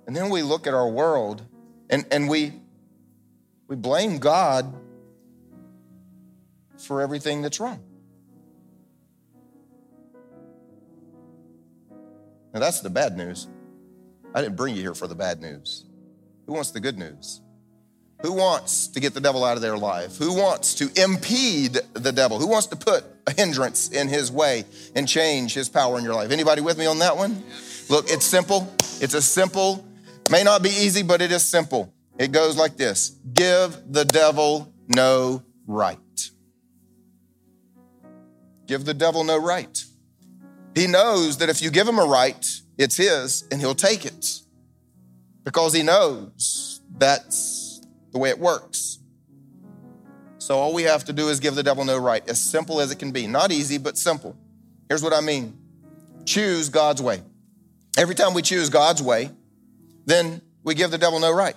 And 0.06 0.16
then 0.16 0.30
we 0.30 0.42
look 0.42 0.66
at 0.66 0.74
our 0.74 0.88
world 0.88 1.42
and, 1.88 2.04
and 2.10 2.28
we, 2.28 2.52
we 3.70 3.76
blame 3.76 4.18
God 4.18 4.74
for 6.76 7.00
everything 7.00 7.40
that's 7.40 7.60
wrong. 7.60 7.80
Now, 12.52 12.58
that's 12.58 12.80
the 12.80 12.90
bad 12.90 13.16
news. 13.16 13.46
I 14.34 14.42
didn't 14.42 14.56
bring 14.56 14.74
you 14.74 14.82
here 14.82 14.94
for 14.94 15.06
the 15.06 15.14
bad 15.14 15.40
news. 15.40 15.84
Who 16.46 16.52
wants 16.52 16.72
the 16.72 16.80
good 16.80 16.98
news? 16.98 17.42
Who 18.22 18.32
wants 18.32 18.88
to 18.88 18.98
get 18.98 19.14
the 19.14 19.20
devil 19.20 19.44
out 19.44 19.54
of 19.54 19.62
their 19.62 19.78
life? 19.78 20.16
Who 20.16 20.34
wants 20.34 20.74
to 20.74 20.90
impede 21.00 21.78
the 21.92 22.10
devil? 22.10 22.40
Who 22.40 22.48
wants 22.48 22.66
to 22.68 22.76
put 22.76 23.04
a 23.28 23.32
hindrance 23.32 23.88
in 23.90 24.08
his 24.08 24.32
way 24.32 24.64
and 24.96 25.06
change 25.06 25.54
his 25.54 25.68
power 25.68 25.96
in 25.96 26.02
your 26.02 26.14
life? 26.14 26.32
Anybody 26.32 26.60
with 26.60 26.76
me 26.76 26.86
on 26.86 26.98
that 26.98 27.16
one? 27.16 27.44
Look, 27.88 28.10
it's 28.10 28.26
simple. 28.26 28.68
It's 29.00 29.14
a 29.14 29.22
simple, 29.22 29.86
may 30.28 30.42
not 30.42 30.60
be 30.60 30.70
easy, 30.70 31.04
but 31.04 31.22
it 31.22 31.30
is 31.30 31.44
simple. 31.44 31.94
It 32.20 32.32
goes 32.32 32.54
like 32.54 32.76
this 32.76 33.16
Give 33.32 33.76
the 33.90 34.04
devil 34.04 34.70
no 34.88 35.42
right. 35.66 35.98
Give 38.66 38.84
the 38.84 38.94
devil 38.94 39.24
no 39.24 39.38
right. 39.38 39.82
He 40.74 40.86
knows 40.86 41.38
that 41.38 41.48
if 41.48 41.62
you 41.62 41.70
give 41.70 41.88
him 41.88 41.98
a 41.98 42.04
right, 42.04 42.60
it's 42.76 42.98
his 42.98 43.48
and 43.50 43.58
he'll 43.58 43.74
take 43.74 44.04
it 44.04 44.42
because 45.44 45.72
he 45.72 45.82
knows 45.82 46.82
that's 46.98 47.80
the 48.12 48.18
way 48.18 48.28
it 48.28 48.38
works. 48.38 48.98
So 50.38 50.58
all 50.58 50.74
we 50.74 50.82
have 50.82 51.06
to 51.06 51.14
do 51.14 51.30
is 51.30 51.40
give 51.40 51.54
the 51.54 51.62
devil 51.62 51.86
no 51.86 51.96
right, 51.96 52.28
as 52.28 52.38
simple 52.38 52.82
as 52.82 52.90
it 52.90 52.98
can 52.98 53.12
be. 53.12 53.26
Not 53.26 53.50
easy, 53.50 53.78
but 53.78 53.96
simple. 53.96 54.36
Here's 54.88 55.02
what 55.02 55.14
I 55.14 55.22
mean 55.22 55.56
choose 56.26 56.68
God's 56.68 57.00
way. 57.00 57.22
Every 57.96 58.14
time 58.14 58.34
we 58.34 58.42
choose 58.42 58.68
God's 58.68 59.02
way, 59.02 59.30
then 60.04 60.42
we 60.62 60.74
give 60.74 60.90
the 60.90 60.98
devil 60.98 61.18
no 61.18 61.32
right. 61.32 61.56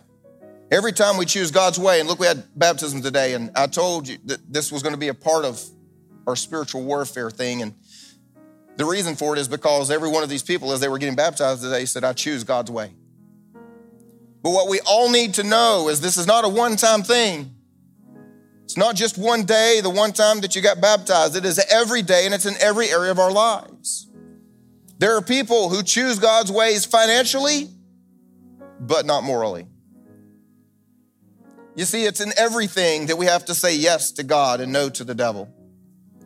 Every 0.74 0.92
time 0.92 1.18
we 1.18 1.26
choose 1.26 1.52
God's 1.52 1.78
way, 1.78 2.00
and 2.00 2.10
look, 2.10 2.18
we 2.18 2.26
had 2.26 2.46
baptism 2.58 3.04
today, 3.04 3.36
and 3.36 3.52
I 3.56 3.68
told 3.68 4.08
you 4.08 4.18
that 4.26 4.52
this 4.52 4.72
was 4.72 4.82
going 4.82 4.94
to 4.94 5.00
be 5.00 5.10
a 5.10 5.14
part 5.14 5.46
of 5.46 5.64
our 6.26 6.36
spiritual 6.36 6.82
warfare 6.82 7.30
thing. 7.30 7.62
And 7.62 7.76
the 8.78 8.86
reason 8.86 9.16
for 9.16 9.36
it 9.36 9.40
is 9.40 9.48
because 9.48 9.92
every 9.92 10.10
one 10.10 10.24
of 10.24 10.30
these 10.30 10.42
people, 10.42 10.72
as 10.72 10.80
they 10.80 10.88
were 10.88 10.98
getting 10.98 11.16
baptized 11.16 11.62
today, 11.62 11.86
said, 11.86 12.04
I 12.04 12.14
choose 12.14 12.44
God's 12.44 12.72
way. 12.72 12.92
But 14.42 14.50
what 14.50 14.68
we 14.68 14.80
all 14.80 15.12
need 15.12 15.36
to 15.36 15.44
know 15.44 15.90
is 15.90 16.02
this 16.02 16.18
is 16.18 16.26
not 16.26 16.44
a 16.44 16.50
one 16.50 16.76
time 16.76 17.04
thing. 17.04 17.54
It's 18.64 18.76
not 18.76 18.96
just 18.96 19.16
one 19.16 19.44
day, 19.44 19.80
the 19.80 19.92
one 19.92 20.12
time 20.12 20.42
that 20.42 20.56
you 20.56 20.64
got 20.64 20.82
baptized. 20.82 21.36
It 21.36 21.46
is 21.46 21.64
every 21.72 22.02
day 22.02 22.26
and 22.26 22.34
it's 22.34 22.48
in 22.48 22.56
every 22.60 22.90
area 22.90 23.12
of 23.12 23.20
our 23.20 23.32
lives. 23.32 24.10
There 24.98 25.16
are 25.16 25.22
people 25.22 25.70
who 25.70 25.84
choose 25.84 26.18
God's 26.18 26.52
ways 26.52 26.84
financially, 26.84 27.70
but 28.80 29.06
not 29.06 29.24
morally. 29.24 29.68
You 31.76 31.86
see, 31.86 32.06
it's 32.06 32.22
in 32.22 32.32
everything 32.38 33.08
that 33.08 33.18
we 33.18 33.26
have 33.26 33.46
to 33.46 33.56
say 33.56 33.76
yes 33.76 34.12
to 34.14 34.24
God 34.24 34.62
and 34.62 34.72
no 34.72 34.90
to 34.90 35.04
the 35.04 35.16
devil. 35.16 35.50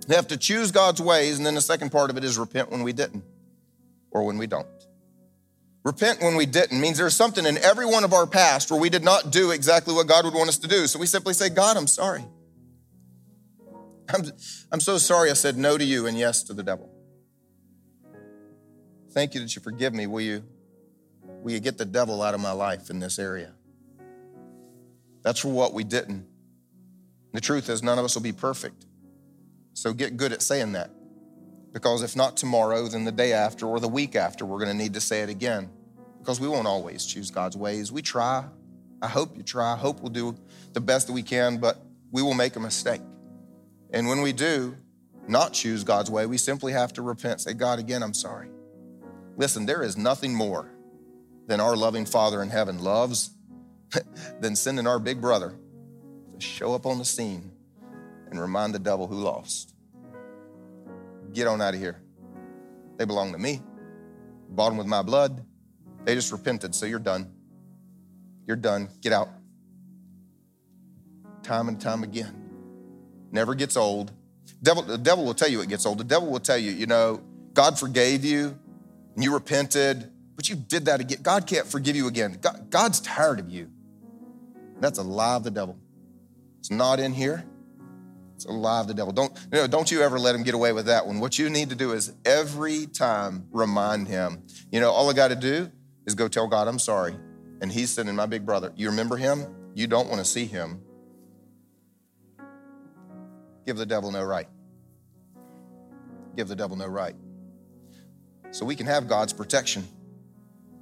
We 0.08 0.16
have 0.16 0.28
to 0.28 0.38
choose 0.38 0.72
God's 0.72 1.02
ways, 1.02 1.38
and 1.38 1.46
then 1.46 1.56
the 1.56 1.62
second 1.62 1.92
part 1.92 2.10
of 2.10 2.18
it 2.18 2.24
is 2.24 2.38
repent 2.38 2.70
when 2.70 2.84
we 2.84 2.94
didn't 2.94 3.24
or 4.12 4.24
when 4.24 4.38
we 4.38 4.48
don't. 4.48 4.68
Repent 5.84 6.22
when 6.22 6.36
we 6.36 6.46
didn't 6.46 6.82
means 6.82 6.98
there's 6.98 7.16
something 7.16 7.46
in 7.46 7.58
every 7.60 7.86
one 7.86 8.04
of 8.04 8.12
our 8.12 8.28
past 8.28 8.70
where 8.72 8.80
we 8.80 8.90
did 8.90 9.06
not 9.06 9.32
do 9.32 9.52
exactly 9.52 9.94
what 9.94 10.06
God 10.06 10.26
would 10.26 10.34
want 10.34 10.50
us 10.50 10.58
to 10.58 10.68
do. 10.68 10.86
So 10.88 11.00
we 11.00 11.06
simply 11.06 11.34
say, 11.34 11.50
God, 11.50 11.78
I'm 11.78 11.88
sorry. 11.88 12.26
I'm, 14.14 14.24
I'm 14.72 14.80
so 14.82 14.98
sorry 14.98 15.30
I 15.30 15.34
said 15.34 15.58
no 15.58 15.78
to 15.78 15.84
you 15.84 16.08
and 16.08 16.18
yes 16.18 16.44
to 16.44 16.54
the 16.54 16.64
devil. 16.64 16.90
Thank 19.12 19.34
you 19.34 19.42
that 19.42 19.56
you 19.56 19.62
forgive 19.62 19.94
me. 19.94 20.08
Will 20.08 20.22
you, 20.22 20.44
will 21.24 21.52
you 21.52 21.60
get 21.60 21.78
the 21.78 21.86
devil 21.86 22.22
out 22.22 22.34
of 22.34 22.42
my 22.42 22.52
life 22.52 22.90
in 22.90 23.00
this 23.00 23.18
area? 23.18 23.54
That's 25.28 25.42
for 25.42 25.50
what 25.50 25.74
we 25.74 25.84
didn't. 25.84 26.26
The 27.34 27.42
truth 27.42 27.68
is, 27.68 27.84
none 27.84 28.00
of 28.00 28.06
us 28.06 28.16
will 28.16 28.22
be 28.22 28.32
perfect. 28.32 28.86
So 29.74 29.92
get 29.92 30.16
good 30.16 30.32
at 30.32 30.42
saying 30.42 30.72
that. 30.72 30.90
Because 31.74 32.02
if 32.02 32.16
not 32.16 32.38
tomorrow, 32.38 32.88
then 32.88 33.04
the 33.04 33.12
day 33.12 33.34
after 33.34 33.66
or 33.66 33.82
the 33.82 33.90
week 33.90 34.16
after, 34.16 34.46
we're 34.46 34.60
going 34.60 34.72
to 34.72 34.84
need 34.84 34.94
to 34.94 35.02
say 35.02 35.24
it 35.24 35.30
again. 35.30 35.70
Because 36.20 36.40
we 36.40 36.48
won't 36.48 36.66
always 36.66 37.06
choose 37.06 37.30
God's 37.30 37.58
ways. 37.58 37.92
We 37.92 38.02
try. 38.02 38.46
I 39.02 39.10
hope 39.10 39.36
you 39.36 39.44
try. 39.44 39.74
I 39.74 39.76
hope 39.76 40.00
we'll 40.00 40.14
do 40.14 40.34
the 40.72 40.80
best 40.80 41.08
that 41.08 41.14
we 41.14 41.24
can, 41.24 41.58
but 41.58 41.78
we 42.10 42.22
will 42.22 42.34
make 42.34 42.56
a 42.56 42.62
mistake. 42.62 43.02
And 43.92 44.08
when 44.08 44.22
we 44.22 44.32
do 44.32 44.78
not 45.28 45.52
choose 45.52 45.84
God's 45.84 46.10
way, 46.10 46.26
we 46.26 46.38
simply 46.38 46.72
have 46.72 46.94
to 46.94 47.02
repent. 47.02 47.42
Say, 47.42 47.54
God, 47.54 47.80
again, 47.80 48.02
I'm 48.02 48.14
sorry. 48.14 48.48
Listen, 49.36 49.66
there 49.66 49.84
is 49.84 49.98
nothing 49.98 50.34
more 50.34 50.72
than 51.48 51.60
our 51.60 51.76
loving 51.76 52.06
Father 52.06 52.42
in 52.42 52.50
heaven 52.50 52.80
loves 52.80 53.32
than 54.40 54.56
sending 54.56 54.88
our 54.88 55.00
big 55.00 55.22
brother 55.22 55.56
to 56.40 56.46
show 56.46 56.74
up 56.74 56.86
on 56.86 56.98
the 56.98 57.06
scene 57.06 57.52
and 58.30 58.40
remind 58.40 58.74
the 58.74 58.80
devil 58.80 59.08
who 59.08 59.16
lost. 59.16 59.74
Get 61.34 61.48
on 61.48 61.62
out 61.62 61.74
of 61.74 61.80
here. 61.80 62.02
They 62.98 63.06
belong 63.06 63.32
to 63.32 63.38
me. 63.38 63.62
Bought 64.50 64.70
them 64.70 64.78
with 64.78 64.88
my 64.88 65.02
blood. 65.02 65.46
They 66.06 66.16
just 66.16 66.32
repented, 66.32 66.74
so 66.74 66.86
you're 66.86 67.00
done. 67.00 67.32
You're 68.46 68.58
done. 68.58 68.90
Get 69.02 69.14
out. 69.14 69.30
Time 71.44 71.68
and 71.68 71.80
time 71.80 72.04
again. 72.04 72.34
Never 73.32 73.56
gets 73.56 73.78
old. 73.78 74.12
Devil, 74.64 74.84
the 74.84 74.98
devil 74.98 75.26
will 75.26 75.34
tell 75.34 75.50
you 75.50 75.62
it 75.62 75.70
gets 75.70 75.86
old. 75.86 75.98
The 75.98 76.04
devil 76.04 76.30
will 76.30 76.40
tell 76.40 76.58
you, 76.58 76.72
you 76.72 76.86
know, 76.86 77.22
God 77.54 77.78
forgave 77.78 78.24
you. 78.24 78.58
and 79.16 79.24
you 79.24 79.34
repented, 79.34 80.10
but 80.36 80.50
you 80.50 80.56
did 80.56 80.86
that 80.86 81.02
again. 81.02 81.20
God 81.22 81.46
can't 81.46 81.68
forgive 81.68 81.96
you 81.96 82.08
again. 82.08 82.38
God, 82.40 82.70
God's 82.70 83.00
tired 83.02 83.40
of 83.40 83.50
you. 83.50 83.70
That's 84.80 85.00
a 85.00 85.04
lie 85.04 85.36
of 85.36 85.44
the 85.44 85.52
devil. 85.52 85.78
It's 86.60 86.72
not 86.72 87.00
in 87.00 87.14
here. 87.14 87.44
It's 88.36 88.46
a 88.46 88.52
lie 88.52 88.82
of 88.82 88.88
the 88.88 88.94
devil. 88.94 89.12
Don't, 89.12 89.36
you 89.52 89.60
know, 89.60 89.68
don't 89.68 89.90
you 89.90 90.02
ever 90.02 90.20
let 90.20 90.36
him 90.36 90.44
get 90.44 90.54
away 90.54 90.72
with 90.72 90.86
that 90.86 91.08
one. 91.08 91.20
What 91.20 91.40
you 91.40 91.50
need 91.50 91.70
to 91.70 91.76
do 91.76 91.94
is 91.94 92.14
every 92.24 92.86
time 92.86 93.48
remind 93.52 94.08
him. 94.08 94.44
You 94.72 94.80
know, 94.80 94.92
all 94.92 95.10
I 95.10 95.14
got 95.14 95.30
to 95.30 95.36
do 95.36 95.72
is 96.06 96.14
go 96.14 96.28
tell 96.28 96.48
God, 96.48 96.68
I'm 96.68 96.78
sorry. 96.78 97.16
And 97.62 97.72
he's 97.72 97.90
sending 97.90 98.16
my 98.16 98.28
big 98.28 98.46
brother. 98.46 98.72
You 98.76 98.90
remember 98.90 99.18
him? 99.18 99.46
You 99.74 99.88
don't 99.88 100.08
want 100.08 100.20
to 100.20 100.26
see 100.26 100.46
him. 100.46 100.82
Give 103.66 103.76
the 103.76 103.86
devil 103.86 104.12
no 104.12 104.24
right. 104.24 104.48
Give 106.36 106.48
the 106.48 106.56
devil 106.56 106.78
no 106.78 106.86
right. 106.86 107.16
So 108.52 108.66
we 108.66 108.76
can 108.76 108.86
have 108.86 109.08
God's 109.08 109.34
protection. 109.34 109.88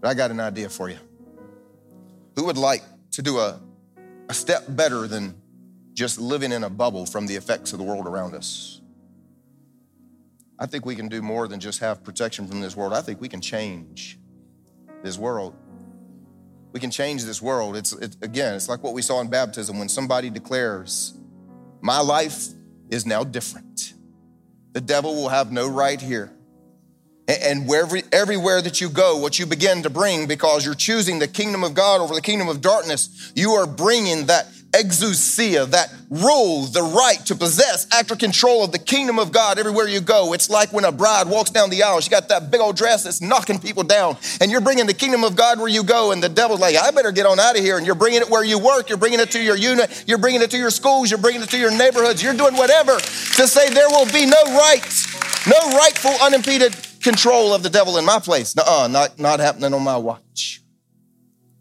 But 0.01 0.09
I 0.09 0.13
got 0.13 0.29
an 0.29 0.41
idea 0.41 0.69
for 0.69 0.89
you. 0.89 0.97
Who 2.35 2.45
would 2.45 2.57
like 2.57 2.83
to 3.11 3.21
do 3.21 3.39
a, 3.39 3.61
a 4.30 4.34
step 4.34 4.63
better 4.69 5.07
than 5.07 5.36
just 5.93 6.19
living 6.19 6.51
in 6.51 6.63
a 6.63 6.69
bubble 6.69 7.05
from 7.05 7.28
the 7.28 7.36
effects 7.36 7.73
of 7.73 7.80
the 7.80 7.86
world 7.86 8.07
around 8.07 8.36
us? 8.36 8.82
I 10.57 10.65
think 10.65 10.86
we 10.86 10.95
can 10.95 11.09
do 11.09 11.21
more 11.21 11.47
than 11.47 11.59
just 11.59 11.80
have 11.80 12.03
protection 12.03 12.47
from 12.47 12.61
this 12.61 12.76
world. 12.76 12.93
I 12.93 13.01
think 13.01 13.19
we 13.19 13.28
can 13.28 13.41
change 13.41 14.17
this 15.03 15.17
world. 15.17 15.53
We 16.71 16.80
can 16.80 16.91
change 16.91 17.23
this 17.23 17.41
world. 17.41 17.76
It's, 17.76 17.93
it's 17.93 18.17
again, 18.21 18.55
it's 18.55 18.69
like 18.69 18.84
what 18.84 18.93
we 18.93 19.01
saw 19.01 19.21
in 19.21 19.30
baptism 19.30 19.80
when 19.80 19.89
somebody 19.89 20.30
declares, 20.30 21.13
My 21.82 21.99
life 21.99 22.47
is 22.89 23.05
now 23.05 23.23
different. 23.23 23.93
The 24.73 24.82
devil 24.82 25.15
will 25.15 25.30
have 25.30 25.51
no 25.51 25.67
right 25.67 26.01
here. 26.01 26.32
And 27.28 27.67
wherever, 27.67 27.97
everywhere 28.11 28.61
that 28.61 28.80
you 28.82 28.89
go, 28.89 29.17
what 29.17 29.39
you 29.39 29.47
begin 29.47 29.82
to 29.84 29.89
bring, 29.89 30.28
because 30.28 30.63
you're 30.63 30.76
choosing 30.76 31.17
the 31.17 31.28
kingdom 31.28 31.63
of 31.63 31.73
God 31.73 31.99
over 31.99 32.13
the 32.13 32.21
kingdom 32.21 32.47
of 32.47 32.61
darkness, 32.61 33.32
you 33.36 33.51
are 33.53 33.65
bringing 33.65 34.28
that 34.28 34.47
exousia, 34.73 35.65
that 35.71 35.91
rule, 36.09 36.63
the 36.63 36.84
right 36.84 37.26
to 37.26 37.34
possess, 37.34 37.88
after 37.91 38.15
control 38.15 38.63
of 38.63 38.71
the 38.71 38.78
kingdom 38.78 39.17
of 39.17 39.32
God 39.32 39.57
everywhere 39.57 39.88
you 39.88 40.01
go. 40.01 40.34
It's 40.34 40.49
like 40.49 40.73
when 40.73 40.84
a 40.84 40.91
bride 40.91 41.28
walks 41.28 41.49
down 41.49 41.69
the 41.69 41.82
aisle, 41.82 41.99
she 42.01 42.09
got 42.09 42.28
that 42.28 42.51
big 42.51 42.59
old 42.59 42.76
dress 42.76 43.05
that's 43.05 43.21
knocking 43.21 43.57
people 43.57 43.84
down, 43.84 44.17
and 44.41 44.51
you're 44.51 44.61
bringing 44.61 44.86
the 44.86 44.93
kingdom 44.93 45.23
of 45.23 45.36
God 45.36 45.59
where 45.59 45.69
you 45.69 45.84
go, 45.84 46.11
and 46.11 46.21
the 46.21 46.30
devil's 46.30 46.59
like, 46.59 46.76
I 46.76 46.91
better 46.91 47.11
get 47.11 47.26
on 47.26 47.39
out 47.39 47.57
of 47.57 47.63
here. 47.63 47.78
And 47.78 47.86
you're 47.86 47.95
bringing 47.95 48.21
it 48.21 48.30
where 48.30 48.43
you 48.43 48.59
work, 48.59 48.89
you're 48.89 48.97
bringing 48.97 49.19
it 49.19 49.32
to 49.32 49.41
your 49.41 49.55
unit, 49.55 50.03
you're 50.05 50.17
bringing 50.17 50.41
it 50.41 50.51
to 50.51 50.57
your 50.57 50.71
schools, 50.71 51.09
you're 51.09 51.21
bringing 51.21 51.41
it 51.41 51.49
to 51.49 51.57
your 51.57 51.71
neighborhoods, 51.71 52.21
you're 52.21 52.34
doing 52.34 52.55
whatever 52.55 52.99
to 52.99 53.47
say 53.47 53.69
there 53.69 53.89
will 53.89 54.11
be 54.11 54.26
no 54.26 54.43
rights, 54.57 55.07
no 55.47 55.78
rightful, 55.78 56.11
unimpeded 56.21 56.76
control 57.05 57.53
of 57.53 57.61
the 57.61 57.69
devil 57.69 57.97
in 57.97 58.03
my 58.03 58.19
place. 58.19 58.55
nuh 58.55 58.87
not, 58.87 59.19
not 59.19 59.39
happening 59.39 59.73
on 59.75 59.83
my 59.83 59.95
watch. 59.95 60.61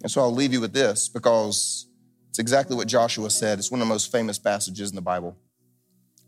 And 0.03 0.11
so 0.11 0.23
I'll 0.23 0.33
leave 0.33 0.55
you 0.55 0.61
with 0.61 0.73
this 0.73 1.09
because 1.09 1.87
it's 2.31 2.39
exactly 2.39 2.75
what 2.75 2.89
Joshua 2.89 3.29
said. 3.29 3.59
It's 3.59 3.71
one 3.71 3.83
of 3.83 3.87
the 3.87 3.93
most 3.93 4.11
famous 4.11 4.39
passages 4.39 4.89
in 4.89 4.97
the 4.97 5.03
Bible. 5.03 5.37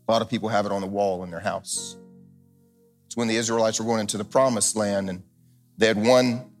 A 0.07 0.11
lot 0.11 0.21
of 0.21 0.29
people 0.29 0.49
have 0.49 0.67
it 0.67 0.71
on 0.71 0.81
the 0.81 0.87
wall 0.87 1.23
in 1.23 1.31
their 1.31 1.39
house. 1.39 1.97
It's 3.07 3.17
when 3.17 3.27
the 3.27 3.35
Israelites 3.35 3.79
were 3.79 3.87
going 3.87 4.01
into 4.01 4.19
the 4.19 4.23
promised 4.23 4.75
land 4.75 5.09
and 5.09 5.23
they 5.79 5.87
had 5.87 5.97
won 5.97 6.51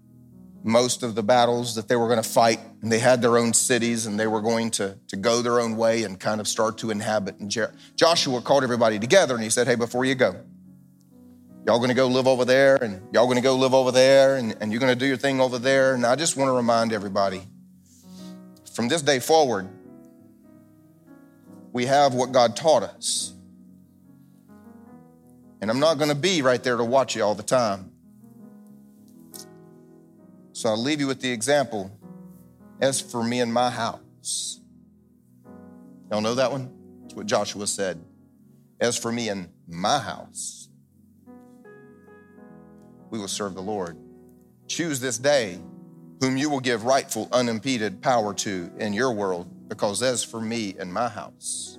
most 0.63 1.03
of 1.03 1.13
the 1.13 1.23
battles 1.23 1.75
that 1.75 1.87
they 1.87 1.95
were 1.95 2.07
going 2.07 2.21
to 2.21 2.27
fight, 2.27 2.59
and 2.81 2.91
they 2.91 2.99
had 2.99 3.21
their 3.21 3.37
own 3.37 3.53
cities 3.53 4.05
and 4.05 4.19
they 4.19 4.27
were 4.27 4.41
going 4.41 4.71
to, 4.71 4.97
to 5.07 5.15
go 5.15 5.41
their 5.41 5.59
own 5.59 5.77
way 5.77 6.03
and 6.03 6.19
kind 6.19 6.41
of 6.41 6.47
start 6.47 6.79
to 6.79 6.89
inhabit. 6.89 7.39
And 7.39 7.55
Joshua 7.95 8.41
called 8.41 8.63
everybody 8.63 8.97
together 8.97 9.35
and 9.35 9.43
he 9.43 9.49
said, 9.49 9.67
Hey, 9.67 9.75
before 9.75 10.03
you 10.03 10.15
go, 10.15 10.35
y'all 11.67 11.79
to 11.89 11.95
go 11.95 12.07
live 12.07 12.27
over 12.27 12.45
there, 12.45 12.77
and 12.77 13.01
y'all 13.13 13.27
to 13.35 13.41
go 13.41 13.55
live 13.55 13.73
over 13.73 13.91
there, 13.91 14.37
and, 14.37 14.55
and 14.61 14.71
you're 14.71 14.79
to 14.95 14.99
do 14.99 15.05
your 15.05 15.17
thing 15.17 15.41
over 15.41 15.59
there. 15.59 15.93
And 15.93 16.05
I 16.05 16.15
just 16.15 16.37
want 16.37 16.47
to 16.47 16.53
remind 16.53 16.93
everybody 16.93 17.41
from 18.73 18.87
this 18.87 19.01
day 19.01 19.19
forward, 19.19 19.67
we 21.73 21.85
have 21.85 22.13
what 22.13 22.31
God 22.31 22.55
taught 22.55 22.83
us. 22.83 23.33
And 25.59 25.69
I'm 25.69 25.79
not 25.79 25.97
to 26.09 26.15
be 26.15 26.41
right 26.41 26.63
there 26.63 26.77
to 26.77 26.83
watch 26.83 27.15
you 27.15 27.23
all 27.23 27.35
the 27.35 27.43
time. 27.43 27.91
So 30.53 30.69
I'll 30.69 30.81
leave 30.81 30.99
you 30.99 31.07
with 31.07 31.21
the 31.21 31.31
example. 31.31 31.91
As 32.79 33.01
for 33.01 33.23
me 33.23 33.41
and 33.41 33.51
my 33.51 33.71
house, 33.71 34.61
y'all 36.11 36.21
know 36.21 36.35
that 36.35 36.51
one? 36.51 36.71
That's 37.01 37.15
what 37.15 37.25
Joshua 37.25 37.65
said. 37.65 37.99
As 38.79 38.95
for 38.97 39.11
me 39.11 39.29
and 39.29 39.49
my 39.67 39.97
house, 39.97 40.69
we 43.09 43.19
will 43.19 43.27
serve 43.27 43.53
the 43.53 43.61
Lord. 43.61 43.97
Choose 44.67 44.99
this 44.99 45.17
day 45.17 45.59
whom 46.21 46.37
you 46.37 46.49
will 46.49 46.59
give 46.59 46.83
rightful, 46.83 47.29
unimpeded 47.31 48.01
power 48.01 48.33
to 48.33 48.71
in 48.77 48.93
your 48.93 49.11
world, 49.11 49.69
because 49.69 50.01
as 50.01 50.23
for 50.23 50.41
me 50.41 50.75
and 50.79 50.91
my 50.91 51.07
house, 51.07 51.77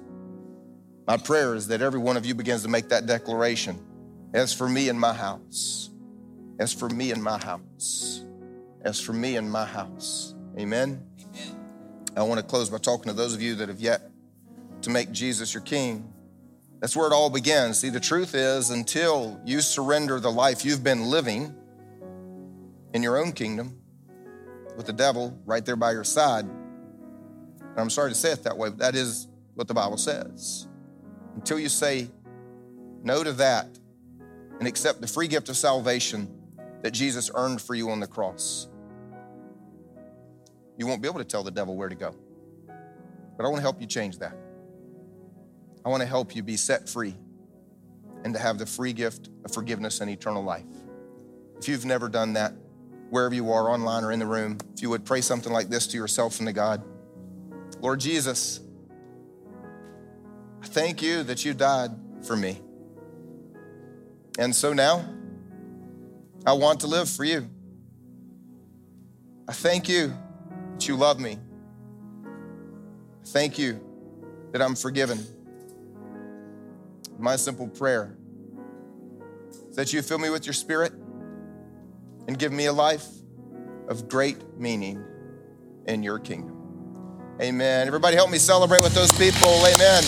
my 1.06 1.16
prayer 1.16 1.54
is 1.54 1.68
that 1.68 1.80
every 1.80 1.98
one 1.98 2.16
of 2.16 2.26
you 2.26 2.34
begins 2.34 2.62
to 2.62 2.68
make 2.68 2.90
that 2.90 3.06
declaration. 3.06 3.84
As 4.34 4.52
for 4.52 4.68
me 4.68 4.90
and 4.90 5.00
my 5.00 5.14
house, 5.14 5.88
as 6.58 6.72
for 6.72 6.88
me 6.90 7.12
and 7.12 7.22
my 7.22 7.38
house, 7.38 8.24
as 8.82 9.00
for 9.00 9.14
me 9.14 9.36
and 9.36 9.50
my 9.50 9.64
house. 9.64 10.34
Amen. 10.58 11.02
Amen. 11.18 11.56
I 12.14 12.22
want 12.22 12.40
to 12.40 12.46
close 12.46 12.68
by 12.68 12.78
talking 12.78 13.06
to 13.06 13.14
those 13.14 13.32
of 13.34 13.40
you 13.40 13.54
that 13.54 13.68
have 13.68 13.80
yet 13.80 14.10
to 14.82 14.90
make 14.90 15.10
Jesus 15.10 15.54
your 15.54 15.62
king. 15.62 16.12
That's 16.80 16.96
where 16.96 17.08
it 17.08 17.12
all 17.12 17.30
begins. 17.30 17.78
See, 17.78 17.90
the 17.90 18.00
truth 18.00 18.34
is, 18.34 18.70
until 18.70 19.40
you 19.44 19.60
surrender 19.60 20.20
the 20.20 20.30
life 20.30 20.64
you've 20.64 20.84
been 20.84 21.06
living 21.06 21.54
in 22.94 23.02
your 23.02 23.18
own 23.18 23.32
kingdom, 23.32 23.78
with 24.78 24.86
the 24.86 24.92
devil 24.92 25.36
right 25.44 25.66
there 25.66 25.74
by 25.74 25.90
your 25.90 26.04
side. 26.04 26.44
And 26.44 27.76
I'm 27.76 27.90
sorry 27.90 28.12
to 28.12 28.14
say 28.14 28.30
it 28.30 28.44
that 28.44 28.56
way, 28.56 28.70
but 28.70 28.78
that 28.78 28.94
is 28.94 29.26
what 29.54 29.66
the 29.66 29.74
Bible 29.74 29.96
says. 29.96 30.68
Until 31.34 31.58
you 31.58 31.68
say 31.68 32.08
no 33.02 33.24
to 33.24 33.32
that 33.32 33.66
and 34.60 34.68
accept 34.68 35.00
the 35.00 35.08
free 35.08 35.26
gift 35.26 35.48
of 35.48 35.56
salvation 35.56 36.32
that 36.82 36.92
Jesus 36.92 37.28
earned 37.34 37.60
for 37.60 37.74
you 37.74 37.90
on 37.90 37.98
the 37.98 38.06
cross, 38.06 38.68
you 40.76 40.86
won't 40.86 41.02
be 41.02 41.08
able 41.08 41.18
to 41.18 41.24
tell 41.24 41.42
the 41.42 41.50
devil 41.50 41.74
where 41.74 41.88
to 41.88 41.96
go. 41.96 42.14
But 43.36 43.44
I 43.44 43.48
want 43.48 43.56
to 43.56 43.62
help 43.62 43.80
you 43.80 43.86
change 43.88 44.18
that. 44.18 44.36
I 45.89 45.91
want 45.91 46.03
to 46.03 46.07
help 46.07 46.36
you 46.36 46.43
be 46.43 46.59
set 46.59 46.86
free 46.86 47.14
and 48.22 48.34
to 48.34 48.39
have 48.39 48.59
the 48.59 48.66
free 48.66 48.93
gift 48.93 49.30
of 49.47 49.55
forgiveness 49.55 50.03
and 50.03 50.11
eternal 50.11 50.45
life. 50.45 50.66
If 51.59 51.66
you've 51.66 51.86
never 51.86 52.11
done 52.11 52.34
that, 52.34 52.53
wherever 53.09 53.34
you 53.34 53.51
are, 53.53 53.70
online 53.70 54.05
or 54.05 54.12
in 54.12 54.18
the 54.18 54.26
room, 54.26 54.59
if 54.74 54.82
you 54.82 54.91
would 54.91 55.07
pray 55.07 55.22
something 55.22 55.51
like 55.51 55.70
this 55.70 55.86
to 55.86 55.97
yourself 55.97 56.41
and 56.41 56.47
to 56.47 56.53
God 56.53 56.84
Lord 57.80 58.01
Jesus, 58.01 58.61
I 60.62 60.66
thank 60.66 61.01
you 61.01 61.22
that 61.22 61.47
you 61.47 61.55
died 61.55 61.93
for 62.22 62.36
me. 62.36 62.61
And 64.39 64.55
so 64.55 64.74
now, 64.74 65.09
I 66.45 66.53
want 66.53 66.80
to 66.80 66.86
live 66.86 67.09
for 67.09 67.24
you. 67.24 67.49
I 69.49 69.55
thank 69.55 69.89
you 69.89 70.12
that 70.74 70.86
you 70.86 70.97
love 70.97 71.18
me. 71.18 71.39
Thank 73.28 73.59
you 73.59 73.80
that 74.53 74.61
I'm 74.61 74.74
forgiven. 74.74 75.38
My 77.18 77.36
simple 77.36 77.66
prayer 77.66 78.16
is 79.68 79.76
that 79.76 79.92
you 79.92 80.02
fill 80.02 80.18
me 80.18 80.30
with 80.30 80.46
your 80.46 80.52
spirit 80.52 80.92
and 82.28 82.38
give 82.38 82.52
me 82.52 82.66
a 82.66 82.72
life 82.72 83.06
of 83.88 84.08
great 84.08 84.58
meaning 84.58 85.04
in 85.86 86.02
your 86.02 86.18
kingdom. 86.18 86.56
Amen. 87.40 87.86
Everybody 87.86 88.16
help 88.16 88.30
me 88.30 88.38
celebrate 88.38 88.82
with 88.82 88.94
those 88.94 89.12
people. 89.12 89.50
Amen. 89.66 90.02